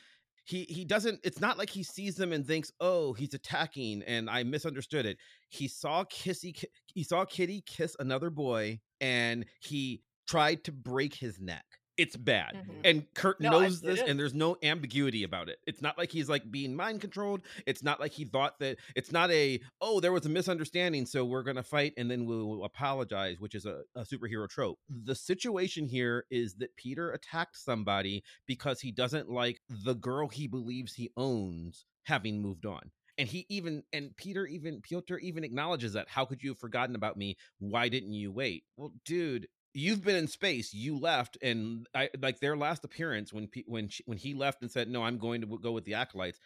he 0.44 0.64
he 0.64 0.86
doesn't 0.86 1.20
it's 1.24 1.40
not 1.40 1.58
like 1.58 1.70
he 1.70 1.84
sees 1.84 2.16
them 2.16 2.34
and 2.34 2.46
thinks, 2.46 2.72
"Oh, 2.80 3.14
he's 3.14 3.34
attacking 3.34 4.04
and 4.04 4.30
I 4.30 4.44
misunderstood 4.44 5.06
it." 5.06 5.18
He 5.50 5.68
saw 5.68 6.04
Kissy 6.06 6.64
he 6.88 7.04
saw 7.04 7.26
Kitty 7.26 7.62
kiss 7.66 7.96
another 8.00 8.30
boy 8.30 8.80
and 9.00 9.46
he 9.60 10.02
tried 10.28 10.64
to 10.66 10.72
break 10.72 11.16
his 11.16 11.40
neck. 11.40 11.66
It's 11.98 12.16
bad. 12.16 12.56
Mhm. 12.56 12.82
And 12.84 13.14
Kurt 13.14 13.40
No, 13.42 13.52
knows 13.52 13.84
it 13.84 13.86
this 13.86 14.02
and 14.02 14.18
there's 14.20 14.34
no 14.34 14.58
ambiguity 14.64 15.24
about 15.24 15.50
it. 15.50 15.60
It's 15.68 15.82
not 15.82 15.98
like 15.98 16.12
he's 16.12 16.30
like 16.30 16.50
being 16.50 16.76
mind 16.76 17.02
controlled. 17.02 17.42
It's 17.66 17.84
not 17.84 18.00
like 18.00 18.12
he 18.12 18.26
thought 18.26 18.60
that 18.60 18.78
it's 18.96 19.12
not 19.12 19.30
a 19.32 19.60
oh 19.82 20.00
there 20.00 20.12
was 20.12 20.26
a 20.26 20.30
misunderstanding 20.30 21.06
so 21.06 21.26
we're 21.26 21.44
going 21.44 21.58
to 21.58 21.64
fight 21.64 21.94
and 21.98 22.10
then 22.10 22.26
we'll 22.26 22.64
apologize, 22.64 23.40
which 23.40 23.56
is 23.56 23.66
a, 23.66 23.82
a 23.96 24.02
superhero 24.02 24.48
trope. 24.50 24.80
The 24.90 25.16
situation 25.16 25.86
here 25.86 26.26
is 26.32 26.56
that 26.56 26.76
Peter 26.76 27.12
attacked 27.12 27.58
somebody 27.58 28.24
because 28.48 28.80
he 28.80 28.92
doesn't 28.92 29.30
like 29.30 29.62
the 29.70 29.94
girl 29.94 30.28
he 30.28 30.48
believes 30.48 30.94
he 30.94 31.12
owns 31.18 31.86
having 32.04 32.42
moved 32.42 32.66
on. 32.66 32.92
And 33.18 33.28
he 33.28 33.46
even 33.50 33.84
and 33.94 34.16
Peter 34.16 34.48
even 34.48 34.82
Piotr 34.82 35.18
even 35.18 35.44
acknowledges 35.44 35.94
that. 35.94 36.08
How 36.08 36.26
could 36.26 36.42
you 36.42 36.52
have 36.52 36.60
forgotten 36.60 36.96
about 36.96 37.18
me? 37.18 37.38
Why 37.60 37.90
didn't 37.90 38.14
you 38.14 38.32
wait? 38.32 38.64
Well, 38.78 38.94
dude, 39.06 39.48
you've 39.74 40.04
been 40.04 40.16
in 40.16 40.28
space. 40.28 40.74
You 40.74 40.98
left, 40.98 41.38
and 41.42 41.88
I 41.94 42.10
like 42.22 42.40
their 42.40 42.58
last 42.58 42.84
appearance 42.84 43.34
when 43.34 43.48
Pe- 43.48 43.64
when 43.66 43.90
she, 43.90 44.04
when 44.06 44.18
he 44.18 44.34
left 44.34 44.62
and 44.62 44.72
said, 44.72 44.90
"No, 44.90 45.04
I'm 45.04 45.18
going 45.18 45.42
to 45.42 45.48
w- 45.48 45.62
go 45.62 45.72
with 45.72 45.86
the 45.86 45.96
acolytes." 45.96 46.40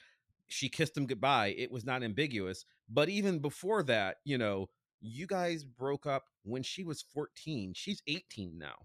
She 0.48 0.70
kissed 0.70 0.96
him 0.96 1.08
goodbye. 1.08 1.56
It 1.58 1.72
was 1.72 1.86
not 1.86 2.04
ambiguous. 2.04 2.66
But 2.88 3.10
even 3.10 3.40
before 3.40 3.82
that, 3.84 4.18
you 4.26 4.38
know, 4.38 4.70
you 5.02 5.26
guys 5.26 5.64
broke 5.64 6.06
up 6.06 6.26
when 6.44 6.62
she 6.62 6.84
was 6.84 7.04
14. 7.14 7.74
She's 7.76 8.02
18 8.08 8.58
now 8.58 8.76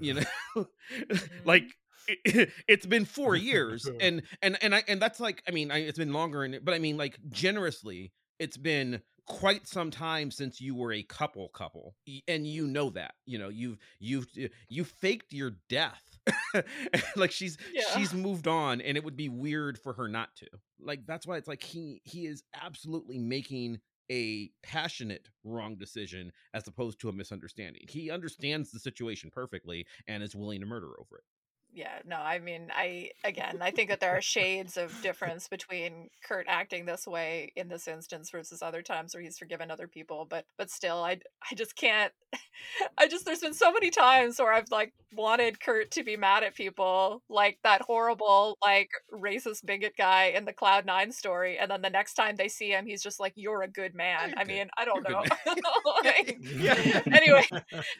you 0.00 0.14
know 0.14 0.22
mm-hmm. 0.56 1.26
like 1.44 1.64
it, 2.08 2.50
it's 2.66 2.86
been 2.86 3.04
four 3.04 3.34
years 3.36 3.88
and 4.00 4.22
and 4.42 4.58
and 4.62 4.74
i 4.74 4.82
and 4.88 5.00
that's 5.00 5.20
like 5.20 5.42
i 5.48 5.50
mean 5.50 5.70
I, 5.70 5.78
it's 5.78 5.98
been 5.98 6.12
longer 6.12 6.42
and 6.44 6.60
but 6.64 6.74
i 6.74 6.78
mean 6.78 6.96
like 6.96 7.18
generously 7.30 8.12
it's 8.40 8.56
been 8.56 9.00
quite 9.26 9.68
some 9.68 9.92
time 9.92 10.32
since 10.32 10.60
you 10.60 10.74
were 10.74 10.92
a 10.92 11.04
couple 11.04 11.48
couple 11.50 11.94
and 12.26 12.48
you 12.48 12.66
know 12.66 12.90
that 12.90 13.14
you 13.26 13.38
know 13.38 13.48
you've 13.48 13.78
you've 14.00 14.26
you 14.68 14.82
faked 14.82 15.32
your 15.32 15.52
death 15.68 16.18
like 17.16 17.30
she's 17.30 17.56
Yeah. 17.72 17.82
she's 17.94 18.12
moved 18.12 18.48
on 18.48 18.80
and 18.80 18.96
it 18.96 19.04
would 19.04 19.16
be 19.16 19.28
weird 19.28 19.78
for 19.78 19.92
her 19.92 20.08
not 20.08 20.34
to 20.36 20.46
like 20.80 21.06
that's 21.06 21.28
why 21.28 21.36
it's 21.36 21.46
like 21.46 21.62
he 21.62 22.00
he 22.04 22.26
is 22.26 22.42
absolutely 22.60 23.18
making 23.18 23.78
a 24.10 24.50
passionate 24.64 25.28
wrong 25.44 25.76
decision 25.76 26.32
as 26.52 26.66
opposed 26.66 27.00
to 27.00 27.08
a 27.08 27.12
misunderstanding. 27.12 27.84
He 27.88 28.10
understands 28.10 28.72
the 28.72 28.80
situation 28.80 29.30
perfectly 29.32 29.86
and 30.08 30.22
is 30.22 30.34
willing 30.34 30.60
to 30.60 30.66
murder 30.66 30.90
over 30.98 31.18
it. 31.18 31.24
Yeah, 31.72 32.00
no, 32.04 32.16
I 32.16 32.38
mean, 32.40 32.68
I 32.74 33.10
again, 33.24 33.58
I 33.60 33.70
think 33.70 33.90
that 33.90 34.00
there 34.00 34.16
are 34.16 34.20
shades 34.20 34.76
of 34.76 35.00
difference 35.02 35.46
between 35.48 36.08
Kurt 36.26 36.46
acting 36.48 36.84
this 36.84 37.06
way 37.06 37.52
in 37.56 37.68
this 37.68 37.86
instance 37.86 38.30
versus 38.30 38.60
other 38.62 38.82
times 38.82 39.14
where 39.14 39.22
he's 39.22 39.38
forgiven 39.38 39.70
other 39.70 39.86
people, 39.86 40.26
but 40.28 40.46
but 40.58 40.70
still 40.70 41.02
I 41.04 41.20
I 41.50 41.54
just 41.54 41.76
can't 41.76 42.12
I 42.98 43.06
just 43.06 43.24
there's 43.24 43.40
been 43.40 43.54
so 43.54 43.72
many 43.72 43.90
times 43.90 44.38
where 44.38 44.52
I've 44.52 44.70
like 44.70 44.92
wanted 45.14 45.60
Kurt 45.60 45.90
to 45.92 46.02
be 46.04 46.16
mad 46.16 46.42
at 46.42 46.56
people, 46.56 47.22
like 47.28 47.58
that 47.62 47.82
horrible 47.82 48.58
like 48.62 48.90
racist 49.12 49.64
bigot 49.64 49.94
guy 49.96 50.26
in 50.36 50.44
the 50.46 50.52
Cloud 50.52 50.86
9 50.86 51.12
story 51.12 51.58
and 51.58 51.70
then 51.70 51.82
the 51.82 51.90
next 51.90 52.14
time 52.14 52.36
they 52.36 52.48
see 52.48 52.70
him 52.72 52.86
he's 52.86 53.02
just 53.02 53.20
like 53.20 53.32
you're 53.36 53.62
a 53.62 53.68
good 53.68 53.94
man. 53.94 54.30
you're 54.30 54.38
I 54.38 54.44
good. 54.44 54.48
mean, 54.48 54.70
I 54.76 54.84
don't 54.84 55.06
You're 55.08 55.18
know. 55.20 55.24
Like, 56.04 56.38
Yeah. 56.56 56.74
Anyway, 57.12 57.44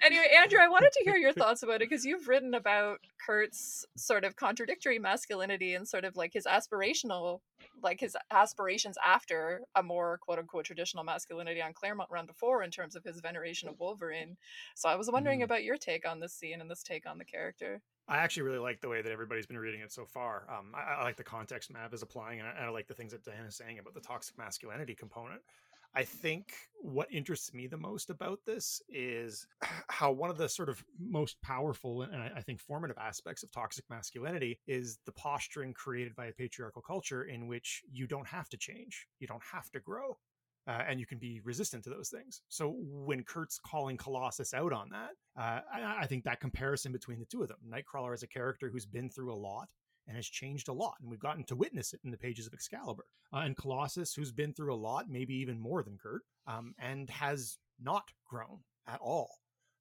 anyway, 0.02 0.26
Andrew, 0.40 0.58
I 0.60 0.68
wanted 0.68 0.92
to 0.92 1.04
hear 1.04 1.16
your 1.16 1.32
thoughts 1.32 1.62
about 1.62 1.76
it 1.82 1.88
because 1.90 2.04
you've 2.04 2.28
written 2.28 2.54
about 2.54 2.98
Kurt's 3.24 3.59
sort 3.96 4.24
of 4.24 4.36
contradictory 4.36 4.98
masculinity 4.98 5.74
and 5.74 5.88
sort 5.88 6.04
of 6.04 6.16
like 6.16 6.32
his 6.32 6.46
aspirational, 6.46 7.40
like 7.82 8.00
his 8.00 8.16
aspirations 8.30 8.96
after 9.04 9.64
a 9.74 9.82
more 9.82 10.18
quote 10.18 10.38
unquote 10.38 10.64
traditional 10.64 11.04
masculinity 11.04 11.62
on 11.62 11.72
Claremont 11.74 12.10
Run 12.10 12.26
before 12.26 12.62
in 12.62 12.70
terms 12.70 12.96
of 12.96 13.04
his 13.04 13.20
veneration 13.20 13.68
of 13.68 13.78
Wolverine. 13.78 14.36
So 14.74 14.88
I 14.88 14.96
was 14.96 15.10
wondering 15.10 15.42
Mhm. 15.42 15.44
about 15.44 15.64
your 15.64 15.76
take 15.78 16.06
on 16.06 16.20
this 16.20 16.34
scene 16.34 16.60
and 16.60 16.70
this 16.70 16.82
take 16.82 17.06
on 17.06 17.18
the 17.18 17.24
character. 17.24 17.82
I 18.08 18.16
actually 18.18 18.42
really 18.42 18.58
like 18.58 18.80
the 18.80 18.88
way 18.88 19.02
that 19.02 19.12
everybody's 19.12 19.46
been 19.46 19.58
reading 19.58 19.80
it 19.82 19.92
so 19.92 20.04
far. 20.04 20.50
Um, 20.50 20.74
I, 20.74 20.80
I 20.94 21.02
like 21.04 21.16
the 21.16 21.22
context 21.24 21.70
Mav 21.70 21.94
is 21.94 22.02
applying, 22.02 22.40
and 22.40 22.48
I, 22.48 22.64
I 22.64 22.68
like 22.68 22.88
the 22.88 22.94
things 22.94 23.12
that 23.12 23.22
Diana 23.22 23.46
is 23.46 23.56
saying 23.56 23.78
about 23.78 23.94
the 23.94 24.00
toxic 24.00 24.36
masculinity 24.36 24.94
component. 24.96 25.42
I 25.94 26.04
think 26.04 26.52
what 26.82 27.12
interests 27.12 27.52
me 27.52 27.66
the 27.66 27.76
most 27.76 28.10
about 28.10 28.40
this 28.46 28.80
is 28.88 29.46
how 29.88 30.12
one 30.12 30.30
of 30.30 30.38
the 30.38 30.48
sort 30.48 30.68
of 30.68 30.82
most 30.98 31.40
powerful 31.42 32.02
and 32.02 32.22
I 32.22 32.40
think 32.40 32.60
formative 32.60 32.98
aspects 32.98 33.42
of 33.42 33.50
toxic 33.50 33.84
masculinity 33.90 34.60
is 34.66 34.98
the 35.06 35.12
posturing 35.12 35.74
created 35.74 36.14
by 36.14 36.26
a 36.26 36.32
patriarchal 36.32 36.82
culture 36.82 37.24
in 37.24 37.46
which 37.46 37.82
you 37.90 38.06
don't 38.06 38.26
have 38.26 38.48
to 38.50 38.56
change, 38.56 39.06
you 39.18 39.26
don't 39.26 39.42
have 39.52 39.70
to 39.72 39.80
grow, 39.80 40.16
uh, 40.68 40.82
and 40.88 41.00
you 41.00 41.06
can 41.06 41.18
be 41.18 41.40
resistant 41.44 41.82
to 41.84 41.90
those 41.90 42.08
things. 42.08 42.42
So 42.48 42.76
when 42.78 43.24
Kurt's 43.24 43.58
calling 43.58 43.96
Colossus 43.96 44.54
out 44.54 44.72
on 44.72 44.88
that, 44.90 45.10
uh, 45.36 45.60
I, 45.72 46.02
I 46.02 46.06
think 46.06 46.24
that 46.24 46.40
comparison 46.40 46.92
between 46.92 47.18
the 47.18 47.26
two 47.26 47.42
of 47.42 47.48
them, 47.48 47.58
Nightcrawler 47.68 48.14
is 48.14 48.22
a 48.22 48.28
character 48.28 48.70
who's 48.70 48.86
been 48.86 49.10
through 49.10 49.32
a 49.32 49.34
lot 49.34 49.68
and 50.10 50.16
has 50.16 50.26
changed 50.26 50.66
a 50.68 50.72
lot, 50.72 50.96
and 51.00 51.08
we've 51.08 51.20
gotten 51.20 51.44
to 51.44 51.54
witness 51.54 51.92
it 51.92 52.00
in 52.04 52.10
the 52.10 52.18
pages 52.18 52.44
of 52.44 52.52
Excalibur. 52.52 53.04
Uh, 53.32 53.42
and 53.44 53.56
Colossus, 53.56 54.12
who's 54.12 54.32
been 54.32 54.52
through 54.52 54.74
a 54.74 54.76
lot, 54.76 55.08
maybe 55.08 55.34
even 55.34 55.56
more 55.56 55.84
than 55.84 55.96
Kurt, 56.02 56.22
um, 56.48 56.74
and 56.80 57.08
has 57.08 57.58
not 57.80 58.10
grown 58.28 58.58
at 58.88 58.98
all. 59.00 59.30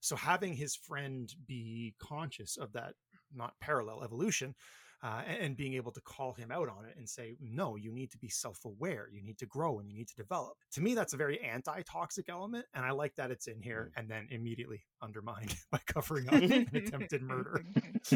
So 0.02 0.16
having 0.16 0.54
his 0.54 0.76
friend 0.76 1.34
be 1.48 1.96
conscious 2.00 2.58
of 2.58 2.72
that 2.74 2.94
not 3.34 3.56
parallel 3.60 4.04
evolution 4.04 4.54
uh, 5.02 5.22
and, 5.28 5.56
being 5.56 5.74
able 5.74 5.92
to 5.92 6.02
call 6.02 6.34
him 6.34 6.52
out 6.52 6.68
on 6.68 6.86
it 6.86 6.96
and 6.98 7.08
say, 7.08 7.36
no, 7.42 7.76
you 7.76 7.92
need 7.92 8.12
to 8.12 8.18
be 8.18 8.28
self 8.28 8.66
aware, 8.66 9.08
you 9.12 9.22
need 9.22 9.38
to 9.38 9.46
grow, 9.46 9.80
and 9.80 9.90
you 9.90 9.96
need 9.96 10.08
to 10.08 10.16
develop. 10.16 10.54
To 10.74 10.82
me, 10.82 10.94
that's 10.94 11.14
a 11.14 11.18
very 11.18 11.40
anti 11.40 11.82
toxic 11.84 12.28
element. 12.30 12.66
And 12.74 12.86
I 12.86 12.92
like 12.92 13.16
that 13.16 13.32
it's 13.32 13.48
in 13.48 13.62
here 13.62 13.92
and 13.96 14.10
then 14.10 14.28
immediately 14.30 14.84
undermined 15.02 15.56
by 15.72 15.80
covering 15.86 16.28
up 16.28 16.34
an 16.42 16.68
attempted 16.74 17.22
murder. 17.22 17.64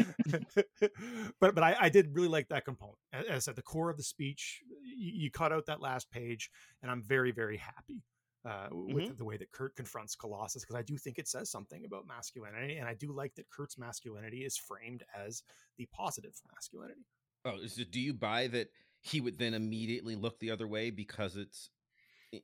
but 1.40 1.54
but 1.54 1.62
I, 1.62 1.76
I 1.80 1.88
did 1.88 2.14
really 2.14 2.28
like 2.28 2.48
that 2.48 2.64
component. 2.64 2.98
As 3.12 3.48
at 3.48 3.56
the 3.56 3.62
core 3.62 3.90
of 3.90 3.96
the 3.96 4.02
speech, 4.02 4.60
you, 4.82 5.12
you 5.24 5.30
cut 5.30 5.52
out 5.52 5.66
that 5.66 5.80
last 5.80 6.10
page, 6.10 6.50
and 6.82 6.90
I'm 6.90 7.02
very, 7.02 7.32
very 7.32 7.56
happy 7.56 8.02
uh, 8.44 8.68
with 8.70 9.16
the 9.18 9.24
way 9.24 9.36
that 9.36 9.50
Kurt 9.52 9.74
confronts 9.76 10.14
Colossus 10.14 10.62
because 10.62 10.76
I 10.76 10.82
do 10.82 10.96
think 10.96 11.18
it 11.18 11.28
says 11.28 11.50
something 11.50 11.84
about 11.84 12.06
masculinity, 12.06 12.76
and 12.76 12.88
I 12.88 12.94
do 12.94 13.12
like 13.12 13.34
that 13.36 13.48
Kurt's 13.50 13.78
masculinity 13.78 14.44
is 14.44 14.56
framed 14.56 15.02
as 15.16 15.42
the 15.78 15.86
positive 15.92 16.34
masculinity. 16.52 17.06
Oh, 17.44 17.66
so 17.66 17.82
do 17.90 18.00
you 18.00 18.14
buy 18.14 18.46
that 18.48 18.68
he 19.02 19.20
would 19.20 19.38
then 19.38 19.54
immediately 19.54 20.16
look 20.16 20.38
the 20.40 20.50
other 20.50 20.66
way 20.66 20.90
because 20.90 21.36
it's 21.36 21.70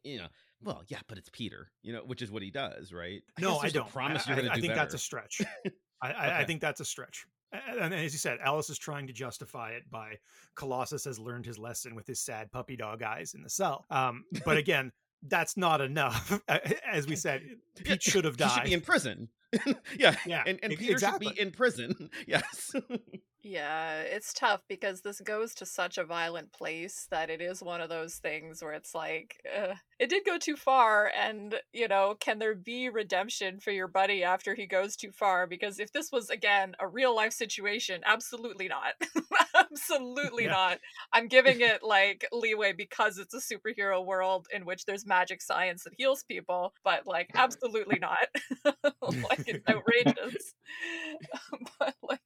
you 0.05 0.19
know 0.19 0.27
well 0.63 0.83
yeah 0.89 0.99
but 1.09 1.19
it's 1.19 1.31
Peter 1.33 1.73
you 1.83 1.93
know 1.93 2.01
which 2.07 2.23
is 2.23 2.31
what 2.31 2.43
he 2.43 2.51
does 2.51 2.93
right 2.93 3.23
No, 3.41 3.59
I 3.59 3.71
don't. 3.71 3.89
promise 3.91 4.27
I, 4.27 4.31
you're 4.31 4.39
I- 4.39 4.41
going 4.43 4.53
to 4.53 4.59
I 4.59 4.61
think 4.61 4.71
better. 4.73 4.81
that's 4.81 4.95
a 4.95 4.99
stretch. 4.99 5.41
I, 6.03 6.13
I, 6.13 6.39
I 6.41 6.45
think 6.45 6.61
that's 6.61 6.81
a 6.81 6.85
stretch. 6.85 7.27
And 7.53 7.93
as 7.93 8.13
you 8.13 8.19
said, 8.19 8.39
Ellis 8.45 8.71
is 8.71 8.79
trying 8.79 9.07
to 9.09 9.13
justify 9.13 9.71
it 9.73 9.83
by 9.91 10.15
Colossus 10.55 11.05
has 11.05 11.19
learned 11.19 11.45
his 11.47 11.59
lesson 11.59 11.95
with 11.97 12.07
his 12.07 12.21
sad 12.21 12.53
puppy 12.53 12.77
dog 12.77 13.03
eyes 13.03 13.35
in 13.35 13.43
the 13.43 13.51
cell. 13.51 13.85
Um, 13.91 14.25
but 14.45 14.57
again, 14.57 14.93
that's 15.23 15.57
not 15.57 15.81
enough. 15.81 16.41
As 16.91 17.07
we 17.07 17.17
said, 17.17 17.43
Pete 17.77 18.03
should 18.03 18.25
have 18.25 18.37
died. 18.37 18.49
He 18.49 18.55
should 18.55 18.65
be 18.65 18.73
in 18.75 18.81
prison. 18.81 19.29
yeah, 19.99 20.17
Yeah, 20.25 20.45
and, 20.45 20.59
and 20.63 20.77
Peter 20.77 20.99
exactly. 20.99 21.01
should 21.01 21.19
be 21.19 21.39
in 21.39 21.51
prison. 21.51 22.11
Yes. 22.27 22.73
Yeah, 23.43 24.01
it's 24.03 24.35
tough 24.35 24.63
because 24.69 25.01
this 25.01 25.19
goes 25.23 25.55
to 25.55 25.65
such 25.67 25.97
a 25.97 26.05
violent 26.05 26.53
place 26.53 27.07
that 27.11 27.31
it 27.31 27.41
is 27.41 27.63
one 27.63 27.81
of 27.81 27.89
those 27.89 28.17
things 28.19 28.63
where 28.63 28.75
it's 28.75 28.95
like, 28.95 29.41
uh, 29.51 29.77
it 29.99 30.11
did 30.11 30.27
go 30.27 30.37
too 30.37 30.57
far, 30.57 31.11
and, 31.17 31.59
you 31.73 31.89
know, 31.89 32.15
can 32.21 32.39
there 32.39 32.55
be 32.55 32.91
redemption 32.91 33.59
for 33.59 33.71
your 33.71 33.89
buddy 33.89 34.23
after 34.23 34.55
he 34.55 34.67
goes 34.67 34.95
too 34.95 35.11
far? 35.11 35.47
Because 35.47 35.79
if 35.81 35.91
this 35.93 36.13
was, 36.13 36.29
again, 36.29 36.75
a 36.81 36.87
real 36.87 37.17
life 37.17 37.33
situation, 37.33 38.03
absolutely 38.05 38.69
not. 38.69 38.93
absolutely 39.55 40.47
Yeah. 40.47 40.49
not. 40.49 40.79
I'm 41.15 41.27
giving 41.29 41.63
it, 41.63 41.83
like, 41.83 42.27
leeway 42.33 42.75
because 42.75 43.17
it's 43.17 43.33
a 43.33 43.39
superhero 43.41 44.05
world 44.05 44.49
in 44.53 44.67
which 44.67 44.85
there's 44.85 45.07
magic 45.07 45.41
science 45.41 45.85
that 45.85 45.95
heals 45.97 46.25
people, 46.25 46.75
but, 46.85 47.07
like, 47.07 47.31
absolutely 47.37 47.99
not. 47.99 48.29
like, 49.03 49.40
it's 49.47 49.69
outrageous. 49.69 50.55
but, 51.79 51.95
like, 52.03 52.21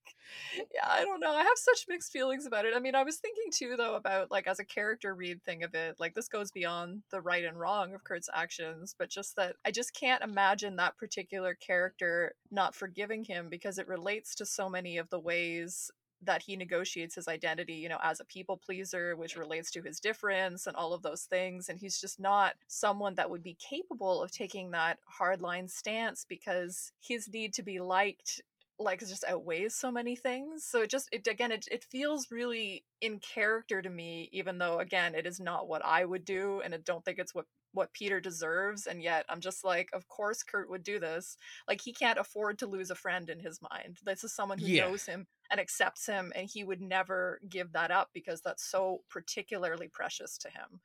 yeah, 0.56 0.86
I 0.88 1.04
don't 1.04 1.20
know. 1.20 1.32
I 1.32 1.42
have 1.42 1.56
such 1.56 1.86
mixed 1.88 2.12
feelings 2.12 2.46
about 2.46 2.64
it. 2.64 2.74
I 2.74 2.80
mean, 2.80 2.94
I 2.94 3.02
was 3.02 3.16
thinking 3.16 3.50
too, 3.52 3.76
though, 3.76 3.94
about 3.94 4.30
like 4.30 4.46
as 4.46 4.58
a 4.58 4.64
character 4.64 5.14
read 5.14 5.42
thing 5.42 5.62
of 5.62 5.74
it. 5.74 5.96
Like 5.98 6.14
this 6.14 6.28
goes 6.28 6.50
beyond 6.50 7.02
the 7.10 7.20
right 7.20 7.44
and 7.44 7.58
wrong 7.58 7.94
of 7.94 8.04
Kurt's 8.04 8.28
actions, 8.32 8.94
but 8.98 9.10
just 9.10 9.36
that 9.36 9.56
I 9.64 9.70
just 9.70 9.94
can't 9.94 10.22
imagine 10.22 10.76
that 10.76 10.96
particular 10.96 11.54
character 11.54 12.34
not 12.50 12.74
forgiving 12.74 13.24
him 13.24 13.48
because 13.48 13.78
it 13.78 13.88
relates 13.88 14.34
to 14.36 14.46
so 14.46 14.68
many 14.68 14.98
of 14.98 15.10
the 15.10 15.20
ways 15.20 15.90
that 16.26 16.42
he 16.42 16.56
negotiates 16.56 17.14
his 17.14 17.28
identity, 17.28 17.74
you 17.74 17.88
know, 17.88 17.98
as 18.02 18.20
a 18.20 18.24
people 18.24 18.56
pleaser, 18.56 19.16
which 19.16 19.36
relates 19.36 19.70
to 19.72 19.82
his 19.82 20.00
difference 20.00 20.66
and 20.66 20.76
all 20.76 20.92
of 20.92 21.02
those 21.02 21.22
things. 21.22 21.68
And 21.68 21.78
he's 21.78 22.00
just 22.00 22.20
not 22.20 22.54
someone 22.68 23.14
that 23.16 23.30
would 23.30 23.42
be 23.42 23.56
capable 23.60 24.22
of 24.22 24.30
taking 24.30 24.70
that 24.72 24.98
hardline 25.20 25.70
stance 25.70 26.24
because 26.28 26.92
his 27.00 27.28
need 27.28 27.54
to 27.54 27.62
be 27.62 27.80
liked 27.80 28.42
like 28.78 29.00
just 29.00 29.24
outweighs 29.28 29.74
so 29.74 29.90
many 29.90 30.16
things 30.16 30.64
so 30.64 30.82
it 30.82 30.90
just 30.90 31.08
it 31.12 31.26
again 31.28 31.52
it, 31.52 31.66
it 31.70 31.84
feels 31.84 32.30
really 32.30 32.84
in 33.00 33.20
character 33.20 33.80
to 33.80 33.88
me 33.88 34.28
even 34.32 34.58
though 34.58 34.78
again 34.80 35.14
it 35.14 35.26
is 35.26 35.38
not 35.38 35.68
what 35.68 35.84
i 35.84 36.04
would 36.04 36.24
do 36.24 36.60
and 36.64 36.74
i 36.74 36.78
don't 36.78 37.04
think 37.04 37.18
it's 37.18 37.34
what 37.34 37.46
what 37.72 37.92
peter 37.92 38.20
deserves 38.20 38.86
and 38.86 39.00
yet 39.02 39.24
i'm 39.28 39.40
just 39.40 39.64
like 39.64 39.88
of 39.92 40.08
course 40.08 40.42
kurt 40.42 40.68
would 40.68 40.82
do 40.82 40.98
this 40.98 41.36
like 41.68 41.80
he 41.80 41.92
can't 41.92 42.18
afford 42.18 42.58
to 42.58 42.66
lose 42.66 42.90
a 42.90 42.94
friend 42.96 43.30
in 43.30 43.38
his 43.38 43.60
mind 43.70 43.98
this 44.04 44.24
is 44.24 44.32
someone 44.32 44.58
who 44.58 44.66
Yeah. 44.66 44.86
knows 44.88 45.06
him 45.06 45.26
and 45.50 45.60
accepts 45.60 46.06
him 46.06 46.32
and 46.34 46.48
he 46.48 46.64
would 46.64 46.80
never 46.80 47.40
give 47.48 47.72
that 47.72 47.90
up 47.90 48.10
because 48.12 48.40
that's 48.40 48.64
so 48.64 49.02
particularly 49.10 49.88
precious 49.88 50.38
to 50.38 50.48
him 50.48 50.80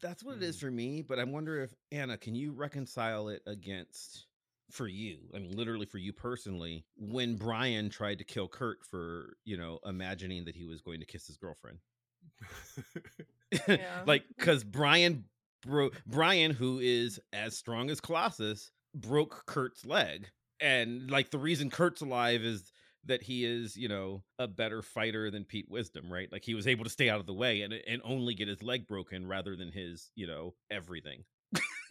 That's 0.00 0.22
what 0.24 0.36
it 0.36 0.42
is 0.42 0.56
Mm. 0.56 0.60
for 0.60 0.70
me, 0.70 1.02
but 1.02 1.18
I 1.18 1.24
wonder 1.24 1.60
if 1.62 1.74
Anna, 1.92 2.18
can 2.18 2.34
you 2.34 2.52
reconcile 2.52 3.28
it 3.28 3.42
against 3.46 4.26
for 4.70 4.86
you? 4.88 5.18
I 5.34 5.38
mean, 5.38 5.52
literally 5.56 5.86
for 5.86 5.98
you 5.98 6.12
personally, 6.12 6.84
when 6.96 7.36
Brian 7.36 7.90
tried 7.90 8.18
to 8.18 8.24
kill 8.24 8.48
Kurt 8.48 8.84
for, 8.84 9.36
you 9.44 9.56
know, 9.56 9.78
imagining 9.84 10.44
that 10.46 10.56
he 10.56 10.64
was 10.66 10.80
going 10.82 11.00
to 11.00 11.06
kiss 11.06 11.26
his 11.26 11.36
girlfriend. 11.36 11.78
Yeah. 13.68 14.02
like 14.06 14.24
cuz 14.38 14.64
Brian 14.64 15.24
bro 15.62 15.90
Brian 16.06 16.50
who 16.50 16.80
is 16.80 17.20
as 17.32 17.56
strong 17.56 17.88
as 17.90 18.00
Colossus 18.00 18.72
broke 18.94 19.46
Kurt's 19.46 19.86
leg. 19.86 20.30
And 20.60 21.10
like 21.10 21.30
the 21.30 21.38
reason 21.38 21.70
Kurt's 21.70 22.00
alive 22.00 22.42
is 22.42 22.72
that 23.06 23.22
he 23.22 23.44
is, 23.44 23.76
you 23.76 23.88
know, 23.88 24.22
a 24.38 24.48
better 24.48 24.82
fighter 24.82 25.30
than 25.30 25.44
Pete 25.44 25.66
Wisdom, 25.68 26.12
right? 26.12 26.30
Like 26.32 26.44
he 26.44 26.54
was 26.54 26.66
able 26.66 26.84
to 26.84 26.90
stay 26.90 27.08
out 27.10 27.20
of 27.20 27.26
the 27.26 27.34
way 27.34 27.62
and 27.62 27.72
and 27.72 28.00
only 28.04 28.34
get 28.34 28.48
his 28.48 28.62
leg 28.62 28.86
broken 28.86 29.26
rather 29.26 29.56
than 29.56 29.72
his, 29.72 30.10
you 30.14 30.26
know, 30.26 30.54
everything. 30.70 31.24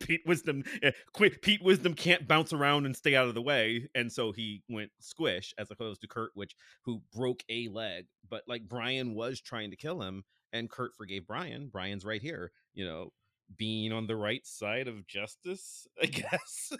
Pete 0.00 0.22
Wisdom, 0.26 0.64
eh, 0.82 0.90
Qui- 1.12 1.30
Pete 1.30 1.62
Wisdom 1.62 1.94
can't 1.94 2.26
bounce 2.26 2.52
around 2.52 2.86
and 2.86 2.96
stay 2.96 3.14
out 3.14 3.28
of 3.28 3.34
the 3.34 3.42
way, 3.42 3.88
and 3.94 4.12
so 4.12 4.32
he 4.32 4.62
went 4.68 4.90
squish 5.00 5.54
as 5.58 5.70
opposed 5.70 6.00
to 6.00 6.08
Kurt, 6.08 6.32
which 6.34 6.54
who 6.84 7.00
broke 7.12 7.42
a 7.48 7.68
leg. 7.68 8.06
But 8.28 8.42
like 8.46 8.68
Brian 8.68 9.14
was 9.14 9.40
trying 9.40 9.70
to 9.70 9.76
kill 9.76 10.02
him, 10.02 10.24
and 10.52 10.70
Kurt 10.70 10.94
forgave 10.96 11.26
Brian. 11.26 11.68
Brian's 11.68 12.04
right 12.04 12.20
here, 12.22 12.52
you 12.74 12.84
know, 12.84 13.10
being 13.56 13.92
on 13.92 14.06
the 14.06 14.16
right 14.16 14.44
side 14.46 14.88
of 14.88 15.06
justice, 15.06 15.86
I 16.02 16.06
guess. 16.06 16.72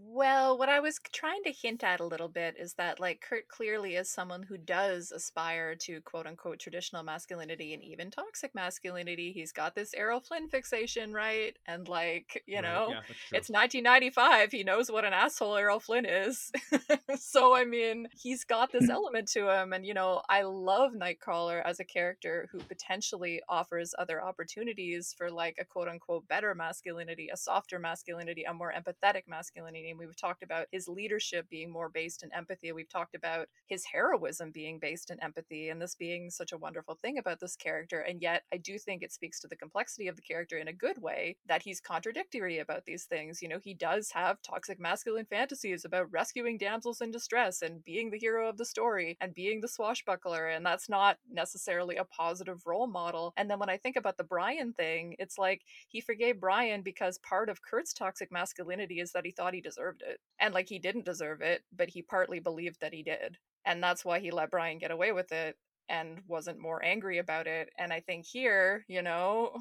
Well, 0.00 0.56
what 0.56 0.70
I 0.70 0.80
was 0.80 0.98
trying 1.12 1.42
to 1.44 1.52
hint 1.52 1.84
at 1.84 2.00
a 2.00 2.06
little 2.06 2.28
bit 2.30 2.56
is 2.58 2.72
that, 2.74 2.98
like, 2.98 3.20
Kurt 3.20 3.46
clearly 3.48 3.94
is 3.94 4.08
someone 4.10 4.42
who 4.42 4.56
does 4.56 5.12
aspire 5.12 5.76
to 5.76 6.00
quote 6.00 6.26
unquote 6.26 6.58
traditional 6.60 7.02
masculinity 7.02 7.74
and 7.74 7.82
even 7.82 8.10
toxic 8.10 8.54
masculinity. 8.54 9.32
He's 9.32 9.52
got 9.52 9.74
this 9.74 9.92
Errol 9.92 10.20
Flynn 10.20 10.48
fixation, 10.48 11.12
right? 11.12 11.58
And, 11.66 11.88
like, 11.88 12.42
you 12.46 12.62
Right, 12.62 12.62
know, 12.62 12.94
yeah, 12.94 13.00
it's 13.34 13.50
1995. 13.50 14.50
He 14.50 14.64
knows 14.64 14.90
what 14.90 15.04
an 15.04 15.12
asshole 15.12 15.56
Errol 15.56 15.78
Flynn 15.78 16.06
is. 16.06 16.50
so, 17.14 17.54
I 17.54 17.66
mean, 17.66 18.06
he's 18.12 18.44
got 18.44 18.72
this 18.72 18.88
element 18.88 19.28
to 19.32 19.50
him. 19.50 19.74
And, 19.74 19.84
you 19.84 19.92
know, 19.92 20.22
I 20.30 20.42
love 20.42 20.92
Nightcrawler 20.94 21.62
as 21.62 21.80
a 21.80 21.84
character 21.84 22.48
who 22.50 22.62
potentially 22.62 23.42
offers 23.46 23.94
other 23.98 24.24
opportunities 24.24 25.14
for, 25.16 25.30
like, 25.30 25.56
a 25.60 25.66
quote 25.66 25.88
unquote 25.88 26.26
better 26.28 26.54
masculinity, 26.54 27.28
a 27.30 27.36
softer 27.36 27.78
masculinity, 27.78 28.44
a 28.44 28.54
more 28.54 28.72
empathetic 28.72 29.24
masculinity. 29.28 29.81
And 29.90 29.98
we've 29.98 30.16
talked 30.16 30.42
about 30.42 30.66
his 30.70 30.88
leadership 30.88 31.48
being 31.50 31.70
more 31.70 31.88
based 31.88 32.22
in 32.22 32.32
empathy. 32.32 32.72
We've 32.72 32.88
talked 32.88 33.14
about 33.14 33.48
his 33.66 33.84
heroism 33.92 34.50
being 34.50 34.78
based 34.78 35.10
in 35.10 35.22
empathy 35.22 35.68
and 35.68 35.80
this 35.80 35.94
being 35.94 36.30
such 36.30 36.52
a 36.52 36.58
wonderful 36.58 36.94
thing 36.94 37.18
about 37.18 37.40
this 37.40 37.56
character. 37.56 38.00
And 38.00 38.22
yet, 38.22 38.44
I 38.52 38.56
do 38.56 38.78
think 38.78 39.02
it 39.02 39.12
speaks 39.12 39.40
to 39.40 39.48
the 39.48 39.56
complexity 39.56 40.08
of 40.08 40.16
the 40.16 40.22
character 40.22 40.58
in 40.58 40.68
a 40.68 40.72
good 40.72 41.00
way 41.02 41.36
that 41.46 41.62
he's 41.62 41.80
contradictory 41.80 42.58
about 42.58 42.84
these 42.84 43.04
things. 43.04 43.42
You 43.42 43.48
know, 43.48 43.58
he 43.62 43.74
does 43.74 44.10
have 44.12 44.40
toxic 44.42 44.80
masculine 44.80 45.26
fantasies 45.26 45.84
about 45.84 46.10
rescuing 46.12 46.58
damsels 46.58 47.00
in 47.00 47.10
distress 47.10 47.62
and 47.62 47.84
being 47.84 48.10
the 48.10 48.18
hero 48.18 48.48
of 48.48 48.56
the 48.56 48.64
story 48.64 49.16
and 49.20 49.34
being 49.34 49.60
the 49.60 49.68
swashbuckler. 49.68 50.48
And 50.48 50.64
that's 50.64 50.88
not 50.88 51.18
necessarily 51.30 51.96
a 51.96 52.04
positive 52.04 52.62
role 52.66 52.86
model. 52.86 53.32
And 53.36 53.50
then 53.50 53.58
when 53.58 53.70
I 53.70 53.76
think 53.76 53.96
about 53.96 54.16
the 54.16 54.24
Brian 54.24 54.72
thing, 54.72 55.16
it's 55.18 55.38
like 55.38 55.62
he 55.88 56.00
forgave 56.00 56.40
Brian 56.40 56.82
because 56.82 57.18
part 57.18 57.48
of 57.48 57.62
Kurt's 57.62 57.92
toxic 57.92 58.30
masculinity 58.30 59.00
is 59.00 59.12
that 59.12 59.24
he 59.24 59.30
thought 59.30 59.54
he 59.54 59.60
deserved 59.60 59.71
it. 59.78 60.18
And 60.40 60.54
like 60.54 60.68
he 60.68 60.78
didn't 60.78 61.04
deserve 61.04 61.40
it, 61.40 61.62
but 61.76 61.88
he 61.88 62.02
partly 62.02 62.40
believed 62.40 62.80
that 62.80 62.94
he 62.94 63.02
did. 63.02 63.36
And 63.64 63.82
that's 63.82 64.04
why 64.04 64.18
he 64.20 64.30
let 64.30 64.50
Brian 64.50 64.78
get 64.78 64.90
away 64.90 65.12
with 65.12 65.32
it 65.32 65.56
and 65.88 66.20
wasn't 66.26 66.60
more 66.60 66.84
angry 66.84 67.18
about 67.18 67.46
it. 67.46 67.70
And 67.78 67.92
I 67.92 68.00
think 68.00 68.26
here, 68.26 68.84
you 68.88 69.02
know, 69.02 69.52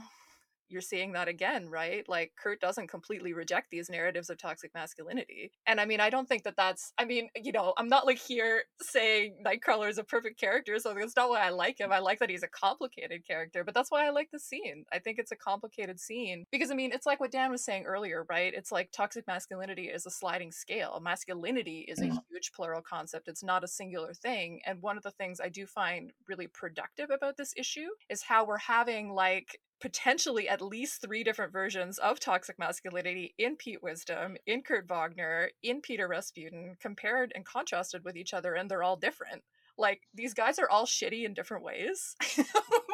you're 0.72 0.82
seeing 0.82 1.11
that 1.13 1.28
again, 1.28 1.69
right? 1.69 2.07
Like 2.07 2.32
Kurt 2.41 2.59
doesn't 2.61 2.88
completely 2.88 3.34
reject 3.34 3.69
these 3.72 3.89
narratives 3.89 4.30
of 4.30 4.38
toxic 4.38 4.74
masculinity. 4.74 5.51
And 5.65 5.80
I 5.80 5.86
mean, 5.86 5.99
I 5.99 6.09
don't 6.09 6.28
think 6.28 6.43
that 6.43 6.55
that's, 6.55 6.93
I 6.97 7.05
mean, 7.05 7.30
you 7.36 7.51
know, 7.51 7.74
I'm 7.78 7.88
not 7.89 8.05
like 8.05 8.17
here 8.17 8.63
saying 8.82 9.38
Nightcrawler 9.45 9.89
is 9.89 9.97
a 9.97 10.03
perfect 10.03 10.39
character. 10.39 10.78
So 10.80 10.93
that's 10.93 11.15
not 11.15 11.30
why 11.30 11.41
I 11.45 11.49
like 11.49 11.80
him. 11.80 11.91
I 11.91 11.99
like 11.99 12.19
that 12.19 12.30
he's 12.30 12.43
a 12.43 12.47
complicated 12.47 13.26
character, 13.28 13.63
but 13.63 13.74
that's 13.74 13.91
why 13.91 14.05
I 14.05 14.09
like 14.11 14.30
the 14.32 14.39
scene. 14.39 14.86
I 14.91 14.99
think 14.99 15.19
it's 15.19 15.32
a 15.32 15.36
complicated 15.36 15.99
scene 15.99 16.45
because 16.51 16.72
I 16.72 16.76
mean, 16.76 16.91
it's 16.93 17.05
like 17.05 17.19
what 17.19 17.32
Dan 17.32 17.51
was 17.51 17.63
saying 17.63 17.86
earlier, 17.86 18.26
right? 18.30 18.53
It's 18.53 18.72
like 18.72 18.91
toxic 18.91 19.28
masculinity 19.28 19.84
is 19.89 20.05
a 20.05 20.11
sliding 20.11 20.51
scale. 20.51 20.99
Masculinity 21.01 21.86
is 21.88 21.99
a 21.99 22.05
Mm. 22.11 22.17
huge 22.30 22.51
plural 22.53 22.82
concept. 22.82 23.28
It's 23.28 23.43
not 23.43 23.63
a 23.63 23.67
singular 23.67 24.13
thing. 24.13 24.61
And 24.65 24.82
one 24.82 24.97
of 24.97 25.03
the 25.03 25.11
things 25.11 25.39
I 25.39 25.49
do 25.49 25.65
find 25.65 26.11
really 26.28 26.47
productive 26.47 27.09
about 27.09 27.38
this 27.38 27.53
issue 27.55 27.89
is 28.09 28.24
how 28.24 28.45
we're 28.45 28.57
having 28.57 29.13
like 29.13 29.59
potentially 29.82 30.47
at 30.47 30.61
least 30.61 31.01
three 31.01 31.23
different 31.23 31.51
versions 31.51 31.97
of 31.97 32.19
toxic 32.19 32.57
masculinity 32.59 33.34
in 33.38 33.55
Pete 33.55 33.82
Wisdom, 33.84 34.38
in 34.45 34.61
Kurt 34.61 34.88
Wagner, 34.88 35.49
in 35.63 35.82
Peter 35.82 36.07
Rasputin, 36.07 36.77
compared 36.79 37.32
and 37.36 37.45
contrasted 37.45 38.03
with 38.05 38.15
each 38.15 38.34
other, 38.34 38.53
and 38.53 38.69
they're 38.69 38.84
all 38.84 38.97
different. 38.97 39.43
like 39.77 40.01
these 40.13 40.34
guys 40.34 40.59
are 40.59 40.69
all 40.69 40.86
shitty 40.86 41.25
in 41.25 41.34
different 41.34 41.63
ways. 41.63 42.15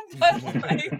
but 0.20 0.42
like, 0.44 0.92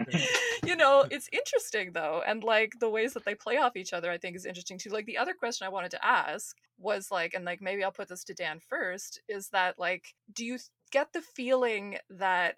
you 0.66 0.76
know, 0.76 1.06
it's 1.10 1.28
interesting 1.32 1.92
though, 1.92 2.22
and 2.26 2.44
like 2.44 2.72
the 2.80 2.90
ways 2.90 3.14
that 3.14 3.24
they 3.24 3.34
play 3.34 3.56
off 3.56 3.76
each 3.76 3.92
other, 3.92 4.10
I 4.10 4.18
think 4.18 4.36
is 4.36 4.46
interesting 4.46 4.78
too. 4.78 4.90
Like 4.90 5.06
the 5.06 5.18
other 5.18 5.34
question 5.34 5.66
I 5.66 5.70
wanted 5.70 5.90
to 5.92 6.04
ask 6.04 6.56
was 6.78 7.10
like, 7.10 7.34
and 7.34 7.44
like 7.44 7.62
maybe 7.62 7.82
I'll 7.82 7.90
put 7.90 8.08
this 8.08 8.24
to 8.24 8.34
Dan 8.34 8.60
first, 8.68 9.20
is 9.28 9.48
that 9.50 9.78
like, 9.78 10.14
do 10.32 10.44
you 10.44 10.58
get 10.90 11.12
the 11.12 11.22
feeling 11.22 11.98
that 12.10 12.56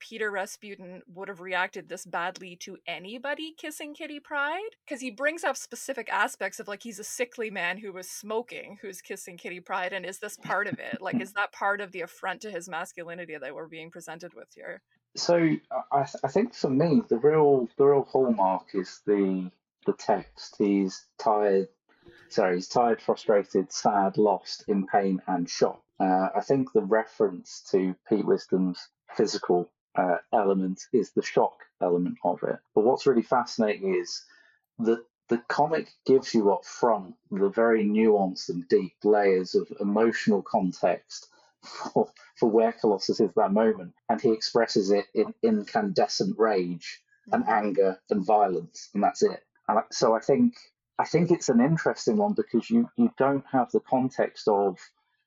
Peter 0.00 0.30
Rasputin 0.30 1.02
would 1.14 1.28
have 1.28 1.40
reacted 1.40 1.88
this 1.88 2.04
badly 2.04 2.56
to 2.56 2.76
anybody 2.86 3.54
kissing 3.56 3.94
Kitty 3.94 4.18
Pryde 4.18 4.60
because 4.84 5.00
he 5.00 5.10
brings 5.10 5.44
up 5.44 5.56
specific 5.56 6.08
aspects 6.12 6.58
of 6.58 6.66
like 6.66 6.82
he's 6.82 6.98
a 6.98 7.04
sickly 7.04 7.50
man 7.50 7.78
who 7.78 7.92
was 7.92 8.10
smoking 8.10 8.78
who's 8.82 9.00
kissing 9.00 9.36
Kitty 9.36 9.60
Pryde 9.60 9.92
and 9.92 10.04
is 10.04 10.18
this 10.18 10.36
part 10.36 10.66
of 10.66 10.78
it 10.78 11.00
like 11.00 11.20
is 11.20 11.32
that 11.34 11.52
part 11.52 11.80
of 11.80 11.92
the 11.92 12.00
affront 12.00 12.40
to 12.42 12.50
his 12.50 12.68
masculinity 12.68 13.36
that 13.40 13.54
we're 13.54 13.68
being 13.68 13.90
presented 13.90 14.34
with 14.34 14.48
here 14.54 14.80
So 15.16 15.56
I, 15.92 16.06
I 16.22 16.28
think 16.28 16.54
for 16.54 16.70
me, 16.70 17.02
the 17.08 17.18
real 17.18 17.68
the 17.76 17.84
real 17.84 18.06
hallmark 18.10 18.74
is 18.74 19.00
the 19.06 19.50
the 19.86 19.92
text. 19.94 20.56
He's 20.58 21.06
tired. 21.18 21.68
Sorry, 22.28 22.56
he's 22.56 22.68
tired, 22.68 23.02
frustrated, 23.02 23.72
sad, 23.72 24.16
lost, 24.16 24.64
in 24.68 24.86
pain, 24.86 25.20
and 25.26 25.48
shocked. 25.48 25.84
Uh, 25.98 26.28
I 26.34 26.40
think 26.40 26.72
the 26.72 26.82
reference 26.82 27.62
to 27.72 27.94
Pete 28.08 28.24
Wisdom's 28.24 28.88
physical 29.16 29.70
uh, 29.94 30.18
element 30.32 30.86
is 30.92 31.10
the 31.12 31.22
shock 31.22 31.64
element 31.80 32.18
of 32.24 32.42
it. 32.42 32.58
But 32.74 32.84
what's 32.84 33.06
really 33.06 33.22
fascinating 33.22 33.94
is 33.94 34.24
that 34.78 35.04
the 35.28 35.38
comic 35.48 35.92
gives 36.06 36.34
you 36.34 36.52
up 36.52 36.64
front 36.64 37.14
the 37.30 37.48
very 37.48 37.84
nuanced 37.84 38.48
and 38.48 38.66
deep 38.68 38.94
layers 39.04 39.54
of 39.54 39.72
emotional 39.80 40.42
context 40.42 41.28
for, 41.62 42.10
for 42.36 42.48
where 42.48 42.72
Colossus 42.72 43.20
is 43.20 43.30
that 43.36 43.52
moment, 43.52 43.94
and 44.08 44.20
he 44.20 44.32
expresses 44.32 44.90
it 44.90 45.06
in 45.14 45.34
incandescent 45.42 46.38
rage 46.38 47.02
and 47.32 47.46
anger 47.48 48.00
and 48.10 48.24
violence, 48.24 48.88
and 48.94 49.02
that's 49.02 49.22
it. 49.22 49.44
And 49.68 49.80
so 49.92 50.14
I 50.14 50.20
think 50.20 50.54
I 50.98 51.04
think 51.04 51.30
it's 51.30 51.48
an 51.48 51.60
interesting 51.60 52.16
one 52.16 52.32
because 52.32 52.68
you 52.70 52.90
you 52.96 53.12
don't 53.16 53.44
have 53.52 53.70
the 53.70 53.80
context 53.80 54.48
of 54.48 54.78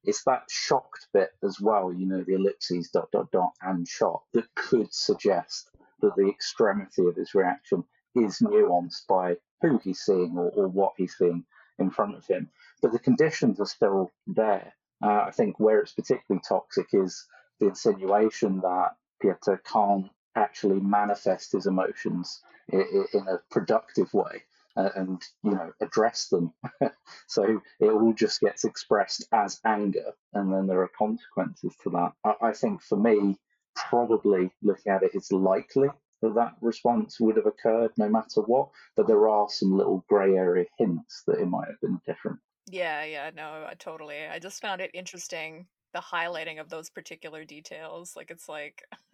it's 0.04 0.24
that 0.24 0.44
shocked 0.50 1.08
bit 1.14 1.32
as 1.44 1.60
well, 1.60 1.94
you 1.94 2.06
know, 2.06 2.24
the 2.24 2.36
ellipses 2.36 2.90
dot 2.90 3.10
dot 3.12 3.32
dot 3.32 3.54
and 3.62 3.88
shock 3.88 4.24
that 4.34 4.54
could 4.56 4.94
suggest 4.94 5.70
that 6.02 6.16
the 6.16 6.28
extremity 6.28 7.06
of 7.06 7.16
his 7.16 7.34
reaction 7.34 7.84
is 8.16 8.40
nuanced 8.40 9.08
by 9.08 9.38
who 9.62 9.80
he's 9.84 10.02
seeing 10.02 10.38
or, 10.38 10.50
or 10.52 10.68
what 10.68 10.94
he's 10.98 11.16
seeing 11.16 11.46
in 11.80 11.90
front 11.90 12.16
of 12.16 12.26
him. 12.28 12.50
But 12.82 12.92
the 12.92 13.00
conditions 13.00 13.60
are 13.60 13.66
still 13.66 14.12
there. 14.28 14.74
Uh, 15.02 15.24
I 15.28 15.32
think 15.32 15.60
where 15.60 15.80
it's 15.80 15.94
particularly 15.94 16.44
toxic 16.48 16.88
is 16.94 17.26
the 17.60 17.68
insinuation 17.68 18.60
that 18.62 18.96
Piotr 19.22 19.56
can't 19.64 20.10
actually 20.36 20.80
manifest 20.80 21.54
his 21.54 21.66
emotions 21.66 22.42
in, 22.70 23.06
in 23.14 23.28
a 23.28 23.40
productive 23.50 24.14
way 24.14 24.44
Uh, 24.76 24.90
and 24.96 25.22
you 25.44 25.52
know 25.52 25.72
address 25.82 26.30
them. 26.30 26.52
so 27.28 27.62
it 27.80 27.90
all 27.90 28.14
just 28.14 28.40
gets 28.42 28.64
expressed 28.64 29.28
as 29.32 29.60
anger, 29.66 30.14
and 30.34 30.52
then 30.52 30.66
there 30.68 30.82
are 30.82 30.90
consequences 30.98 31.76
to 31.84 31.90
that. 31.92 32.12
I, 32.26 32.48
I 32.50 32.54
think 32.54 32.82
for 32.82 32.98
me, 32.98 33.38
probably 33.76 34.52
looking 34.64 34.92
at 34.92 35.04
it, 35.04 35.12
it's 35.14 35.32
likely 35.32 35.90
that 36.22 36.36
that 36.36 36.54
response 36.62 37.20
would 37.20 37.36
have 37.38 37.46
occurred 37.46 37.92
no 37.98 38.10
matter 38.10 38.42
what. 38.42 38.70
But 38.96 39.08
there 39.08 39.30
are 39.30 39.48
some 39.50 39.78
little 39.78 40.04
grey 40.10 40.34
area 40.36 40.66
hints 40.80 41.24
that 41.28 41.40
it 41.40 41.46
might 41.48 41.68
have 41.68 41.82
been 41.82 42.00
different. 42.06 42.40
yeah 42.68 43.04
yeah 43.04 43.30
no 43.36 43.66
I 43.70 43.74
totally 43.78 44.26
i 44.26 44.40
just 44.40 44.62
found 44.62 44.80
it 44.82 44.92
interesting 44.94 45.68
the 45.94 46.00
highlighting 46.00 46.60
of 46.62 46.70
those 46.70 46.90
particular 46.90 47.44
details 47.46 48.16
like 48.16 48.32
it's 48.32 48.48
like 48.50 48.84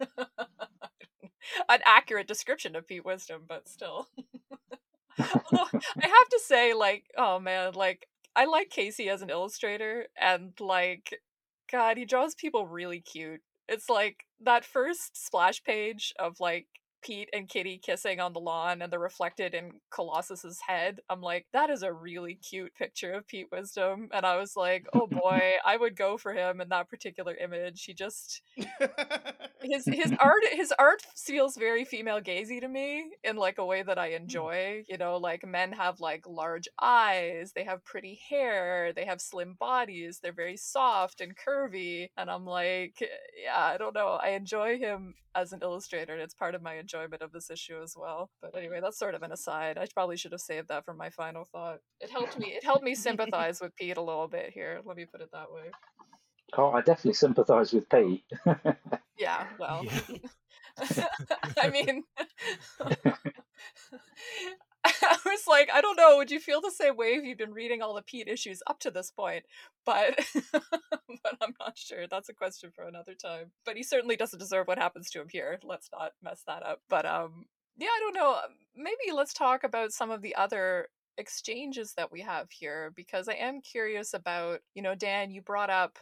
an 1.68 1.80
accurate 1.84 2.28
description 2.28 2.76
of 2.76 2.86
pete 2.86 3.04
wisdom 3.04 3.42
but 3.48 3.68
still 3.68 4.08
Although 5.20 5.68
I 6.02 6.06
have 6.06 6.28
to 6.30 6.40
say, 6.44 6.74
like, 6.74 7.04
oh 7.16 7.38
man, 7.40 7.72
like 7.74 8.06
I 8.36 8.44
like 8.46 8.70
Casey 8.70 9.08
as 9.08 9.22
an 9.22 9.30
illustrator, 9.30 10.06
and 10.20 10.52
like, 10.60 11.20
God, 11.70 11.96
he 11.96 12.04
draws 12.04 12.34
people 12.34 12.66
really 12.66 13.00
cute. 13.00 13.40
It's 13.68 13.88
like 13.88 14.24
that 14.42 14.64
first 14.64 15.16
splash 15.24 15.62
page 15.62 16.12
of 16.18 16.40
like 16.40 16.66
Pete 17.02 17.28
and 17.32 17.48
Kitty 17.48 17.78
kissing 17.78 18.20
on 18.20 18.32
the 18.32 18.40
lawn, 18.40 18.82
and 18.82 18.92
they're 18.92 18.98
reflected 18.98 19.54
in 19.54 19.72
Colossus's 19.90 20.60
head. 20.66 21.00
I'm 21.08 21.20
like, 21.20 21.46
that 21.52 21.70
is 21.70 21.82
a 21.82 21.92
really 21.92 22.34
cute 22.34 22.74
picture 22.74 23.12
of 23.12 23.26
Pete 23.26 23.48
Wisdom, 23.52 24.08
and 24.12 24.24
I 24.26 24.36
was 24.36 24.56
like, 24.56 24.86
oh 24.92 25.06
boy, 25.10 25.52
I 25.64 25.76
would 25.76 25.96
go 25.96 26.16
for 26.16 26.32
him 26.32 26.60
in 26.60 26.68
that 26.68 26.88
particular 26.88 27.34
image. 27.34 27.84
He 27.84 27.94
just 27.94 28.42
his 29.62 29.84
his 29.86 30.14
art 30.18 30.42
his 30.52 30.72
art 30.78 31.02
feels 31.16 31.56
very 31.56 31.84
female 31.84 32.20
gazy 32.20 32.60
to 32.60 32.68
me 32.68 33.12
in 33.24 33.36
like 33.36 33.58
a 33.58 33.64
way 33.64 33.82
that 33.82 33.98
I 33.98 34.10
hmm. 34.10 34.22
enjoy. 34.22 34.84
You 34.88 34.98
know, 34.98 35.16
like 35.16 35.46
men 35.46 35.72
have 35.72 36.00
like 36.00 36.24
large 36.26 36.68
eyes, 36.80 37.52
they 37.54 37.64
have 37.64 37.84
pretty 37.84 38.20
hair, 38.28 38.92
they 38.94 39.04
have 39.04 39.20
slim 39.20 39.56
bodies, 39.58 40.20
they're 40.22 40.32
very 40.32 40.56
soft 40.56 41.20
and 41.20 41.36
curvy, 41.36 42.08
and 42.16 42.30
I'm 42.30 42.44
like, 42.44 43.00
yeah, 43.00 43.56
I 43.56 43.76
don't 43.76 43.94
know. 43.94 44.18
I 44.22 44.30
enjoy 44.30 44.78
him 44.78 45.14
as 45.34 45.52
an 45.52 45.60
illustrator, 45.62 46.12
and 46.12 46.22
it's 46.22 46.34
part 46.34 46.54
of 46.54 46.62
my 46.62 46.74
enjoyment 46.92 47.22
of 47.22 47.32
this 47.32 47.50
issue 47.50 47.80
as 47.82 47.94
well. 47.96 48.30
But 48.40 48.56
anyway, 48.56 48.80
that's 48.80 48.98
sort 48.98 49.14
of 49.14 49.22
an 49.22 49.32
aside. 49.32 49.78
I 49.78 49.86
probably 49.92 50.16
should 50.16 50.32
have 50.32 50.40
saved 50.40 50.68
that 50.68 50.84
for 50.84 50.94
my 50.94 51.10
final 51.10 51.44
thought. 51.44 51.78
It 52.00 52.10
helped 52.10 52.38
me 52.38 52.48
it 52.48 52.64
helped 52.64 52.84
me 52.84 52.94
sympathize 52.94 53.60
with 53.60 53.74
Pete 53.76 53.96
a 53.96 54.02
little 54.02 54.28
bit 54.28 54.50
here. 54.52 54.80
Let 54.84 54.96
me 54.96 55.04
put 55.04 55.20
it 55.20 55.30
that 55.32 55.52
way. 55.52 55.70
Oh, 56.56 56.70
I 56.70 56.80
definitely 56.80 57.14
sympathise 57.14 57.72
with 57.72 57.88
Pete. 57.88 58.24
Yeah, 59.18 59.46
well. 59.58 59.84
Yeah. 59.84 60.00
I 61.58 61.68
mean, 61.68 62.04
I 64.84 65.16
was 65.24 65.46
like, 65.46 65.68
I 65.72 65.80
don't 65.80 65.96
know. 65.96 66.16
Would 66.16 66.30
you 66.30 66.40
feel 66.40 66.60
the 66.60 66.70
same 66.70 66.96
way 66.96 67.08
if 67.14 67.24
you'd 67.24 67.38
been 67.38 67.52
reading 67.52 67.82
all 67.82 67.94
the 67.94 68.02
Pete 68.02 68.28
issues 68.28 68.62
up 68.66 68.80
to 68.80 68.90
this 68.90 69.10
point? 69.10 69.44
But, 69.84 70.18
but 70.52 71.36
I'm 71.40 71.54
not 71.60 71.76
sure. 71.76 72.06
That's 72.10 72.28
a 72.28 72.34
question 72.34 72.70
for 72.74 72.84
another 72.84 73.14
time. 73.14 73.50
But 73.64 73.76
he 73.76 73.82
certainly 73.82 74.16
doesn't 74.16 74.38
deserve 74.38 74.66
what 74.66 74.78
happens 74.78 75.10
to 75.10 75.20
him 75.20 75.28
here. 75.30 75.58
Let's 75.62 75.90
not 75.92 76.12
mess 76.22 76.42
that 76.46 76.64
up. 76.64 76.80
But 76.88 77.04
um, 77.04 77.46
yeah, 77.78 77.88
I 77.88 78.00
don't 78.00 78.14
know. 78.14 78.38
Maybe 78.76 79.14
let's 79.14 79.34
talk 79.34 79.64
about 79.64 79.92
some 79.92 80.10
of 80.10 80.22
the 80.22 80.34
other 80.36 80.88
exchanges 81.18 81.92
that 81.96 82.10
we 82.10 82.22
have 82.22 82.50
here 82.50 82.92
because 82.96 83.28
I 83.28 83.34
am 83.34 83.60
curious 83.60 84.14
about. 84.14 84.60
You 84.74 84.82
know, 84.82 84.94
Dan, 84.94 85.30
you 85.30 85.42
brought 85.42 85.70
up 85.70 85.98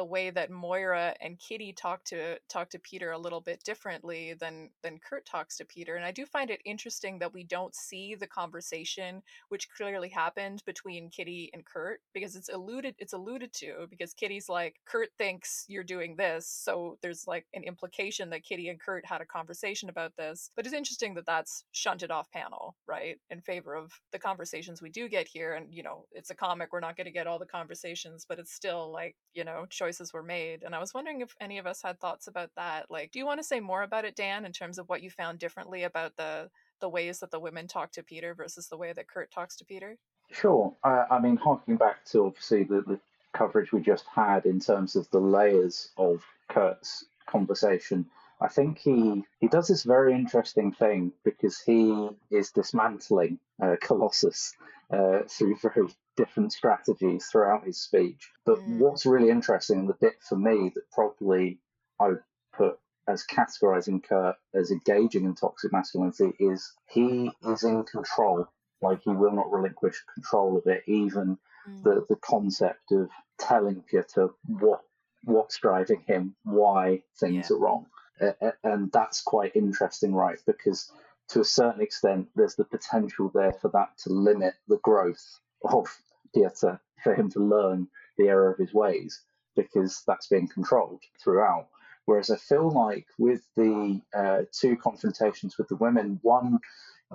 the 0.00 0.04
way 0.06 0.30
that 0.30 0.50
Moira 0.50 1.14
and 1.20 1.38
Kitty 1.38 1.74
talk 1.74 2.02
to 2.04 2.38
talk 2.48 2.70
to 2.70 2.78
Peter 2.78 3.10
a 3.10 3.18
little 3.18 3.42
bit 3.42 3.62
differently 3.64 4.32
than 4.32 4.70
than 4.82 4.98
Kurt 4.98 5.26
talks 5.26 5.58
to 5.58 5.66
Peter 5.66 5.94
and 5.94 6.06
I 6.06 6.10
do 6.10 6.24
find 6.24 6.48
it 6.48 6.62
interesting 6.64 7.18
that 7.18 7.34
we 7.34 7.44
don't 7.44 7.74
see 7.74 8.14
the 8.14 8.26
conversation 8.26 9.20
which 9.50 9.68
clearly 9.76 10.08
happened 10.08 10.62
between 10.64 11.10
Kitty 11.10 11.50
and 11.52 11.66
Kurt 11.66 12.00
because 12.14 12.34
it's 12.34 12.48
alluded 12.48 12.94
it's 12.98 13.12
alluded 13.12 13.52
to 13.56 13.88
because 13.90 14.14
Kitty's 14.14 14.48
like 14.48 14.76
Kurt 14.86 15.10
thinks 15.18 15.66
you're 15.68 15.84
doing 15.84 16.16
this 16.16 16.48
so 16.48 16.96
there's 17.02 17.26
like 17.26 17.44
an 17.52 17.64
implication 17.64 18.30
that 18.30 18.42
Kitty 18.42 18.70
and 18.70 18.80
Kurt 18.80 19.04
had 19.04 19.20
a 19.20 19.26
conversation 19.26 19.90
about 19.90 20.16
this 20.16 20.50
but 20.56 20.64
it's 20.64 20.74
interesting 20.74 21.12
that 21.16 21.26
that's 21.26 21.64
shunted 21.72 22.10
off 22.10 22.30
panel 22.30 22.74
right 22.88 23.18
in 23.28 23.42
favor 23.42 23.74
of 23.74 23.92
the 24.12 24.18
conversations 24.18 24.80
we 24.80 24.88
do 24.88 25.10
get 25.10 25.28
here 25.28 25.52
and 25.52 25.66
you 25.74 25.82
know 25.82 26.06
it's 26.12 26.30
a 26.30 26.34
comic 26.34 26.72
we're 26.72 26.80
not 26.80 26.96
going 26.96 27.04
to 27.04 27.10
get 27.10 27.26
all 27.26 27.38
the 27.38 27.44
conversations 27.44 28.24
but 28.26 28.38
it's 28.38 28.54
still 28.54 28.90
like 28.90 29.14
you 29.34 29.44
know 29.44 29.66
choices 29.90 30.12
were 30.12 30.22
made 30.22 30.62
and 30.62 30.74
i 30.74 30.78
was 30.78 30.94
wondering 30.94 31.20
if 31.20 31.34
any 31.40 31.58
of 31.58 31.66
us 31.66 31.82
had 31.82 31.98
thoughts 31.98 32.26
about 32.26 32.50
that 32.56 32.86
like 32.90 33.10
do 33.10 33.18
you 33.18 33.26
want 33.26 33.38
to 33.38 33.44
say 33.44 33.60
more 33.60 33.82
about 33.82 34.04
it 34.04 34.14
dan 34.16 34.44
in 34.44 34.52
terms 34.52 34.78
of 34.78 34.88
what 34.88 35.02
you 35.02 35.10
found 35.10 35.38
differently 35.38 35.82
about 35.84 36.16
the 36.16 36.48
the 36.80 36.88
ways 36.88 37.18
that 37.18 37.30
the 37.30 37.40
women 37.40 37.66
talk 37.66 37.90
to 37.90 38.02
peter 38.02 38.34
versus 38.34 38.68
the 38.68 38.76
way 38.76 38.92
that 38.92 39.08
kurt 39.08 39.30
talks 39.30 39.56
to 39.56 39.64
peter 39.64 39.96
Sure. 40.32 40.74
I 40.84 41.18
mean, 41.20 41.36
harking 41.36 41.76
back 41.76 42.04
to 42.06 42.26
obviously 42.26 42.64
the, 42.64 42.82
the 42.82 43.00
coverage 43.32 43.72
we 43.72 43.80
just 43.80 44.06
had 44.06 44.46
in 44.46 44.60
terms 44.60 44.96
of 44.96 45.10
the 45.10 45.18
layers 45.18 45.90
of 45.96 46.24
Kurt's 46.48 47.04
conversation, 47.26 48.06
I 48.40 48.48
think 48.48 48.78
he 48.78 49.24
he 49.40 49.48
does 49.48 49.68
this 49.68 49.82
very 49.82 50.14
interesting 50.14 50.72
thing 50.72 51.12
because 51.24 51.60
he 51.60 52.10
is 52.30 52.52
dismantling 52.52 53.38
uh, 53.62 53.76
Colossus 53.80 54.54
uh, 54.90 55.20
through 55.28 55.56
very 55.56 55.88
different 56.20 56.52
strategies 56.52 57.26
throughout 57.26 57.64
his 57.64 57.80
speech. 57.80 58.30
But 58.44 58.58
Mm. 58.58 58.78
what's 58.78 59.06
really 59.06 59.30
interesting, 59.30 59.78
and 59.80 59.88
the 59.88 59.94
bit 59.94 60.16
for 60.28 60.36
me 60.36 60.70
that 60.74 60.90
probably 60.92 61.58
I 61.98 62.08
would 62.08 62.22
put 62.52 62.78
as 63.08 63.24
categorizing 63.26 64.02
Kurt 64.06 64.36
as 64.54 64.70
engaging 64.70 65.24
in 65.24 65.34
toxic 65.34 65.72
masculinity 65.72 66.32
is 66.38 66.72
he 66.88 67.30
is 67.42 67.64
in 67.64 67.84
control. 67.84 68.46
Like 68.82 69.02
he 69.02 69.10
will 69.10 69.32
not 69.32 69.52
relinquish 69.52 69.98
control 70.14 70.56
of 70.56 70.66
it, 70.66 70.82
even 70.86 71.38
the, 71.84 72.06
the 72.08 72.16
concept 72.16 72.92
of 72.92 73.10
telling 73.38 73.82
Peter 73.90 74.30
what 74.46 74.82
what's 75.24 75.58
driving 75.58 76.02
him, 76.06 76.34
why 76.44 77.02
things 77.18 77.50
Yeah. 77.50 77.56
are 77.56 77.60
wrong, 77.60 77.86
uh, 78.20 78.52
and 78.64 78.90
that's 78.92 79.20
quite 79.22 79.54
interesting, 79.54 80.14
right? 80.14 80.38
Because 80.46 80.90
to 81.28 81.40
a 81.40 81.44
certain 81.44 81.82
extent, 81.82 82.28
there's 82.34 82.56
the 82.56 82.64
potential 82.64 83.30
there 83.34 83.52
for 83.52 83.68
that 83.68 83.96
to 83.98 84.10
limit 84.10 84.54
the 84.68 84.78
growth 84.78 85.40
of 85.62 85.86
Peter, 86.34 86.80
for 87.02 87.14
him 87.14 87.30
to 87.30 87.40
learn 87.40 87.88
the 88.18 88.28
error 88.28 88.50
of 88.52 88.58
his 88.58 88.72
ways. 88.74 89.22
because 89.56 90.02
that's 90.06 90.28
being 90.28 90.48
controlled 90.48 91.02
throughout. 91.22 91.68
Whereas 92.06 92.30
I 92.30 92.36
feel 92.36 92.70
like 92.70 93.06
with 93.18 93.42
the 93.56 94.00
uh, 94.14 94.42
two 94.52 94.76
confrontations 94.76 95.58
with 95.58 95.68
the 95.68 95.76
women, 95.76 96.18
one, 96.22 96.58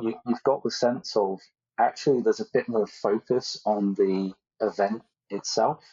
you, 0.01 0.15
you've 0.25 0.43
got 0.43 0.63
the 0.63 0.71
sense 0.71 1.15
of 1.15 1.39
actually 1.77 2.21
there's 2.21 2.39
a 2.39 2.51
bit 2.53 2.67
more 2.69 2.87
focus 2.87 3.61
on 3.65 3.93
the 3.95 4.33
event 4.61 5.01
itself 5.29 5.83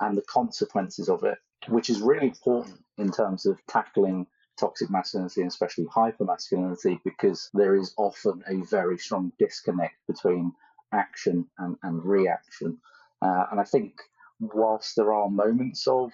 and 0.00 0.16
the 0.16 0.22
consequences 0.22 1.08
of 1.08 1.24
it, 1.24 1.38
which 1.68 1.88
is 1.88 2.00
really 2.00 2.28
important 2.28 2.82
in 2.98 3.10
terms 3.10 3.46
of 3.46 3.58
tackling 3.66 4.26
toxic 4.58 4.90
masculinity 4.90 5.40
and 5.40 5.50
especially 5.50 5.86
hypermasculinity 5.86 7.00
because 7.04 7.50
there 7.54 7.74
is 7.74 7.94
often 7.96 8.42
a 8.46 8.56
very 8.66 8.98
strong 8.98 9.32
disconnect 9.38 9.94
between 10.06 10.52
action 10.92 11.46
and, 11.58 11.76
and 11.82 12.04
reaction. 12.04 12.78
Uh, 13.20 13.46
and 13.50 13.60
I 13.60 13.64
think 13.64 13.94
whilst 14.40 14.96
there 14.96 15.12
are 15.12 15.28
moments 15.28 15.86
of 15.86 16.10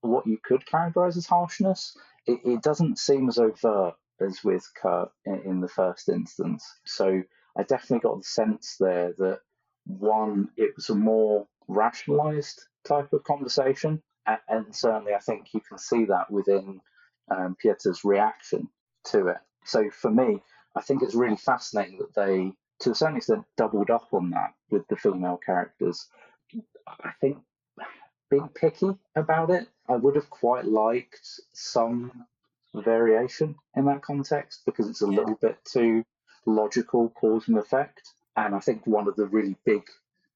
what 0.00 0.26
you 0.26 0.38
could 0.42 0.64
characterize 0.66 1.16
as 1.16 1.26
harshness, 1.26 1.96
it, 2.26 2.40
it 2.44 2.62
doesn't 2.62 2.98
seem 2.98 3.28
as 3.28 3.38
overt 3.38 3.94
as 4.20 4.44
with 4.44 4.64
Kurt 4.80 5.10
in, 5.24 5.42
in 5.44 5.60
the 5.60 5.68
first 5.68 6.08
instance. 6.08 6.64
So 6.84 7.22
I 7.56 7.62
definitely 7.62 8.00
got 8.00 8.18
the 8.18 8.24
sense 8.24 8.76
there 8.78 9.12
that 9.18 9.40
one, 9.86 10.48
it 10.56 10.72
was 10.76 10.88
a 10.90 10.94
more 10.94 11.46
rationalized 11.68 12.62
type 12.86 13.12
of 13.12 13.24
conversation. 13.24 14.02
And, 14.48 14.74
certainly, 14.74 15.14
I 15.14 15.18
think 15.18 15.48
you 15.52 15.60
can 15.60 15.78
see 15.78 16.04
that 16.04 16.30
within 16.30 16.80
um, 17.28 17.56
Piotr's 17.60 18.04
reaction 18.04 18.68
to 19.06 19.26
it. 19.28 19.38
So 19.64 19.90
for 19.90 20.12
me, 20.12 20.40
I 20.76 20.80
think 20.80 21.02
it's 21.02 21.16
really 21.16 21.36
fascinating 21.36 21.98
that 21.98 22.14
they, 22.14 22.52
to 22.82 22.90
a 22.90 22.94
certain 22.94 23.16
extent, 23.16 23.44
doubled 23.56 23.90
up 23.90 24.08
on 24.12 24.30
that 24.30 24.54
with 24.70 24.86
the 24.88 24.96
female 24.96 25.38
characters. 25.44 26.08
I 26.86 27.12
think 27.20 27.38
being 28.30 28.48
picky 28.48 28.96
about 29.14 29.50
it, 29.50 29.68
I 29.88 29.96
would 29.96 30.16
have 30.16 30.30
quite 30.30 30.64
liked 30.64 31.40
some 31.52 32.26
variation 32.74 33.56
in 33.76 33.84
that 33.86 34.02
context 34.02 34.62
because 34.64 34.88
it's 34.88 35.02
a 35.02 35.06
Yeah. 35.06 35.18
little 35.20 35.36
bit 35.36 35.62
too 35.64 36.04
logical 36.46 37.10
cause 37.10 37.48
and 37.48 37.58
effect. 37.58 38.14
And 38.36 38.54
I 38.54 38.60
think 38.60 38.86
one 38.86 39.06
of 39.08 39.16
the 39.16 39.26
really 39.26 39.56
big 39.64 39.88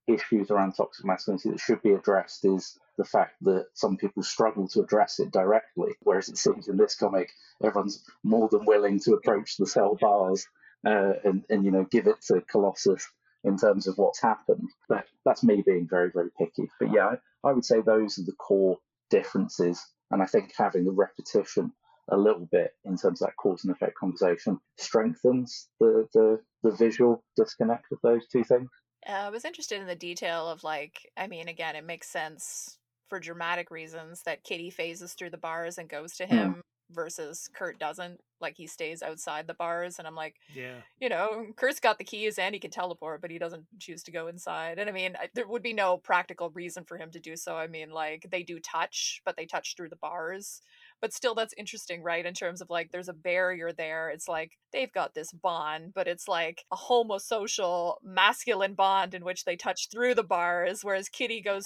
issues 0.06 0.50
around 0.50 0.72
toxic 0.74 1.04
masculinity 1.04 1.50
that 1.50 1.60
should 1.60 1.82
be 1.82 1.92
addressed 1.92 2.44
is 2.44 2.78
the 2.96 3.04
fact 3.04 3.34
that 3.42 3.66
some 3.74 3.96
people 3.96 4.22
struggle 4.22 4.68
to 4.68 4.80
address 4.82 5.18
it 5.18 5.32
directly, 5.32 5.94
whereas 6.00 6.28
it 6.28 6.38
seems 6.38 6.68
in 6.68 6.76
this 6.76 6.94
comic 6.94 7.32
everyone's 7.62 8.04
more 8.22 8.48
than 8.48 8.64
willing 8.66 9.00
to 9.00 9.14
approach 9.14 9.56
the 9.56 9.66
cell 9.66 9.96
bars 9.96 10.46
uh, 10.86 11.14
and, 11.24 11.44
and 11.50 11.64
you 11.64 11.70
know 11.70 11.86
give 11.90 12.06
it 12.06 12.16
to 12.28 12.40
Colossus 12.42 13.06
in 13.44 13.56
terms 13.58 13.86
of 13.86 13.98
what's 13.98 14.20
happened. 14.20 14.68
But 14.88 15.06
that's 15.24 15.42
me 15.42 15.62
being 15.64 15.86
very 15.88 16.10
very 16.12 16.30
picky. 16.38 16.70
But 16.78 16.92
yeah, 16.92 17.14
I, 17.44 17.48
I 17.48 17.52
would 17.52 17.64
say 17.64 17.80
those 17.80 18.18
are 18.18 18.24
the 18.24 18.32
core 18.32 18.78
differences, 19.10 19.84
and 20.10 20.22
I 20.22 20.26
think 20.26 20.52
having 20.56 20.84
the 20.84 20.92
repetition 20.92 21.72
a 22.10 22.16
little 22.16 22.48
bit 22.52 22.70
in 22.84 22.96
terms 22.96 23.20
of 23.20 23.26
that 23.26 23.36
cause 23.36 23.64
and 23.64 23.74
effect 23.74 23.96
conversation 23.96 24.58
strengthens 24.78 25.68
the 25.80 26.06
the, 26.14 26.40
the 26.62 26.70
visual 26.70 27.24
disconnect 27.36 27.92
of 27.92 27.98
those 28.02 28.26
two 28.28 28.44
things. 28.44 28.70
Uh, 29.08 29.12
I 29.12 29.30
was 29.30 29.44
interested 29.44 29.80
in 29.80 29.86
the 29.86 29.94
detail 29.94 30.48
of 30.48 30.64
like, 30.64 31.10
I 31.16 31.28
mean, 31.28 31.48
again, 31.48 31.76
it 31.76 31.84
makes 31.84 32.08
sense 32.08 32.78
for 33.08 33.20
dramatic 33.20 33.70
reasons 33.70 34.22
that 34.22 34.42
Kitty 34.42 34.70
phases 34.70 35.14
through 35.14 35.30
the 35.30 35.38
bars 35.38 35.78
and 35.78 35.88
goes 35.88 36.14
to 36.16 36.26
Mm. 36.26 36.60
Versus 36.90 37.48
Kurt 37.54 37.78
doesn't. 37.78 38.20
Like 38.38 38.56
he 38.58 38.66
stays 38.66 39.02
outside 39.02 39.46
the 39.46 39.54
bars, 39.54 39.98
and 39.98 40.06
I'm 40.06 40.14
like, 40.14 40.34
Yeah. 40.54 40.80
you 41.00 41.08
know, 41.08 41.46
Kurt's 41.56 41.80
got 41.80 41.96
the 41.96 42.04
keys 42.04 42.38
and 42.38 42.54
he 42.54 42.60
can 42.60 42.70
teleport, 42.70 43.22
but 43.22 43.30
he 43.30 43.38
doesn't 43.38 43.64
choose 43.78 44.02
to 44.02 44.10
go 44.12 44.26
inside. 44.26 44.78
And 44.78 44.90
I 44.90 44.92
mean, 44.92 45.16
I- 45.18 45.30
there 45.34 45.48
would 45.48 45.62
be 45.62 45.72
no 45.72 45.96
practical 45.96 46.50
reason 46.50 46.84
for 46.84 46.98
him 46.98 47.10
to 47.12 47.18
do 47.18 47.34
so. 47.36 47.56
I 47.56 47.66
mean, 47.66 47.90
like 47.90 48.26
they 48.30 48.42
do 48.42 48.60
touch, 48.60 49.22
but 49.24 49.36
they 49.38 49.46
touch 49.46 49.74
through 49.74 49.88
the 49.88 49.96
bars. 49.96 50.60
But 51.00 51.14
still, 51.14 51.34
that's 51.34 51.54
interesting, 51.56 52.02
right? 52.02 52.26
In 52.26 52.34
terms 52.34 52.60
of 52.60 52.68
like, 52.68 52.90
there's 52.92 53.08
a 53.08 53.14
barrier 53.14 53.72
there. 53.72 54.10
It's 54.10 54.28
like 54.28 54.58
they've 54.70 54.92
got 54.92 55.14
this 55.14 55.32
bond, 55.32 55.94
but 55.94 56.06
it's 56.06 56.28
like 56.28 56.64
a 56.70 56.76
homosocial, 56.76 57.94
masculine 58.02 58.74
bond 58.74 59.14
in 59.14 59.24
which 59.24 59.44
they 59.46 59.56
touch 59.56 59.88
through 59.90 60.14
the 60.14 60.22
bars, 60.22 60.84
whereas 60.84 61.08
Kitty 61.08 61.40
goes. 61.40 61.64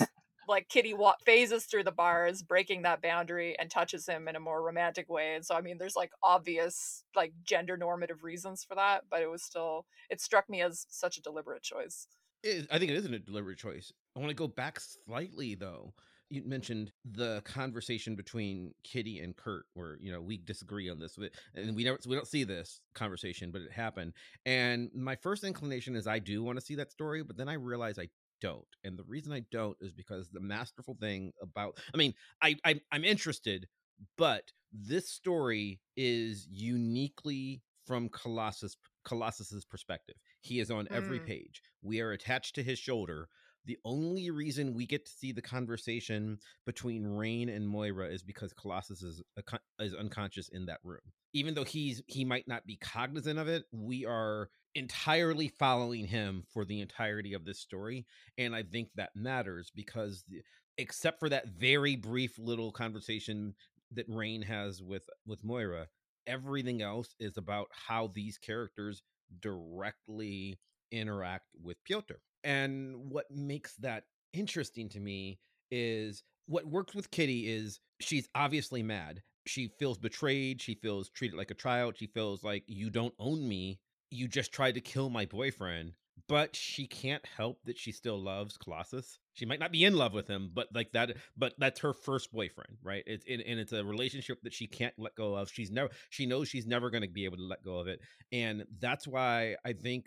Like 0.50 0.68
Kitty 0.68 0.94
wa- 0.94 1.14
phases 1.24 1.64
through 1.64 1.84
the 1.84 1.92
bars, 1.92 2.42
breaking 2.42 2.82
that 2.82 3.00
boundary, 3.00 3.56
and 3.58 3.70
touches 3.70 4.06
him 4.06 4.26
in 4.26 4.34
a 4.34 4.40
more 4.40 4.62
romantic 4.62 5.08
way. 5.08 5.36
And 5.36 5.46
so, 5.46 5.54
I 5.54 5.60
mean, 5.60 5.78
there's 5.78 5.94
like 5.96 6.10
obvious, 6.22 7.04
like 7.14 7.32
gender 7.44 7.76
normative 7.76 8.24
reasons 8.24 8.64
for 8.64 8.74
that, 8.74 9.04
but 9.08 9.22
it 9.22 9.30
was 9.30 9.42
still, 9.42 9.86
it 10.10 10.20
struck 10.20 10.50
me 10.50 10.60
as 10.60 10.86
such 10.90 11.16
a 11.16 11.22
deliberate 11.22 11.62
choice. 11.62 12.08
It, 12.42 12.66
I 12.70 12.78
think 12.78 12.90
it 12.90 12.96
isn't 12.96 13.14
a 13.14 13.18
deliberate 13.20 13.58
choice. 13.58 13.92
I 14.16 14.18
want 14.18 14.30
to 14.30 14.34
go 14.34 14.48
back 14.48 14.80
slightly 14.80 15.54
though. 15.54 15.94
You 16.30 16.42
mentioned 16.44 16.92
the 17.04 17.42
conversation 17.44 18.14
between 18.14 18.72
Kitty 18.84 19.18
and 19.18 19.36
Kurt, 19.36 19.66
where 19.74 19.98
you 20.00 20.12
know 20.12 20.20
we 20.20 20.36
disagree 20.36 20.88
on 20.88 20.98
this, 21.00 21.18
and 21.54 21.74
we 21.74 21.82
never 21.82 21.98
we 22.06 22.14
don't 22.14 22.26
see 22.26 22.44
this 22.44 22.80
conversation, 22.94 23.50
but 23.50 23.62
it 23.62 23.72
happened. 23.72 24.12
And 24.46 24.90
my 24.94 25.16
first 25.16 25.42
inclination 25.42 25.96
is 25.96 26.06
I 26.06 26.20
do 26.20 26.44
want 26.44 26.58
to 26.58 26.64
see 26.64 26.76
that 26.76 26.92
story, 26.92 27.24
but 27.24 27.36
then 27.36 27.48
I 27.48 27.54
realize 27.54 27.98
I 27.98 28.08
don't. 28.40 28.66
And 28.84 28.98
the 28.98 29.04
reason 29.04 29.32
I 29.32 29.44
don't 29.50 29.76
is 29.80 29.92
because 29.92 30.28
the 30.30 30.40
masterful 30.40 30.96
thing 31.00 31.32
about 31.42 31.78
I 31.94 31.96
mean, 31.96 32.14
I, 32.42 32.56
I 32.64 32.80
I'm 32.92 33.04
interested, 33.04 33.68
but 34.16 34.52
this 34.72 35.08
story 35.08 35.80
is 35.96 36.46
uniquely 36.50 37.62
from 37.86 38.08
Colossus 38.08 38.76
Colossus's 39.04 39.64
perspective. 39.64 40.16
He 40.40 40.60
is 40.60 40.70
on 40.70 40.88
every 40.90 41.20
Mm. 41.20 41.26
page. 41.26 41.62
We 41.82 42.00
are 42.00 42.12
attached 42.12 42.54
to 42.56 42.62
his 42.62 42.78
shoulder. 42.78 43.28
The 43.66 43.78
only 43.84 44.30
reason 44.30 44.74
we 44.74 44.86
get 44.86 45.04
to 45.04 45.12
see 45.12 45.32
the 45.32 45.42
conversation 45.42 46.38
between 46.64 47.04
Rahne 47.04 47.54
and 47.54 47.68
Moira 47.68 48.06
is 48.08 48.22
because 48.22 48.52
Colossus 48.54 49.02
is 49.02 49.22
a 49.36 49.58
is 49.82 49.94
unconscious 49.94 50.48
in 50.48 50.66
that 50.66 50.80
room. 50.84 51.00
Even 51.32 51.54
though 51.54 51.64
he's 51.64 52.02
he 52.06 52.24
might 52.24 52.48
not 52.48 52.66
be 52.66 52.76
cognizant 52.76 53.38
of 53.38 53.48
it, 53.48 53.64
we 53.72 54.06
are 54.06 54.50
entirely 54.74 55.48
following 55.48 56.06
him 56.06 56.44
for 56.52 56.64
the 56.64 56.80
entirety 56.80 57.34
of 57.34 57.44
this 57.44 57.58
story, 57.58 58.06
and 58.38 58.54
I 58.54 58.62
think 58.62 58.88
that 58.94 59.10
matters 59.14 59.70
because 59.74 60.24
the, 60.28 60.42
except 60.78 61.20
for 61.20 61.28
that 61.28 61.48
very 61.48 61.96
brief 61.96 62.38
little 62.38 62.72
conversation 62.72 63.54
that 63.92 64.08
Rahne 64.08 64.44
has 64.44 64.82
with 64.82 65.04
with 65.26 65.44
Moira, 65.44 65.88
everything 66.26 66.82
else 66.82 67.14
is 67.18 67.36
about 67.36 67.68
how 67.72 68.10
these 68.14 68.38
characters 68.38 69.02
directly 69.40 70.58
interact 70.92 71.46
with 71.62 71.82
Piotr. 71.84 72.14
And 72.44 73.10
what 73.10 73.30
makes 73.30 73.74
that 73.76 74.04
interesting 74.32 74.88
to 74.90 75.00
me 75.00 75.38
is 75.70 76.22
what 76.46 76.66
works 76.66 76.94
with 76.94 77.10
Kitty 77.10 77.48
is 77.48 77.80
she's 78.00 78.28
obviously 78.34 78.82
mad. 78.82 79.22
She 79.46 79.72
feels 79.78 79.98
betrayed. 79.98 80.60
She 80.60 80.74
feels 80.74 81.10
treated 81.10 81.36
like 81.36 81.50
a 81.50 81.54
child. 81.54 81.96
She 81.96 82.06
feels 82.06 82.42
like 82.42 82.64
you 82.66 82.90
don't 82.90 83.14
own 83.18 83.46
me. 83.48 83.80
You 84.10 84.28
just 84.28 84.52
tried 84.52 84.74
to 84.74 84.80
kill 84.80 85.10
my 85.10 85.26
boyfriend. 85.26 85.92
But 86.28 86.54
she 86.54 86.86
can't 86.86 87.24
help 87.26 87.58
that 87.64 87.76
she 87.76 87.90
still 87.90 88.16
loves 88.20 88.56
Colossus. 88.56 89.18
She 89.32 89.46
might 89.46 89.58
not 89.58 89.72
be 89.72 89.84
in 89.84 89.96
love 89.96 90.12
with 90.12 90.28
him, 90.28 90.50
but 90.54 90.68
like 90.72 90.92
that, 90.92 91.16
but 91.36 91.54
that's 91.58 91.80
her 91.80 91.92
first 91.92 92.30
boyfriend, 92.30 92.76
right? 92.84 93.02
It's 93.04 93.24
and, 93.28 93.40
and 93.42 93.58
it's 93.58 93.72
a 93.72 93.84
relationship 93.84 94.38
that 94.42 94.52
she 94.54 94.68
can't 94.68 94.94
let 94.96 95.16
go 95.16 95.34
of. 95.34 95.50
She's 95.50 95.72
never, 95.72 95.90
she 96.10 96.26
knows 96.26 96.46
she's 96.48 96.66
never 96.66 96.88
going 96.88 97.02
to 97.02 97.08
be 97.08 97.24
able 97.24 97.38
to 97.38 97.42
let 97.46 97.64
go 97.64 97.78
of 97.78 97.88
it, 97.88 98.00
and 98.30 98.64
that's 98.78 99.08
why 99.08 99.56
I 99.64 99.72
think 99.72 100.06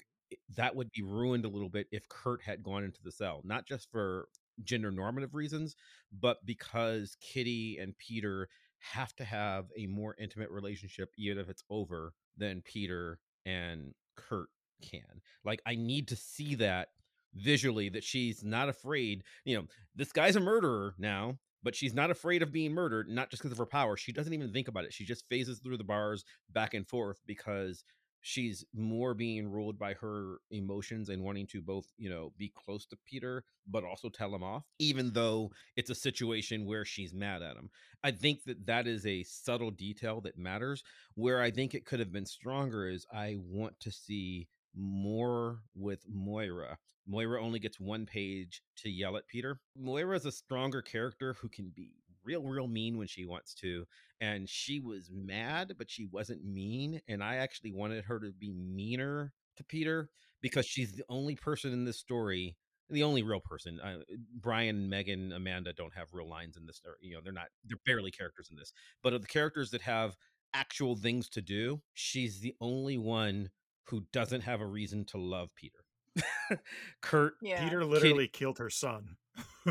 that 0.55 0.75
would 0.75 0.91
be 0.91 1.01
ruined 1.01 1.45
a 1.45 1.49
little 1.49 1.69
bit 1.69 1.87
if 1.91 2.07
Kurt 2.07 2.41
had 2.41 2.63
gone 2.63 2.83
into 2.83 3.01
the 3.03 3.11
cell, 3.11 3.41
not 3.43 3.67
just 3.67 3.91
for 3.91 4.27
gender 4.63 4.91
normative 4.91 5.35
reasons, 5.35 5.75
but 6.11 6.45
because 6.45 7.17
Kitty 7.19 7.79
and 7.81 7.97
Peter 7.97 8.47
have 8.79 9.15
to 9.15 9.25
have 9.25 9.65
a 9.77 9.87
more 9.87 10.15
intimate 10.19 10.51
relationship, 10.51 11.09
even 11.17 11.37
if 11.37 11.49
it's 11.49 11.63
over, 11.69 12.13
than 12.37 12.61
Peter 12.61 13.19
and 13.45 13.93
Kurt 14.15 14.49
can. 14.81 15.21
Like, 15.43 15.61
I 15.65 15.75
need 15.75 16.07
to 16.09 16.15
see 16.15 16.55
that 16.55 16.89
visually 17.33 17.89
that 17.89 18.03
she's 18.03 18.43
not 18.43 18.69
afraid. 18.69 19.23
You 19.45 19.57
know, 19.57 19.65
this 19.95 20.11
guy's 20.11 20.35
a 20.35 20.41
murderer 20.41 20.93
now, 20.97 21.37
but 21.63 21.75
she's 21.75 21.93
not 21.93 22.11
afraid 22.11 22.43
of 22.43 22.51
being 22.51 22.73
murdered, 22.73 23.09
not 23.09 23.29
just 23.29 23.41
because 23.41 23.51
of 23.51 23.57
her 23.57 23.65
power. 23.65 23.97
She 23.97 24.11
doesn't 24.11 24.33
even 24.33 24.51
think 24.51 24.67
about 24.67 24.85
it. 24.85 24.93
She 24.93 25.05
just 25.05 25.27
phases 25.29 25.59
through 25.59 25.77
the 25.77 25.83
bars 25.83 26.23
back 26.51 26.73
and 26.73 26.87
forth 26.87 27.21
because 27.25 27.83
she's 28.23 28.65
more 28.73 29.13
being 29.13 29.51
ruled 29.51 29.77
by 29.77 29.93
her 29.93 30.37
emotions 30.49 31.09
and 31.09 31.21
wanting 31.21 31.45
to 31.45 31.61
both, 31.61 31.85
you 31.97 32.09
know, 32.09 32.31
be 32.37 32.51
close 32.55 32.85
to 32.87 32.97
Peter, 33.05 33.43
but 33.69 33.83
also 33.83 34.09
tell 34.09 34.33
him 34.33 34.41
off, 34.41 34.63
even 34.79 35.11
though 35.11 35.51
it's 35.75 35.89
a 35.89 35.95
situation 35.95 36.65
where 36.65 36.85
she's 36.85 37.13
mad 37.13 37.43
at 37.43 37.57
him. 37.57 37.69
I 38.03 38.11
think 38.11 38.45
that 38.45 38.65
that 38.65 38.87
is 38.87 39.05
a 39.05 39.23
subtle 39.23 39.71
detail 39.71 40.21
that 40.21 40.37
matters. 40.37 40.83
Where 41.15 41.41
I 41.41 41.51
think 41.51 41.75
it 41.75 41.85
could 41.85 41.99
have 41.99 42.11
been 42.11 42.25
stronger 42.25 42.87
is 42.87 43.05
I 43.13 43.35
want 43.39 43.79
to 43.81 43.91
see 43.91 44.47
more 44.73 45.59
with 45.75 46.05
Moira. 46.09 46.77
Moira 47.05 47.43
only 47.43 47.59
gets 47.59 47.79
one 47.79 48.05
page 48.05 48.61
to 48.77 48.89
yell 48.89 49.17
at 49.17 49.27
Peter. 49.27 49.59
Moira 49.77 50.15
is 50.15 50.25
a 50.25 50.31
stronger 50.31 50.81
character 50.81 51.35
who 51.41 51.49
can 51.49 51.73
be 51.75 51.91
real, 52.23 52.43
real 52.43 52.67
mean 52.67 52.97
when 52.97 53.07
she 53.07 53.25
wants 53.25 53.53
to. 53.55 53.85
And 54.21 54.47
she 54.47 54.79
was 54.79 55.09
mad, 55.11 55.73
but 55.77 55.89
she 55.89 56.05
wasn't 56.05 56.45
mean. 56.45 57.01
And 57.07 57.23
I 57.23 57.35
actually 57.35 57.73
wanted 57.73 58.05
her 58.05 58.19
to 58.19 58.31
be 58.31 58.53
meaner 58.53 59.33
to 59.57 59.63
Peter 59.63 60.09
because 60.41 60.65
she's 60.65 60.93
the 60.93 61.03
only 61.09 61.35
person 61.35 61.73
in 61.73 61.85
this 61.85 61.99
story 61.99 62.55
the 62.89 63.03
only 63.03 63.23
real 63.23 63.39
person. 63.39 63.79
Uh, 63.79 63.99
Brian, 64.39 64.89
Megan, 64.89 65.31
Amanda 65.31 65.73
don't 65.73 65.95
have 65.95 66.13
real 66.13 66.29
lines 66.29 66.57
in 66.57 66.65
this. 66.65 66.81
Or, 66.85 66.97
you 67.01 67.13
know, 67.15 67.21
they're 67.23 67.33
not. 67.33 67.47
They're 67.65 67.77
barely 67.85 68.11
characters 68.11 68.49
in 68.49 68.57
this. 68.57 68.71
But 69.01 69.13
of 69.13 69.21
the 69.21 69.27
characters 69.27 69.71
that 69.71 69.81
have 69.81 70.15
actual 70.53 70.95
things 70.95 71.29
to 71.29 71.41
do, 71.41 71.81
she's 71.93 72.39
the 72.39 72.55
only 72.61 72.97
one 72.97 73.49
who 73.87 74.05
doesn't 74.13 74.41
have 74.41 74.61
a 74.61 74.67
reason 74.67 75.05
to 75.05 75.17
love 75.17 75.49
Peter. 75.55 75.82
Kurt, 77.01 77.35
Yeah. 77.41 77.63
Peter 77.63 77.83
literally 77.85 78.27
killed 78.27 78.59
her 78.59 78.69
son. 78.69 79.15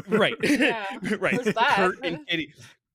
right, 0.09 0.35
Yeah, 0.43 0.87
right. 1.19 1.39
Kurt 1.75 2.05
and 2.05 2.27
Kitty, 2.27 2.53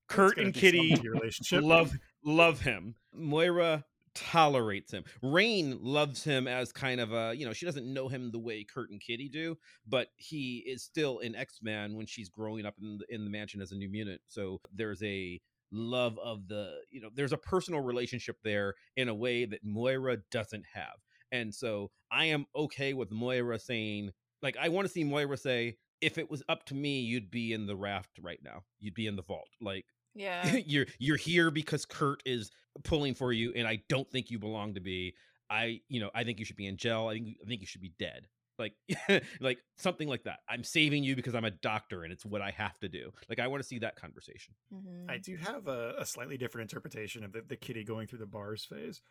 Kurt 0.08 0.38
and 0.38 0.54
Kitty 0.54 0.98
your 1.02 1.14
relationship. 1.14 1.64
love 1.64 1.92
love 2.24 2.62
him. 2.62 2.96
Moira 3.14 3.84
tolerates 4.16 4.92
him. 4.92 5.04
Rahne 5.24 5.78
loves 5.80 6.24
him 6.24 6.48
as 6.48 6.72
kind 6.72 7.00
of 7.00 7.14
a, 7.14 7.36
you 7.36 7.46
know, 7.46 7.54
she 7.54 7.66
doesn't 7.68 7.92
know 7.92 8.08
him 8.08 8.32
the 8.32 8.40
way 8.40 8.64
Kurt 8.64 8.90
and 8.90 9.00
Kitty 9.00 9.30
do, 9.30 9.56
but 9.88 10.08
he 10.16 10.64
is 10.68 10.84
still 10.84 11.20
an 11.20 11.36
X-Man 11.36 11.96
when 11.96 12.08
she's 12.08 12.28
growing 12.28 12.66
up 12.66 12.74
in 12.82 12.98
the, 12.98 13.06
in 13.14 13.24
the 13.24 13.30
mansion 13.30 13.62
as 13.62 13.72
a 13.72 13.76
new 13.76 13.90
mutant. 13.90 14.20
So 14.28 14.60
there's 14.74 15.04
a 15.04 15.40
love 15.72 16.18
of 16.18 16.48
the, 16.48 16.78
you 16.90 17.00
know, 17.00 17.10
there's 17.14 17.32
a 17.34 17.38
personal 17.38 17.82
relationship 17.82 18.38
there 18.44 18.74
in 18.96 19.08
a 19.08 19.14
way 19.14 19.46
that 19.46 19.64
Moira 19.64 20.18
doesn't 20.32 20.66
have. 20.74 20.96
And 21.32 21.54
so 21.54 21.92
I 22.12 22.26
am 22.26 22.46
okay 22.56 22.94
with 22.94 23.12
Moira 23.12 23.60
saying, 23.60 24.12
like, 24.42 24.58
I 24.58 24.70
want 24.70 24.88
to 24.88 24.92
see 24.94 25.04
Moira 25.04 25.38
say, 25.38 25.78
if 26.02 26.18
it 26.18 26.30
was 26.30 26.44
up 26.48 26.66
to 26.68 26.76
me, 26.76 27.00
you'd 27.02 27.32
be 27.32 27.54
in 27.54 27.66
the 27.66 27.76
raft 27.76 28.20
right 28.22 28.40
now. 28.44 28.64
You'd 28.80 28.94
be 28.94 29.08
in 29.08 29.16
the 29.16 29.24
vault. 29.24 29.50
Like, 29.62 29.86
Yeah. 30.16 30.56
you're 30.66 30.88
you're 31.00 31.18
here 31.18 31.52
because 31.52 31.86
Kurt 31.86 32.24
is 32.26 32.50
pulling 32.84 33.14
for 33.14 33.32
you, 33.32 33.54
and 33.56 33.68
I 33.68 33.84
don't 33.88 34.10
think 34.10 34.32
you 34.32 34.40
belong 34.40 34.74
to 34.76 34.80
be. 34.80 35.14
I 35.50 35.82
you 35.90 36.00
know 36.00 36.10
I 36.16 36.24
think 36.24 36.40
you 36.40 36.46
should 36.46 36.56
be 36.56 36.66
in 36.66 36.76
jail. 36.78 37.08
I 37.08 37.14
think 37.14 37.38
I 37.44 37.48
think 37.48 37.62
you 37.62 37.68
should 37.68 37.82
be 37.82 37.94
dead. 38.00 38.28
Like 38.58 38.74
like 39.40 39.60
something 39.78 40.08
like 40.08 40.24
that. 40.24 40.40
I'm 40.50 40.64
saving 40.64 41.04
you 41.04 41.16
because 41.16 41.36
I'm 41.36 41.46
a 41.46 41.52
doctor 41.52 42.04
and 42.04 42.12
it's 42.12 42.26
what 42.26 42.42
I 42.42 42.50
have 42.52 42.80
to 42.80 42.90
do. 42.90 43.12
Like 43.30 43.38
I 43.40 43.46
want 43.48 43.62
to 43.62 43.68
see 43.68 43.78
that 43.80 43.96
conversation. 43.96 44.56
Mhm. 44.74 45.10
I 45.10 45.20
do 45.20 45.38
have 45.38 45.68
a, 45.68 45.94
a 46.00 46.06
slightly 46.06 46.38
different 46.38 46.72
interpretation 46.72 47.24
of 47.24 47.32
the, 47.34 47.44
the 47.48 47.56
kitty 47.56 47.84
going 47.84 48.08
through 48.08 48.20
the 48.20 48.26
bars 48.26 48.66
phase. 48.66 49.02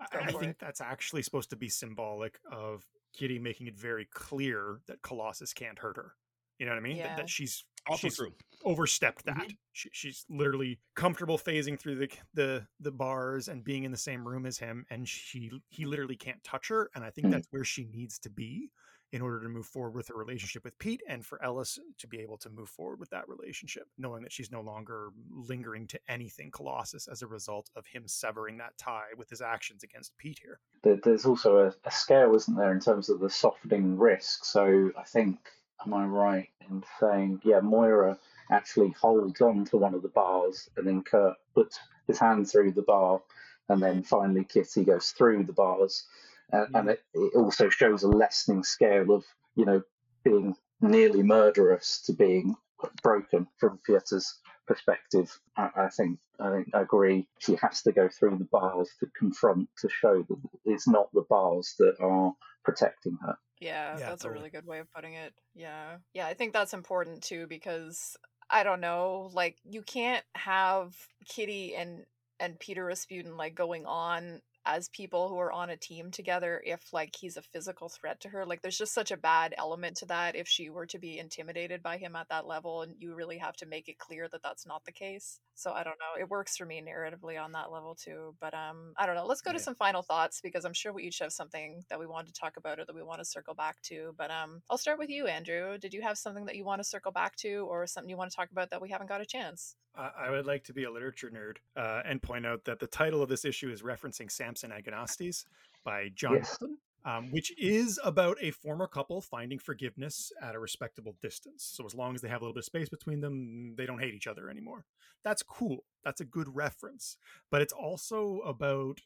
I, 0.00 0.06
I 0.26 0.32
think 0.32 0.58
that's 0.58 0.80
actually 0.80 1.22
supposed 1.22 1.50
to 1.50 1.56
be 1.56 1.68
symbolic 1.68 2.38
of 2.50 2.84
Kitty 3.14 3.38
making 3.38 3.66
it 3.66 3.78
very 3.78 4.06
clear 4.12 4.80
that 4.86 5.02
Colossus 5.02 5.52
can't 5.52 5.78
hurt 5.78 5.96
her. 5.96 6.12
You 6.58 6.66
know 6.66 6.72
what 6.72 6.78
I 6.78 6.82
mean? 6.82 6.98
That, 6.98 7.04
Yeah. 7.04 7.16
that 7.16 7.30
she's 7.30 7.64
Also 7.86 8.08
she's 8.08 8.16
true. 8.16 8.34
overstepped 8.64 9.24
that. 9.26 9.36
Mhm. 9.36 9.56
She, 9.72 9.90
she's 9.92 10.24
literally 10.28 10.80
comfortable 10.94 11.38
phasing 11.38 11.78
through 11.78 11.96
the 11.96 12.10
the 12.34 12.66
the 12.80 12.92
bars 12.92 13.48
and 13.48 13.62
being 13.64 13.84
in 13.84 13.90
the 13.90 13.96
same 13.96 14.26
room 14.26 14.46
as 14.46 14.58
him, 14.58 14.84
and 14.90 15.08
she 15.08 15.50
he 15.68 15.84
literally 15.86 16.16
can't 16.16 16.42
touch 16.44 16.68
her. 16.68 16.90
And 16.94 17.04
I 17.04 17.10
think 17.10 17.28
Mm. 17.28 17.30
that's 17.32 17.46
where 17.50 17.64
she 17.64 17.84
needs 17.84 18.18
to 18.20 18.30
be 18.30 18.70
in 19.12 19.22
order 19.22 19.40
to 19.40 19.48
move 19.48 19.66
forward 19.66 19.94
with 19.94 20.08
her 20.08 20.16
relationship 20.16 20.64
with 20.64 20.78
Pete, 20.78 21.02
and 21.08 21.24
for 21.24 21.42
Ellis 21.42 21.78
to 21.98 22.06
be 22.06 22.18
able 22.20 22.36
to 22.38 22.50
move 22.50 22.68
forward 22.68 22.98
with 22.98 23.10
that 23.10 23.28
relationship, 23.28 23.86
knowing 23.98 24.22
that 24.22 24.32
she's 24.32 24.50
no 24.50 24.60
longer 24.60 25.10
lingering 25.30 25.86
to 25.86 26.00
anything 26.08 26.50
Colossus 26.50 27.06
as 27.08 27.22
a 27.22 27.26
result 27.26 27.70
of 27.76 27.86
him 27.86 28.04
severing 28.06 28.58
that 28.58 28.76
tie 28.78 29.08
with 29.16 29.30
his 29.30 29.40
actions 29.40 29.82
against 29.82 30.16
Pete 30.18 30.40
here. 30.42 30.60
There's 31.02 31.24
also 31.24 31.58
a, 31.58 31.74
a 31.84 31.90
scale, 31.90 32.34
isn't 32.34 32.56
there, 32.56 32.72
in 32.72 32.80
terms 32.80 33.08
of 33.08 33.20
the 33.20 33.30
softening 33.30 33.96
risk? 33.96 34.44
So 34.44 34.90
I 34.98 35.04
think, 35.04 35.38
am 35.84 35.94
I 35.94 36.04
right 36.04 36.48
in 36.68 36.82
saying, 37.00 37.40
yeah, 37.44 37.60
Moira 37.60 38.18
actually 38.50 38.90
holds 38.90 39.40
on 39.40 39.64
to 39.66 39.76
one 39.76 39.94
of 39.94 40.02
the 40.02 40.08
bars, 40.08 40.68
and 40.76 40.86
then 40.86 41.02
Kurt 41.02 41.34
puts 41.54 41.78
his 42.06 42.18
hand 42.18 42.48
through 42.48 42.72
the 42.72 42.82
bar, 42.82 43.22
and 43.68 43.82
then 43.82 44.02
finally 44.02 44.44
Kitty 44.44 44.84
goes 44.84 45.10
through 45.10 45.44
the 45.44 45.52
bars, 45.52 46.04
and, 46.52 46.74
and 46.74 46.88
mm. 46.88 46.92
it, 46.92 47.00
it 47.14 47.32
also 47.34 47.68
shows 47.68 48.02
a 48.02 48.08
lessening 48.08 48.62
scale 48.62 49.12
of 49.12 49.24
you 49.54 49.64
know 49.64 49.82
being 50.24 50.54
nearly 50.80 51.22
murderous 51.22 52.02
to 52.06 52.12
being 52.12 52.54
broken 53.02 53.46
from 53.58 53.78
Piotr's 53.86 54.38
perspective. 54.66 55.38
I, 55.56 55.70
I 55.76 55.88
think 55.88 56.18
I 56.38 56.50
think 56.50 56.68
I 56.74 56.82
agree. 56.82 57.26
She 57.38 57.56
has 57.62 57.82
to 57.82 57.92
go 57.92 58.08
through 58.08 58.38
the 58.38 58.48
bars 58.50 58.90
to 59.00 59.06
confront 59.18 59.68
to 59.80 59.88
show 59.88 60.22
that 60.28 60.36
it's 60.64 60.88
not 60.88 61.08
the 61.12 61.24
bars 61.28 61.74
that 61.78 61.96
are 62.00 62.32
protecting 62.64 63.16
her. 63.22 63.36
Yeah, 63.60 63.98
Yeah, 63.98 64.10
that's 64.10 64.24
a 64.24 64.30
really 64.30 64.50
good 64.50 64.66
way 64.66 64.80
of 64.80 64.92
putting 64.92 65.14
it. 65.14 65.32
Yeah. 65.54 65.96
Yeah, 66.12 66.26
I 66.26 66.34
think 66.34 66.52
that's 66.52 66.74
important 66.74 67.22
too 67.22 67.46
because 67.48 68.16
I 68.50 68.64
don't 68.64 68.80
know, 68.80 69.30
like 69.32 69.56
you 69.64 69.82
can't 69.82 70.24
have 70.34 70.94
Kitty 71.26 71.74
and 71.74 72.04
and 72.38 72.58
Peter 72.58 72.84
Rasputin 72.84 73.36
like 73.36 73.54
going 73.54 73.86
on 73.86 74.42
as 74.66 74.88
people 74.88 75.28
who 75.28 75.38
are 75.38 75.52
on 75.52 75.70
a 75.70 75.76
team 75.76 76.10
together 76.10 76.60
if 76.64 76.92
like 76.92 77.14
he's 77.18 77.36
a 77.36 77.42
physical 77.42 77.88
threat 77.88 78.20
to 78.20 78.28
her. 78.28 78.44
Like 78.44 78.62
there's 78.62 78.76
just 78.76 78.92
such 78.92 79.10
a 79.10 79.16
bad 79.16 79.54
element 79.56 79.96
to 79.98 80.06
that 80.06 80.36
if 80.36 80.48
she 80.48 80.68
were 80.68 80.86
to 80.86 80.98
be 80.98 81.18
intimidated 81.18 81.82
by 81.82 81.96
him 81.96 82.16
at 82.16 82.28
that 82.28 82.46
level 82.46 82.82
and 82.82 82.94
you 82.98 83.14
really 83.14 83.38
have 83.38 83.56
to 83.56 83.66
make 83.66 83.88
it 83.88 83.98
clear 83.98 84.28
that 84.30 84.42
that's 84.42 84.66
not 84.66 84.84
the 84.84 84.92
case. 84.92 85.40
So 85.54 85.72
I 85.72 85.84
don't 85.84 85.98
know. 85.98 86.20
It 86.20 86.28
works 86.28 86.56
for 86.56 86.66
me 86.66 86.82
narratively 86.82 87.42
on 87.42 87.52
that 87.52 87.72
level 87.72 87.94
too, 87.94 88.34
but 88.40 88.52
um 88.52 88.92
I 88.98 89.06
don't 89.06 89.14
know. 89.14 89.26
Let's 89.26 89.40
go 89.40 89.52
to 89.52 89.58
some 89.58 89.74
final 89.74 90.02
thoughts 90.02 90.40
because 90.42 90.64
I'm 90.64 90.74
sure 90.74 90.92
we 90.92 91.04
each 91.04 91.20
have 91.20 91.32
something 91.32 91.84
that 91.88 91.98
we 91.98 92.06
want 92.06 92.26
to 92.26 92.32
talk 92.32 92.56
about 92.56 92.78
or 92.78 92.84
that 92.84 92.94
we 92.94 93.02
want 93.02 93.20
to 93.20 93.24
circle 93.24 93.54
back 93.54 93.80
to. 93.84 94.14
But 94.18 94.30
um 94.30 94.62
I'll 94.68 94.78
start 94.78 94.98
with 94.98 95.10
you, 95.10 95.26
Andrew. 95.26 95.78
Did 95.78 95.94
you 95.94 96.02
have 96.02 96.18
something 96.18 96.44
that 96.46 96.56
you 96.56 96.64
want 96.64 96.80
to 96.80 96.84
circle 96.84 97.12
back 97.12 97.36
to 97.36 97.66
or 97.70 97.86
something 97.86 98.10
you 98.10 98.16
want 98.16 98.30
to 98.30 98.36
talk 98.36 98.50
about 98.50 98.70
that 98.70 98.82
we 98.82 98.90
haven't 98.90 99.08
got 99.08 99.20
a 99.20 99.26
chance? 99.26 99.76
I 99.96 100.10
I 100.26 100.30
would 100.30 100.46
like 100.46 100.64
to 100.64 100.72
be 100.72 100.84
a 100.84 100.90
literature 100.90 101.30
nerd 101.30 101.56
uh, 101.76 102.02
and 102.04 102.22
point 102.22 102.46
out 102.46 102.64
that 102.64 102.80
the 102.80 102.86
title 102.86 103.22
of 103.22 103.28
this 103.28 103.44
issue 103.44 103.70
is 103.70 103.82
referencing 103.82 104.30
Samson 104.56 104.70
Agonistes 104.70 105.44
by 105.84 106.08
John 106.14 106.34
Yes. 106.34 106.56
Milton, 106.60 106.78
um, 107.04 107.30
which 107.30 107.52
is 107.58 108.00
about 108.04 108.36
a 108.40 108.50
former 108.50 108.86
couple 108.86 109.20
finding 109.20 109.58
forgiveness 109.58 110.32
at 110.42 110.54
a 110.54 110.58
respectable 110.58 111.16
distance. 111.22 111.68
So 111.72 111.84
as 111.84 111.94
long 111.94 112.14
as 112.14 112.22
they 112.22 112.28
have 112.28 112.40
a 112.40 112.44
little 112.44 112.54
bit 112.54 112.60
of 112.60 112.64
space 112.64 112.88
between 112.88 113.20
them, 113.20 113.74
they 113.76 113.86
don't 113.86 114.00
hate 114.00 114.14
each 114.14 114.26
other 114.26 114.50
anymore. 114.50 114.84
That's 115.24 115.42
cool. 115.42 115.84
That's 116.04 116.20
a 116.20 116.24
good 116.24 116.54
reference. 116.54 117.16
But 117.50 117.62
it's 117.62 117.72
also 117.72 118.40
about 118.46 119.00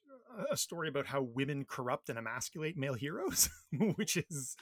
a 0.51 0.57
story 0.57 0.89
about 0.89 1.07
how 1.07 1.23
women 1.23 1.65
corrupt 1.69 2.09
and 2.09 2.19
emasculate 2.19 2.77
male 2.77 2.95
heroes, 2.95 3.49
which 3.97 4.17
is 4.17 4.57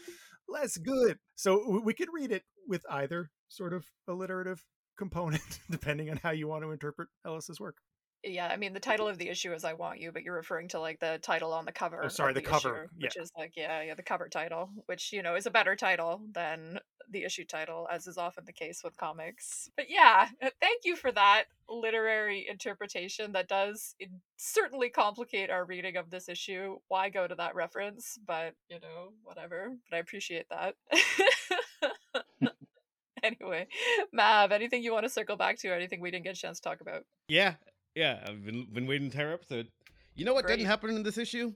less 0.48 0.76
good. 0.76 1.18
So 1.34 1.80
we 1.84 1.94
could 1.94 2.08
read 2.12 2.32
it 2.32 2.44
with 2.66 2.84
either 2.90 3.30
sort 3.48 3.72
of 3.72 3.86
alliterative 4.06 4.64
component, 4.96 5.60
depending 5.70 6.10
on 6.10 6.16
how 6.18 6.30
you 6.30 6.48
want 6.48 6.64
to 6.64 6.70
interpret 6.70 7.08
Ellis's 7.26 7.60
work. 7.60 7.76
Yeah, 8.24 8.48
I 8.48 8.56
mean 8.56 8.72
the 8.72 8.80
title 8.80 9.06
of 9.06 9.18
the 9.18 9.28
issue 9.28 9.52
is 9.52 9.64
"I 9.64 9.74
Want 9.74 10.00
You," 10.00 10.10
but 10.10 10.22
you're 10.22 10.34
referring 10.34 10.68
to 10.68 10.80
like 10.80 10.98
the 10.98 11.18
title 11.22 11.52
on 11.52 11.64
the 11.64 11.72
cover. 11.72 12.02
Oh, 12.04 12.08
sorry, 12.08 12.30
of 12.30 12.34
the 12.34 12.42
cover, 12.42 12.90
issue, 12.96 13.04
which 13.04 13.16
is 13.16 13.30
like 13.38 13.52
yeah, 13.56 13.82
yeah, 13.82 13.94
the 13.94 14.02
cover 14.02 14.28
title, 14.28 14.70
which 14.86 15.12
you 15.12 15.22
know 15.22 15.36
is 15.36 15.46
a 15.46 15.50
better 15.50 15.76
title 15.76 16.20
than 16.32 16.80
the 17.10 17.24
issue 17.24 17.44
title, 17.44 17.86
as 17.90 18.06
is 18.06 18.18
often 18.18 18.44
the 18.44 18.52
case 18.52 18.82
with 18.82 18.96
comics. 18.96 19.70
But 19.76 19.86
yeah, 19.88 20.28
uh, 20.42 20.50
thank 20.60 20.82
you 20.84 20.96
for 20.96 21.12
that 21.12 21.44
literary 21.68 22.46
interpretation. 22.48 23.32
That 23.32 23.48
does 23.48 23.94
certainly 24.36 24.90
complicate 24.90 25.48
our 25.50 25.64
reading 25.64 25.96
of 25.96 26.10
this 26.10 26.28
issue. 26.28 26.78
Why 26.88 27.10
go 27.10 27.28
to 27.28 27.34
that 27.36 27.54
reference? 27.54 28.18
But 28.26 28.54
you 28.68 28.80
know, 28.80 29.12
whatever. 29.22 29.74
But 29.88 29.96
I 29.96 30.00
appreciate 30.00 30.46
that. 30.50 30.74
anyway, 33.22 33.66
Mav, 34.12 34.52
anything 34.52 34.82
you 34.82 34.92
want 34.92 35.04
to 35.04 35.10
circle 35.10 35.36
back 35.36 35.58
to, 35.58 35.68
or 35.68 35.74
anything 35.74 36.00
we 36.00 36.10
didn't 36.10 36.24
get 36.24 36.36
a 36.36 36.40
chance 36.40 36.60
to 36.60 36.68
talk 36.68 36.80
about? 36.80 37.04
Yeah, 37.28 37.54
yeah. 37.98 38.24
I've 38.26 38.44
been 38.44 38.66
been 38.72 38.86
waiting 38.86 39.08
the 39.08 39.14
entire 39.18 39.32
episode. 39.34 39.68
You 40.14 40.24
know 40.24 40.34
what 40.34 40.44
Great. 40.46 40.56
didn't 40.58 40.68
happen 40.68 40.90
in 40.90 41.02
this 41.02 41.18
issue? 41.18 41.52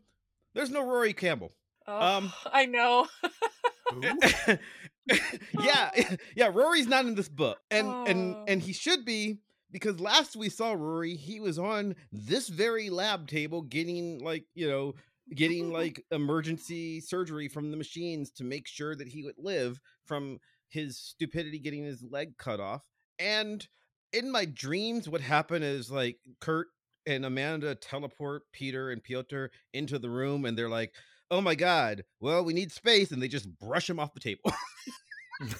There's 0.54 0.70
no 0.70 0.84
Rory 0.86 1.12
Campbell. 1.12 1.52
Oh, 1.86 2.16
Um, 2.18 2.32
I 2.52 2.66
know. 2.66 3.06
yeah, 5.60 5.90
yeah. 6.36 6.50
Rory's 6.52 6.86
not 6.86 7.04
in 7.06 7.14
this 7.14 7.28
book, 7.28 7.58
and 7.70 7.88
and 8.08 8.34
Oh. 8.36 8.44
and 8.48 8.62
he 8.62 8.72
should 8.72 9.04
be 9.04 9.38
because 9.70 10.00
last 10.00 10.36
we 10.36 10.48
saw 10.48 10.72
Rory, 10.72 11.16
he 11.16 11.40
was 11.40 11.58
on 11.58 11.94
this 12.12 12.48
very 12.48 12.90
lab 12.90 13.26
table 13.28 13.62
getting 13.62 14.18
like 14.22 14.44
you 14.54 14.68
know 14.68 14.94
getting 15.34 15.72
like 15.72 16.04
emergency 16.10 17.00
surgery 17.00 17.48
from 17.48 17.70
the 17.70 17.76
machines 17.76 18.30
to 18.32 18.44
make 18.44 18.66
sure 18.66 18.94
that 18.94 19.08
he 19.08 19.22
would 19.22 19.38
live 19.38 19.80
from 20.04 20.38
his 20.68 20.98
stupidity 20.98 21.58
getting 21.58 21.84
his 21.84 22.02
leg 22.02 22.36
cut 22.38 22.60
off. 22.60 22.82
And 23.18 23.66
in 24.12 24.30
my 24.30 24.44
dreams, 24.44 25.08
what 25.08 25.20
happened 25.20 25.64
is 25.64 25.90
like 25.90 26.18
Kurt 26.40 26.68
and 27.06 27.24
Amanda 27.24 27.74
teleport 27.74 28.42
Peter 28.52 28.90
and 28.90 29.02
Piotr 29.02 29.46
into 29.72 29.98
the 29.98 30.10
room, 30.10 30.44
and 30.44 30.56
they're 30.56 30.68
like, 30.68 30.94
"Oh 31.30 31.40
my 31.40 31.54
god, 31.54 32.04
well, 32.20 32.44
we 32.44 32.52
need 32.52 32.72
space," 32.72 33.10
and 33.10 33.22
they 33.22 33.28
just 33.28 33.48
brush 33.58 33.88
him 33.88 33.98
off 33.98 34.14
the 34.14 34.20
table. 34.20 34.52
They 35.40 35.56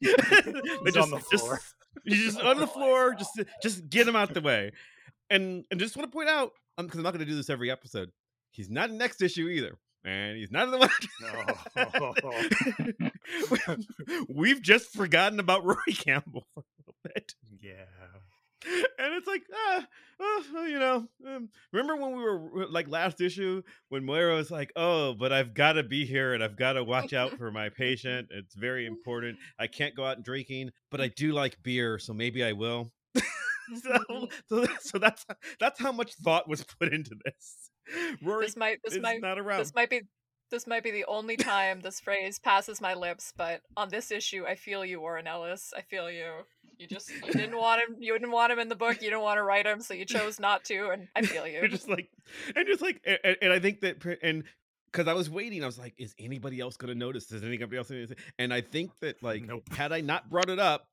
He's 0.00 0.96
on 0.96 1.10
the 1.10 1.18
floor. 1.20 1.60
He's 2.04 2.24
just 2.24 2.40
on 2.40 2.58
the 2.58 2.66
floor. 2.66 3.14
Just 3.14 3.40
just 3.62 3.88
get 3.90 4.08
him 4.08 4.16
out 4.16 4.32
the 4.32 4.40
way. 4.40 4.72
And 5.30 5.64
and 5.70 5.80
just 5.80 5.96
want 5.96 6.10
to 6.10 6.14
point 6.14 6.28
out, 6.28 6.52
um, 6.78 6.86
because 6.86 6.98
I'm 6.98 7.04
not 7.04 7.12
going 7.12 7.24
to 7.24 7.30
do 7.30 7.36
this 7.36 7.50
every 7.50 7.70
episode. 7.70 8.10
He's 8.52 8.70
not 8.70 8.90
in 8.90 8.96
next 8.96 9.20
issue 9.20 9.48
either, 9.48 9.76
and 10.06 10.36
he's 10.36 10.50
not 10.50 10.64
in 10.64 10.70
the 10.70 10.78
one. 10.78 10.88
We've 14.28 14.62
just 14.62 14.92
forgotten 14.92 15.40
about 15.40 15.64
Rory 15.64 15.92
Campbell 15.92 16.46
for 16.54 16.60
a 16.60 16.64
little 16.78 16.94
bit, 17.02 17.34
yeah. 17.60 17.86
and 18.98 19.14
it's 19.14 19.26
like, 19.26 19.42
ah, 19.52 19.86
well, 20.18 20.68
you 20.68 20.78
know, 20.78 21.06
um, 21.26 21.48
remember 21.72 21.96
when 21.96 22.16
we 22.16 22.22
were 22.22 22.66
like 22.70 22.88
last 22.88 23.20
issue 23.20 23.62
when 23.90 24.04
Moira 24.04 24.34
was 24.34 24.50
like, 24.50 24.72
"Oh, 24.76 25.14
but 25.14 25.32
I've 25.32 25.54
got 25.54 25.74
to 25.74 25.82
be 25.82 26.06
here 26.06 26.34
and 26.34 26.42
I've 26.42 26.56
got 26.56 26.74
to 26.74 26.84
watch 26.84 27.12
out 27.12 27.36
for 27.36 27.50
my 27.50 27.68
patient. 27.68 28.28
It's 28.30 28.54
very 28.54 28.86
important. 28.86 29.38
I 29.58 29.66
can't 29.66 29.94
go 29.94 30.04
out 30.04 30.16
and 30.16 30.24
drinking, 30.24 30.70
but 30.90 31.00
I 31.00 31.08
do 31.08 31.32
like 31.32 31.62
beer, 31.62 31.98
so 31.98 32.14
maybe 32.14 32.44
I 32.44 32.52
will." 32.52 32.92
so, 33.82 34.28
so, 34.48 34.66
so 34.80 34.98
that's 34.98 35.24
that's 35.60 35.80
how 35.80 35.92
much 35.92 36.14
thought 36.14 36.48
was 36.48 36.64
put 36.78 36.92
into 36.92 37.16
this. 37.24 37.70
Rory 38.22 38.46
this 38.46 38.56
might 38.56 38.78
this 38.84 38.94
is 38.94 39.00
might 39.02 39.20
not 39.20 39.38
around. 39.38 39.58
this 39.58 39.74
might 39.74 39.90
be 39.90 40.02
this 40.50 40.66
might 40.66 40.84
be 40.84 40.90
the 40.90 41.04
only 41.06 41.36
time 41.36 41.80
this 41.80 41.98
phrase 42.00 42.38
passes 42.38 42.80
my 42.80 42.94
lips, 42.94 43.32
but 43.36 43.62
on 43.76 43.88
this 43.88 44.10
issue, 44.12 44.44
I 44.46 44.54
feel 44.54 44.84
you, 44.84 45.00
Warren 45.00 45.26
Ellis. 45.26 45.72
I 45.76 45.82
feel 45.82 46.10
you. 46.10 46.30
You 46.78 46.86
just 46.86 47.10
you 47.10 47.32
didn't 47.32 47.56
want 47.58 47.80
him. 47.80 47.96
You 47.98 48.12
didn't 48.12 48.30
want 48.30 48.52
him 48.52 48.58
in 48.58 48.68
the 48.68 48.76
book. 48.76 48.96
You 49.02 49.10
didn't 49.10 49.22
want 49.22 49.38
to 49.38 49.42
write 49.42 49.66
him, 49.66 49.80
so 49.80 49.94
you 49.94 50.04
chose 50.04 50.38
not 50.38 50.64
to. 50.66 50.90
And 50.90 51.08
I 51.16 51.22
feel 51.22 51.46
you. 51.46 51.54
You're 51.58 51.68
just 51.68 51.88
like, 51.88 52.10
and 52.54 52.66
just 52.66 52.82
like, 52.82 53.00
and, 53.04 53.36
and 53.42 53.52
I 53.52 53.58
think 53.58 53.80
that, 53.80 54.04
and 54.22 54.44
because 54.92 55.08
I 55.08 55.14
was 55.14 55.28
waiting, 55.28 55.62
I 55.62 55.66
was 55.66 55.78
like, 55.78 55.94
is 55.98 56.14
anybody 56.18 56.60
else 56.60 56.76
going 56.76 56.92
to 56.92 56.98
notice? 56.98 57.30
Is 57.32 57.42
anybody 57.42 57.76
else? 57.76 57.88
Gonna 57.88 58.06
and 58.38 58.52
I 58.52 58.60
think 58.60 58.92
that, 59.00 59.22
like, 59.22 59.42
Nope. 59.42 59.64
had 59.72 59.92
I 59.92 60.00
not 60.00 60.30
brought 60.30 60.48
it 60.48 60.58
up, 60.58 60.86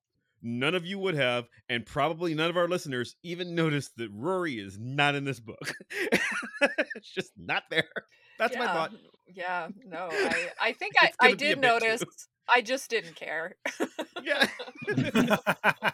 none 0.43 0.75
of 0.75 0.85
you 0.85 0.99
would 0.99 1.15
have, 1.15 1.45
and 1.69 1.85
probably 1.85 2.35
none 2.35 2.49
of 2.49 2.57
our 2.57 2.67
listeners 2.67 3.15
even 3.23 3.55
noticed 3.55 3.97
that 3.97 4.09
Rory 4.11 4.59
is 4.59 4.77
not 4.79 5.15
in 5.15 5.23
this 5.23 5.39
book. 5.39 5.73
it's 6.95 7.09
just 7.11 7.31
not 7.37 7.63
there. 7.71 7.89
That's 8.37 8.57
my 8.57 8.67
thought. 8.67 8.91
Yeah, 9.33 9.69
no, 9.85 10.09
I 10.11 10.49
I 10.59 10.73
think 10.73 10.93
I 11.01 11.11
I 11.19 11.27
gonna 11.27 11.35
be 11.37 11.45
a 11.45 11.49
did 11.49 11.61
bit 11.61 11.67
too. 11.67 11.85
notice. 11.85 12.03
I 12.47 12.61
just 12.61 12.89
didn't 12.89 13.15
care. 13.15 13.55
Yeah. 14.21 14.47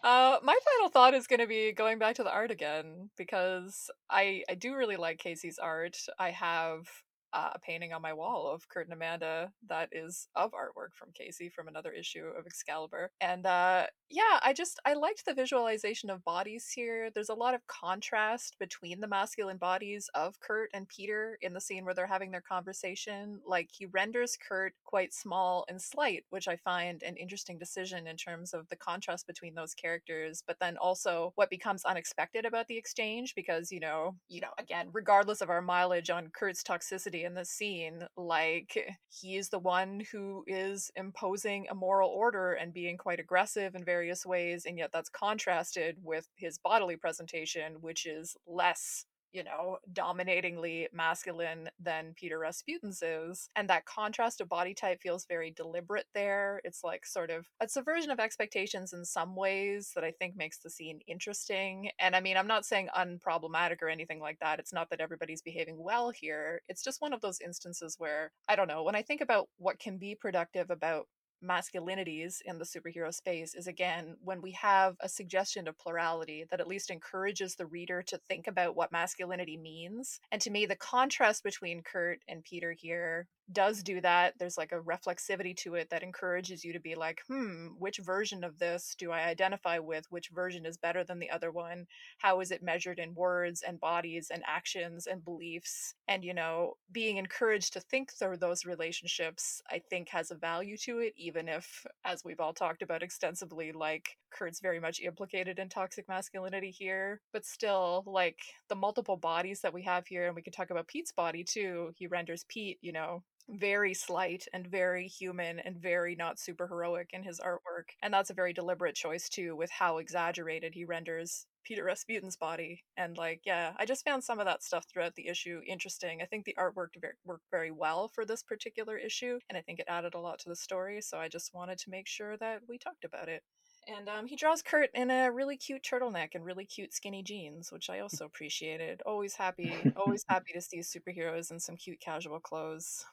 Uh, 0.00 0.38
my 0.44 0.56
final 0.64 0.88
thought 0.88 1.12
is 1.12 1.26
going 1.26 1.40
to 1.40 1.46
be 1.46 1.72
going 1.72 1.98
back 1.98 2.14
to 2.14 2.22
the 2.22 2.32
art 2.32 2.52
again 2.52 3.10
because 3.18 3.90
I 4.08 4.42
I 4.48 4.54
do 4.54 4.76
really 4.76 4.96
like 4.96 5.18
Casey's 5.18 5.58
art. 5.58 5.98
I 6.18 6.30
have 6.30 6.86
uh, 7.32 7.50
a 7.54 7.58
painting 7.58 7.92
on 7.92 8.02
my 8.02 8.12
wall 8.12 8.50
of 8.52 8.68
Kurt 8.68 8.86
and 8.86 8.94
Amanda 8.94 9.52
that 9.68 9.88
is 9.92 10.28
of 10.34 10.52
artwork 10.52 10.94
from 10.94 11.12
Casey 11.12 11.48
from 11.48 11.68
another 11.68 11.92
issue 11.92 12.26
of 12.38 12.46
Excalibur, 12.46 13.10
and 13.20 13.46
uh, 13.46 13.86
yeah, 14.10 14.40
I 14.42 14.52
just 14.52 14.80
I 14.86 14.94
liked 14.94 15.26
the 15.26 15.34
visualization 15.34 16.10
of 16.10 16.24
bodies 16.24 16.70
here. 16.74 17.10
There's 17.10 17.28
a 17.28 17.34
lot 17.34 17.54
of 17.54 17.66
contrast 17.66 18.56
between 18.58 19.00
the 19.00 19.08
masculine 19.08 19.58
bodies 19.58 20.08
of 20.14 20.40
Kurt 20.40 20.70
and 20.72 20.88
Peter 20.88 21.38
in 21.42 21.52
the 21.52 21.60
scene 21.60 21.84
where 21.84 21.94
they're 21.94 22.06
having 22.06 22.30
their 22.30 22.40
conversation. 22.40 23.40
Like 23.46 23.68
he 23.72 23.86
renders 23.86 24.36
Kurt 24.36 24.72
quite 24.84 25.12
small 25.12 25.64
and 25.68 25.80
slight, 25.80 26.24
which 26.30 26.48
I 26.48 26.56
find 26.56 27.02
an 27.02 27.16
interesting 27.16 27.58
decision 27.58 28.06
in 28.06 28.16
terms 28.16 28.54
of 28.54 28.68
the 28.68 28.76
contrast 28.76 29.26
between 29.26 29.54
those 29.54 29.74
characters, 29.74 30.42
but 30.46 30.58
then 30.60 30.76
also 30.76 31.32
what 31.34 31.50
becomes 31.50 31.84
unexpected 31.84 32.44
about 32.44 32.68
the 32.68 32.76
exchange 32.76 33.34
because, 33.34 33.70
you 33.70 33.80
know, 33.80 34.16
you 34.28 34.40
know, 34.40 34.52
again, 34.58 34.88
regardless 34.92 35.40
of 35.40 35.50
our 35.50 35.62
mileage 35.62 36.10
on 36.10 36.28
Kurt's 36.28 36.62
toxicity 36.62 37.17
in 37.24 37.34
this 37.34 37.50
scene, 37.50 38.06
like 38.16 38.96
he 39.08 39.36
is 39.36 39.48
the 39.48 39.58
one 39.58 40.02
who 40.12 40.44
is 40.46 40.90
imposing 40.96 41.66
a 41.68 41.74
moral 41.74 42.10
order 42.10 42.52
and 42.52 42.72
being 42.72 42.96
quite 42.96 43.20
aggressive 43.20 43.74
in 43.74 43.84
various 43.84 44.24
ways, 44.26 44.64
and 44.66 44.78
yet 44.78 44.90
that's 44.92 45.08
contrasted 45.08 45.96
with 46.02 46.28
his 46.34 46.58
bodily 46.58 46.96
presentation, 46.96 47.74
which 47.80 48.06
is 48.06 48.36
less 48.46 49.04
you 49.32 49.44
know, 49.44 49.78
dominatingly 49.92 50.88
masculine 50.92 51.68
than 51.78 52.14
Peter 52.16 52.38
Rasputin's 52.38 53.02
is. 53.02 53.50
And 53.56 53.68
that 53.68 53.84
contrast 53.84 54.40
of 54.40 54.48
body 54.48 54.74
type 54.74 55.00
feels 55.00 55.26
very 55.26 55.50
deliberate 55.50 56.06
there. 56.14 56.60
It's 56.64 56.82
like 56.82 57.04
sort 57.06 57.30
of 57.30 57.46
a 57.60 57.68
subversion 57.68 58.10
of 58.10 58.20
expectations 58.20 58.92
in 58.92 59.04
some 59.04 59.36
ways 59.36 59.92
that 59.94 60.04
I 60.04 60.12
think 60.12 60.36
makes 60.36 60.58
the 60.58 60.70
scene 60.70 61.00
interesting. 61.06 61.90
And 61.98 62.16
I 62.16 62.20
mean, 62.20 62.36
I'm 62.36 62.46
not 62.46 62.64
saying 62.64 62.88
unproblematic 62.96 63.82
or 63.82 63.88
anything 63.88 64.20
like 64.20 64.38
that. 64.40 64.58
It's 64.58 64.72
not 64.72 64.90
that 64.90 65.00
everybody's 65.00 65.42
behaving 65.42 65.76
well 65.78 66.10
here. 66.10 66.62
It's 66.68 66.82
just 66.82 67.00
one 67.00 67.12
of 67.12 67.20
those 67.20 67.40
instances 67.40 67.96
where, 67.98 68.32
I 68.48 68.56
don't 68.56 68.68
know, 68.68 68.82
when 68.82 68.94
I 68.94 69.02
think 69.02 69.20
about 69.20 69.48
what 69.58 69.78
can 69.78 69.98
be 69.98 70.14
productive 70.14 70.70
about 70.70 71.06
masculinities 71.44 72.40
in 72.44 72.58
the 72.58 72.64
superhero 72.64 73.12
space 73.12 73.54
is 73.54 73.66
again 73.66 74.16
when 74.22 74.42
we 74.42 74.52
have 74.52 74.96
a 75.00 75.08
suggestion 75.08 75.68
of 75.68 75.78
plurality 75.78 76.44
that 76.50 76.60
at 76.60 76.68
least 76.68 76.90
encourages 76.90 77.54
the 77.54 77.66
reader 77.66 78.02
to 78.02 78.18
think 78.28 78.46
about 78.46 78.76
what 78.76 78.92
masculinity 78.92 79.56
means. 79.56 80.20
And 80.32 80.40
to 80.42 80.50
me, 80.50 80.66
the 80.66 80.76
contrast 80.76 81.44
between 81.44 81.82
Kurt 81.82 82.20
and 82.28 82.42
Peter 82.42 82.72
here 82.72 83.26
does 83.52 83.82
do 83.82 84.00
that. 84.00 84.34
There's 84.38 84.58
like 84.58 84.72
a 84.72 84.80
reflexivity 84.80 85.56
to 85.58 85.74
it 85.74 85.90
that 85.90 86.02
encourages 86.02 86.64
you 86.64 86.72
to 86.72 86.80
be 86.80 86.94
like, 86.94 87.22
hmm, 87.28 87.68
which 87.78 87.98
version 87.98 88.44
of 88.44 88.58
this 88.58 88.94
do 88.98 89.10
I 89.10 89.24
identify 89.24 89.78
with? 89.78 90.06
Which 90.10 90.28
version 90.28 90.66
is 90.66 90.76
better 90.76 91.04
than 91.04 91.18
the 91.18 91.30
other 91.30 91.50
one? 91.50 91.86
How 92.18 92.40
is 92.40 92.50
it 92.50 92.62
measured 92.62 92.98
in 92.98 93.14
words 93.14 93.62
and 93.66 93.80
bodies 93.80 94.30
and 94.32 94.42
actions 94.46 95.06
and 95.06 95.24
beliefs? 95.24 95.94
And, 96.06 96.24
you 96.24 96.34
know, 96.34 96.74
being 96.92 97.16
encouraged 97.16 97.72
to 97.72 97.80
think 97.80 98.12
through 98.12 98.36
those 98.38 98.66
relationships, 98.66 99.62
I 99.70 99.80
think 99.90 100.08
has 100.10 100.30
a 100.30 100.36
value 100.36 100.76
to 100.78 100.98
it, 100.98 101.14
even 101.16 101.48
if, 101.48 101.86
as 102.04 102.24
we've 102.24 102.40
all 102.40 102.52
talked 102.52 102.82
about 102.82 103.02
extensively, 103.02 103.72
like 103.72 104.16
Kurt's 104.30 104.60
very 104.60 104.80
much 104.80 105.00
implicated 105.00 105.58
in 105.58 105.68
toxic 105.68 106.08
masculinity 106.08 106.70
here. 106.70 107.20
But 107.32 107.46
still, 107.46 108.04
like 108.06 108.38
the 108.68 108.74
multiple 108.74 109.16
bodies 109.16 109.60
that 109.62 109.72
we 109.72 109.82
have 109.84 110.06
here, 110.06 110.26
and 110.26 110.36
we 110.36 110.42
can 110.42 110.52
talk 110.52 110.70
about 110.70 110.88
Pete's 110.88 111.12
body 111.12 111.44
too. 111.44 111.92
He 111.96 112.06
renders 112.06 112.44
Pete, 112.48 112.78
you 112.82 112.92
know, 112.92 113.22
very 113.48 113.94
slight 113.94 114.46
and 114.52 114.66
very 114.66 115.06
human 115.06 115.58
and 115.58 115.76
very 115.76 116.14
not 116.14 116.38
super 116.38 116.66
heroic 116.66 117.10
in 117.12 117.22
his 117.22 117.40
artwork. 117.40 117.94
And 118.02 118.12
that's 118.12 118.30
a 118.30 118.34
very 118.34 118.52
deliberate 118.52 118.94
choice 118.94 119.28
too, 119.28 119.56
with 119.56 119.70
how 119.70 119.98
exaggerated 119.98 120.74
he 120.74 120.84
renders 120.84 121.46
Peter 121.64 121.84
Rasputin's 121.84 122.36
body. 122.36 122.84
And 122.96 123.16
like, 123.16 123.42
yeah, 123.44 123.72
I 123.78 123.84
just 123.84 124.04
found 124.04 124.24
some 124.24 124.38
of 124.38 124.46
that 124.46 124.62
stuff 124.62 124.86
throughout 124.86 125.14
the 125.14 125.28
issue 125.28 125.60
interesting. 125.66 126.20
I 126.22 126.26
think 126.26 126.44
the 126.44 126.56
artwork 126.58 126.76
worked 126.76 126.96
very, 127.00 127.14
worked 127.24 127.50
very 127.50 127.70
well 127.70 128.08
for 128.08 128.24
this 128.24 128.42
particular 128.42 128.96
issue, 128.96 129.38
and 129.48 129.58
I 129.58 129.62
think 129.62 129.78
it 129.78 129.86
added 129.88 130.14
a 130.14 130.20
lot 130.20 130.38
to 130.40 130.48
the 130.48 130.56
story. 130.56 131.00
So 131.02 131.18
I 131.18 131.28
just 131.28 131.54
wanted 131.54 131.78
to 131.78 131.90
make 131.90 132.06
sure 132.06 132.36
that 132.38 132.62
we 132.68 132.78
talked 132.78 133.04
about 133.04 133.28
it. 133.28 133.42
And 133.86 134.08
um, 134.08 134.26
he 134.26 134.36
draws 134.36 134.62
Kurt 134.62 134.90
in 134.94 135.10
a 135.10 135.32
really 135.32 135.56
cute 135.56 135.82
turtleneck 135.82 136.34
and 136.34 136.44
really 136.44 136.66
cute 136.66 136.92
skinny 136.92 137.22
jeans, 137.22 137.72
which 137.72 137.88
I 137.88 138.00
also 138.00 138.26
appreciated. 138.26 139.02
Always 139.06 139.34
happy, 139.34 139.74
always 139.96 140.24
happy 140.28 140.52
to 140.54 140.60
see 140.60 140.80
superheroes 140.80 141.50
in 141.50 141.60
some 141.60 141.76
cute 141.76 142.00
casual 142.00 142.40
clothes. 142.40 143.04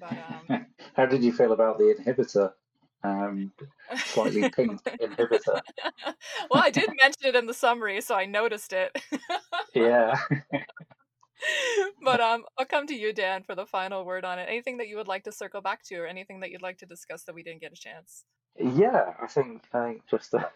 But 0.00 0.12
um, 0.12 0.66
How 0.96 1.06
did 1.06 1.22
you 1.22 1.32
feel 1.32 1.52
about 1.52 1.78
the 1.78 1.94
inhibitor? 1.98 2.52
Um, 3.04 3.52
slightly 3.96 4.48
pink 4.56 4.82
inhibitor. 4.84 5.60
well, 6.50 6.62
I 6.62 6.70
did 6.70 6.88
mention 7.02 7.26
it 7.26 7.34
in 7.34 7.46
the 7.46 7.54
summary, 7.54 8.00
so 8.00 8.14
I 8.14 8.26
noticed 8.26 8.72
it. 8.72 8.96
Yeah. 9.74 10.18
but 12.02 12.20
um, 12.20 12.44
I'll 12.58 12.66
come 12.66 12.86
to 12.86 12.94
you, 12.94 13.12
Dan, 13.12 13.42
for 13.42 13.54
the 13.54 13.66
final 13.66 14.04
word 14.04 14.24
on 14.24 14.38
it. 14.38 14.46
Anything 14.48 14.78
that 14.78 14.88
you 14.88 14.96
would 14.96 15.08
like 15.08 15.24
to 15.24 15.32
circle 15.32 15.60
back 15.60 15.82
to, 15.84 15.96
or 15.96 16.06
anything 16.06 16.40
that 16.40 16.50
you'd 16.50 16.62
like 16.62 16.78
to 16.78 16.86
discuss 16.86 17.24
that 17.24 17.34
we 17.34 17.42
didn't 17.42 17.60
get 17.60 17.72
a 17.72 17.76
chance? 17.76 18.24
Yeah, 18.58 19.14
I 19.20 19.26
think 19.26 19.62
I 19.72 19.84
think 19.84 20.02
just 20.10 20.34
a, 20.34 20.50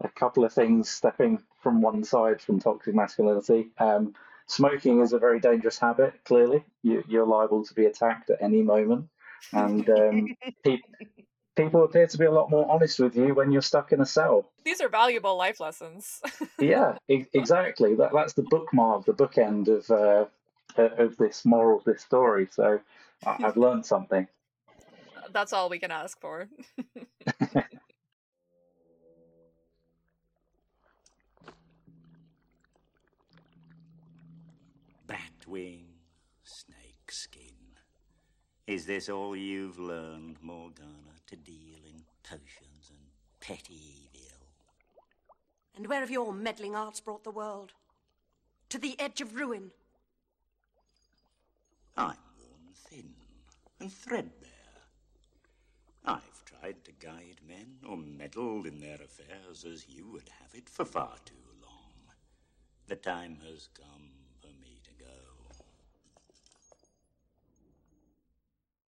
a 0.00 0.08
couple 0.08 0.44
of 0.44 0.52
things 0.52 0.88
stepping 0.88 1.42
from 1.62 1.82
one 1.82 2.04
side 2.04 2.40
from 2.40 2.60
toxic 2.60 2.94
masculinity. 2.94 3.70
Um, 3.78 4.14
smoking 4.50 5.00
is 5.00 5.12
a 5.12 5.18
very 5.18 5.40
dangerous 5.40 5.78
habit. 5.78 6.12
Clearly, 6.24 6.64
you, 6.82 7.02
you're 7.08 7.26
liable 7.26 7.64
to 7.64 7.74
be 7.74 7.86
attacked 7.86 8.30
at 8.30 8.42
any 8.42 8.62
moment, 8.62 9.08
and 9.52 9.88
um, 9.88 10.28
pe- 10.64 10.82
people 11.56 11.84
appear 11.84 12.06
to 12.06 12.18
be 12.18 12.24
a 12.24 12.30
lot 12.30 12.50
more 12.50 12.70
honest 12.70 12.98
with 12.98 13.16
you 13.16 13.34
when 13.34 13.52
you're 13.52 13.62
stuck 13.62 13.92
in 13.92 14.00
a 14.00 14.06
cell. 14.06 14.50
These 14.64 14.80
are 14.80 14.88
valuable 14.88 15.36
life 15.36 15.60
lessons. 15.60 16.20
Yeah, 16.60 16.98
e- 17.08 17.24
exactly. 17.32 17.94
That 17.94 18.12
that's 18.12 18.34
the 18.34 18.42
bookmark, 18.42 19.06
the 19.06 19.14
bookend 19.14 19.68
of 19.68 19.90
uh, 19.90 20.26
of 20.76 21.16
this 21.16 21.46
moral, 21.46 21.78
of 21.78 21.84
this 21.84 22.02
story. 22.02 22.48
So 22.50 22.80
I- 23.24 23.36
I've 23.44 23.56
learned 23.56 23.86
something. 23.86 24.28
That's 25.32 25.54
all 25.54 25.70
we 25.70 25.78
can 25.78 25.90
ask 25.90 26.20
for. 26.20 26.48
Batwing, 35.50 35.86
snake 36.44 37.10
skin. 37.10 37.56
Is 38.66 38.86
this 38.86 39.08
all 39.08 39.34
you've 39.34 39.80
learned, 39.80 40.36
Morgana, 40.40 41.16
to 41.26 41.36
deal 41.36 41.80
in 41.88 42.02
potions 42.22 42.90
and 42.90 43.00
petty 43.40 44.10
evil? 44.14 44.46
And 45.76 45.88
where 45.88 46.00
have 46.00 46.10
your 46.10 46.32
meddling 46.32 46.76
arts 46.76 47.00
brought 47.00 47.24
the 47.24 47.32
world? 47.32 47.72
To 48.68 48.78
the 48.78 48.94
edge 49.00 49.20
of 49.20 49.34
ruin. 49.34 49.72
I'm 51.96 52.16
worn 52.38 52.72
thin 52.72 53.12
and 53.80 53.92
threadbare. 53.92 54.50
I've 56.04 56.44
tried 56.44 56.84
to 56.84 56.92
guide 56.92 57.40
men 57.46 57.78
or 57.88 57.96
meddle 57.96 58.66
in 58.66 58.78
their 58.78 59.02
affairs 59.02 59.64
as 59.64 59.88
you 59.88 60.06
would 60.12 60.28
have 60.40 60.54
it 60.54 60.68
for 60.68 60.84
far 60.84 61.16
too 61.24 61.34
long. 61.60 61.94
The 62.86 62.96
time 62.96 63.38
has 63.44 63.68
come 63.74 64.09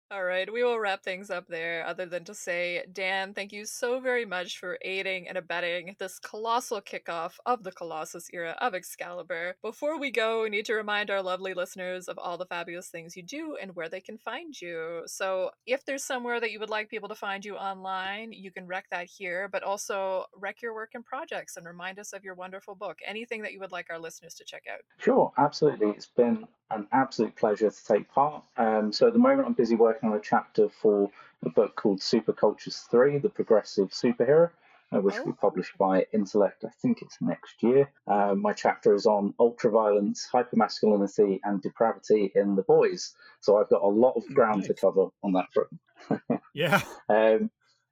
All 0.10 0.24
right, 0.24 0.51
we 0.51 0.64
will 0.64 0.80
wrap 0.80 1.03
things 1.03 1.30
up 1.30 1.49
there, 1.49 1.86
other 1.86 2.05
than 2.05 2.24
to 2.24 2.34
say, 2.34 2.86
Dan, 2.93 3.34
thank 3.34 3.51
you 3.51 3.66
so 3.66 3.99
very 3.99 4.24
much 4.24 4.58
for 4.58 4.78
aiding 4.82 5.28
and 5.28 5.38
abetting 5.38 5.97
this 5.99 6.18
colossal 6.18 6.80
kickoff 6.80 7.34
of 7.45 7.64
the 7.64 7.74
Colossus 7.74 8.30
era 8.32 8.55
of 8.62 8.74
Excalibur. 8.74 9.58
Before 9.62 9.99
we 9.99 10.10
go, 10.10 10.43
we 10.43 10.49
need 10.49 10.64
to 10.68 10.76
remind 10.76 11.12
our 11.12 11.22
lovely 11.22 11.53
listeners 11.53 12.08
of 12.08 12.18
all 12.18 12.38
the 12.38 12.45
fabulous 12.45 12.88
things 12.88 13.18
you 13.18 13.24
do 13.24 13.58
and 13.62 13.76
where 13.76 13.89
they 13.89 13.99
can 13.99 14.18
find 14.18 14.60
you. 14.62 15.03
So, 15.08 15.51
if 15.66 15.84
there's 15.84 16.05
somewhere 16.05 16.39
that 16.39 16.53
you 16.53 16.62
would 16.62 16.70
like 16.70 16.89
people 16.89 17.10
to 17.10 17.16
find 17.16 17.43
you 17.43 17.58
online, 17.58 18.32
you 18.32 18.49
can 18.49 18.66
wreck 18.66 18.86
that 18.91 19.08
here, 19.08 19.49
but 19.51 19.62
also 19.62 20.24
wreck 20.38 20.62
your 20.62 20.74
work 20.74 20.91
and 20.93 21.03
projects 21.03 21.58
and 21.58 21.66
remind 21.66 21.99
us 21.99 22.14
of 22.14 22.24
your 22.24 22.36
wonderful 22.36 22.76
book. 22.76 22.99
Anything 23.05 23.41
that 23.41 23.51
you 23.51 23.60
would 23.60 23.74
like 23.74 23.88
our 23.89 23.99
listeners 23.99 24.36
to 24.36 24.45
check 24.45 24.64
out. 24.74 24.80
Sure, 24.99 25.34
absolutely. 25.38 25.89
It's 25.89 26.05
been 26.05 26.47
an 26.72 26.88
absolute 26.91 27.36
pleasure 27.36 27.70
to 27.70 27.86
take 27.86 28.10
part. 28.10 28.43
Um, 28.58 28.91
so 28.91 29.08
at 29.08 29.14
the 29.14 29.20
moment, 29.20 29.47
I'm 29.47 29.53
busy 29.53 29.76
working 29.76 29.97
on 30.04 30.14
a 30.14 30.20
chapter 30.20 30.70
for 30.70 31.12
a 31.45 31.50
book 31.50 31.76
called 31.76 32.00
Supercultures 32.00 32.88
3, 32.89 33.20
The 33.20 33.30
Progressive 33.30 33.89
Superhero, 33.89 34.50
uh, 34.93 35.02
which 35.02 35.18
will 35.18 35.28
be 35.28 35.32
published 35.34 35.78
by 35.78 36.06
Intellect, 36.14 36.64
I 36.66 36.70
think 36.82 37.02
it's 37.02 37.18
next 37.20 37.62
year. 37.62 37.89
Uh, 38.08 38.36
my 38.36 38.54
chapter 38.54 38.93
is 38.93 39.06
on 39.06 39.34
ultraviolence, 39.39 40.22
hypermasculinity, 40.34 41.39
and 41.43 41.62
depravity 41.62 42.32
in 42.36 42.56
the 42.56 42.64
boys. 42.64 43.14
So 43.41 43.58
I've 43.58 43.70
got 43.70 43.84
a 43.84 43.88
lot 43.88 44.14
of 44.16 44.26
ground 44.34 44.64
to 44.66 44.74
cover 44.74 45.08
on 45.24 45.34
that 45.34 45.48
front. 45.54 46.41
Yeah. 46.54 46.82
Um, 47.08 47.52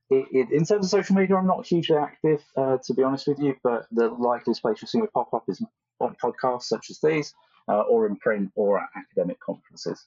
it, 0.09 0.25
it, 0.31 0.51
in 0.51 0.65
terms 0.65 0.85
of 0.85 0.89
social 0.89 1.15
media, 1.15 1.35
I'm 1.35 1.45
not 1.45 1.67
hugely 1.67 1.97
active, 1.97 2.43
uh, 2.57 2.77
to 2.83 2.93
be 2.95 3.03
honest 3.03 3.27
with 3.27 3.39
you, 3.39 3.55
but 3.63 3.85
the 3.91 4.07
likeliest 4.09 4.63
place 4.63 4.81
you'll 4.81 4.87
see 4.87 5.01
me 5.01 5.07
pop 5.13 5.33
up 5.33 5.43
is 5.47 5.61
on 5.99 6.15
podcasts 6.23 6.63
such 6.63 6.89
as 6.89 6.99
these, 6.99 7.33
uh, 7.67 7.81
or 7.81 8.07
in 8.07 8.15
print, 8.15 8.51
or 8.55 8.79
at 8.79 8.89
academic 8.95 9.39
conferences. 9.39 10.03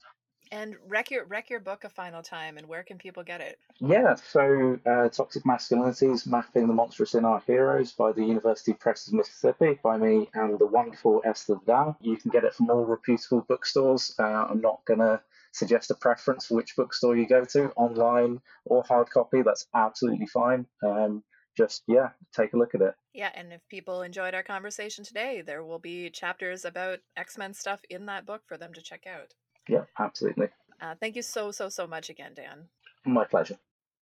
And 0.50 0.76
wreck 0.86 1.10
your 1.10 1.24
rec 1.26 1.50
your 1.50 1.60
book 1.60 1.84
a 1.84 1.88
final 1.88 2.22
time, 2.22 2.56
and 2.56 2.66
where 2.66 2.82
can 2.82 2.98
people 2.98 3.22
get 3.22 3.40
it? 3.40 3.58
Yeah, 3.80 4.14
so 4.14 4.78
uh, 4.86 5.08
Toxic 5.08 5.44
Masculinities 5.44 6.26
Mapping 6.26 6.66
the 6.66 6.72
Monstrous 6.72 7.14
in 7.14 7.24
Our 7.24 7.42
Heroes 7.46 7.92
by 7.92 8.12
the 8.12 8.24
University 8.24 8.72
Press 8.72 9.08
of 9.08 9.14
Mississippi 9.14 9.78
by 9.82 9.98
me 9.98 10.28
and 10.34 10.58
the 10.58 10.66
wonderful 10.66 11.22
Esther 11.24 11.56
Dow. 11.66 11.96
You 12.00 12.16
can 12.16 12.30
get 12.30 12.44
it 12.44 12.54
from 12.54 12.70
all 12.70 12.84
reputable 12.84 13.44
bookstores. 13.48 14.14
Uh, 14.18 14.46
I'm 14.48 14.60
not 14.60 14.84
going 14.86 15.00
to 15.00 15.20
suggest 15.52 15.90
a 15.90 15.94
preference 15.94 16.46
for 16.46 16.54
which 16.54 16.76
bookstore 16.76 17.16
you 17.16 17.26
go 17.26 17.44
to, 17.44 17.70
online 17.72 18.40
or 18.64 18.82
hard 18.82 19.10
copy. 19.10 19.42
That's 19.42 19.66
absolutely 19.74 20.26
fine. 20.26 20.66
Um, 20.82 21.22
just, 21.56 21.82
yeah, 21.88 22.10
take 22.34 22.52
a 22.52 22.56
look 22.56 22.74
at 22.74 22.82
it. 22.82 22.94
Yeah, 23.12 23.30
and 23.34 23.52
if 23.52 23.60
people 23.68 24.02
enjoyed 24.02 24.34
our 24.34 24.44
conversation 24.44 25.04
today, 25.04 25.42
there 25.44 25.64
will 25.64 25.80
be 25.80 26.08
chapters 26.10 26.64
about 26.64 27.00
X 27.16 27.36
Men 27.36 27.52
stuff 27.52 27.80
in 27.90 28.06
that 28.06 28.24
book 28.24 28.42
for 28.46 28.56
them 28.56 28.72
to 28.74 28.82
check 28.82 29.06
out. 29.06 29.34
Yeah, 29.68 29.84
absolutely. 29.98 30.48
Uh, 30.80 30.94
thank 31.00 31.16
you 31.16 31.22
so, 31.22 31.50
so, 31.50 31.68
so 31.68 31.86
much 31.86 32.10
again, 32.10 32.32
Dan. 32.34 32.68
My 33.04 33.24
pleasure. 33.24 33.58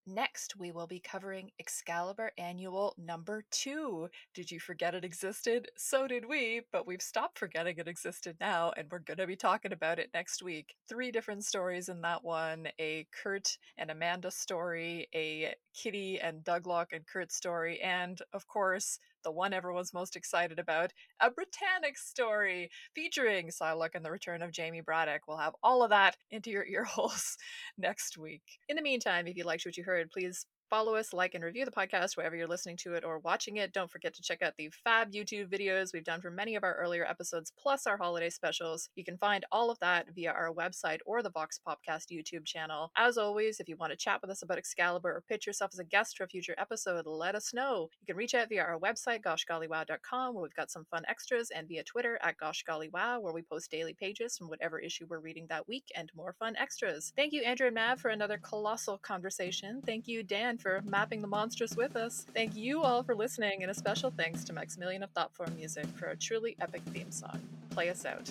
Next, 0.08 0.56
we 0.56 0.70
will 0.70 0.86
be 0.86 1.00
covering 1.00 1.50
Excalibur 1.58 2.30
Annual 2.38 2.94
number 2.96 3.42
two. 3.50 4.08
Did 4.34 4.52
you 4.52 4.60
forget 4.60 4.94
it 4.94 5.04
existed? 5.04 5.68
So 5.76 6.06
did 6.06 6.24
we, 6.28 6.60
but 6.70 6.86
we've 6.86 7.02
stopped 7.02 7.40
forgetting 7.40 7.78
it 7.78 7.88
existed 7.88 8.36
now, 8.40 8.72
and 8.76 8.86
we're 8.88 9.00
going 9.00 9.16
to 9.18 9.26
be 9.26 9.34
talking 9.34 9.72
about 9.72 9.98
it 9.98 10.10
next 10.14 10.44
week. 10.44 10.76
Three 10.88 11.10
different 11.10 11.44
stories 11.44 11.88
in 11.88 12.02
that 12.02 12.22
one 12.22 12.68
a 12.78 13.08
Kurt 13.20 13.58
and 13.78 13.90
Amanda 13.90 14.30
story, 14.30 15.08
a 15.12 15.56
Kitty 15.74 16.20
and 16.20 16.44
Douglock 16.44 16.92
and 16.92 17.04
Kurt 17.04 17.32
story, 17.32 17.80
and, 17.80 18.22
of 18.32 18.46
course, 18.46 19.00
the 19.26 19.32
one 19.32 19.52
everyone's 19.52 19.92
most 19.92 20.14
excited 20.14 20.60
about, 20.60 20.92
a 21.20 21.28
Britanic 21.28 21.98
story 21.98 22.70
featuring 22.94 23.48
Psylocke 23.48 23.96
and 23.96 24.04
the 24.04 24.10
return 24.12 24.40
of 24.40 24.52
Jamie 24.52 24.82
Braddock. 24.82 25.22
We'll 25.26 25.38
have 25.38 25.56
all 25.64 25.82
of 25.82 25.90
that 25.90 26.16
into 26.30 26.50
your 26.50 26.64
ear 26.64 26.84
holes 26.88 27.36
next 27.76 28.16
week. 28.16 28.44
In 28.68 28.76
the 28.76 28.82
meantime, 28.82 29.26
if 29.26 29.36
you 29.36 29.42
liked 29.42 29.66
what 29.66 29.76
you 29.76 29.82
heard, 29.82 30.10
please 30.12 30.46
follow 30.68 30.94
us, 30.94 31.12
like, 31.12 31.34
and 31.34 31.44
review 31.44 31.64
the 31.64 31.70
podcast 31.70 32.16
wherever 32.16 32.36
you're 32.36 32.46
listening 32.46 32.76
to 32.78 32.94
it 32.94 33.04
or 33.04 33.18
watching 33.18 33.56
it. 33.56 33.72
Don't 33.72 33.90
forget 33.90 34.14
to 34.14 34.22
check 34.22 34.42
out 34.42 34.54
the 34.56 34.70
fab 34.84 35.12
YouTube 35.12 35.48
videos 35.48 35.92
we've 35.92 36.04
done 36.04 36.20
for 36.20 36.30
many 36.30 36.56
of 36.56 36.64
our 36.64 36.74
earlier 36.74 37.04
episodes, 37.04 37.52
plus 37.58 37.86
our 37.86 37.96
holiday 37.96 38.30
specials. 38.30 38.88
You 38.94 39.04
can 39.04 39.18
find 39.18 39.44
all 39.52 39.70
of 39.70 39.78
that 39.80 40.06
via 40.14 40.32
our 40.32 40.52
website 40.52 40.98
or 41.06 41.22
the 41.22 41.30
Vox 41.30 41.60
Popcast 41.66 42.10
YouTube 42.12 42.44
channel. 42.44 42.90
As 42.96 43.18
always, 43.18 43.60
if 43.60 43.68
you 43.68 43.76
want 43.76 43.92
to 43.92 43.96
chat 43.96 44.20
with 44.20 44.30
us 44.30 44.42
about 44.42 44.58
Excalibur 44.58 45.10
or 45.10 45.24
pitch 45.28 45.46
yourself 45.46 45.70
as 45.72 45.78
a 45.78 45.84
guest 45.84 46.16
for 46.16 46.24
a 46.24 46.28
future 46.28 46.54
episode, 46.58 47.06
let 47.06 47.34
us 47.34 47.54
know. 47.54 47.88
You 48.00 48.06
can 48.06 48.16
reach 48.16 48.34
out 48.34 48.48
via 48.48 48.62
our 48.62 48.78
website, 48.78 49.22
goshgollywow.com, 49.22 50.34
where 50.34 50.42
we've 50.42 50.54
got 50.54 50.70
some 50.70 50.86
fun 50.90 51.04
extras, 51.08 51.50
and 51.50 51.68
via 51.68 51.84
Twitter 51.84 52.18
at 52.22 52.36
goshgollywow, 52.38 53.20
where 53.20 53.32
we 53.32 53.42
post 53.42 53.70
daily 53.70 53.94
pages 53.94 54.36
from 54.36 54.48
whatever 54.48 54.78
issue 54.78 55.06
we're 55.08 55.20
reading 55.20 55.46
that 55.48 55.68
week 55.68 55.84
and 55.94 56.10
more 56.16 56.34
fun 56.38 56.56
extras. 56.56 57.12
Thank 57.16 57.32
you, 57.32 57.42
Andrew 57.42 57.66
and 57.66 57.74
Mav, 57.74 58.00
for 58.00 58.08
another 58.08 58.38
colossal 58.38 58.98
conversation. 58.98 59.82
Thank 59.84 60.08
you, 60.08 60.22
Dan, 60.22 60.55
for 60.58 60.82
mapping 60.84 61.20
the 61.20 61.26
monstrous 61.26 61.76
with 61.76 61.96
us. 61.96 62.26
Thank 62.34 62.56
you 62.56 62.82
all 62.82 63.02
for 63.02 63.14
listening, 63.14 63.62
and 63.62 63.70
a 63.70 63.74
special 63.74 64.12
thanks 64.16 64.44
to 64.44 64.52
Maximilian 64.52 65.02
of 65.02 65.10
Thoughtform 65.10 65.54
Music 65.56 65.86
for 65.98 66.06
a 66.06 66.16
truly 66.16 66.56
epic 66.60 66.82
theme 66.92 67.10
song. 67.10 67.40
Play 67.70 67.90
us 67.90 68.04
out. 68.04 68.30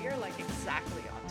We 0.00 0.08
are 0.08 0.16
like 0.18 0.38
exactly 0.38 1.02
on 1.12 1.27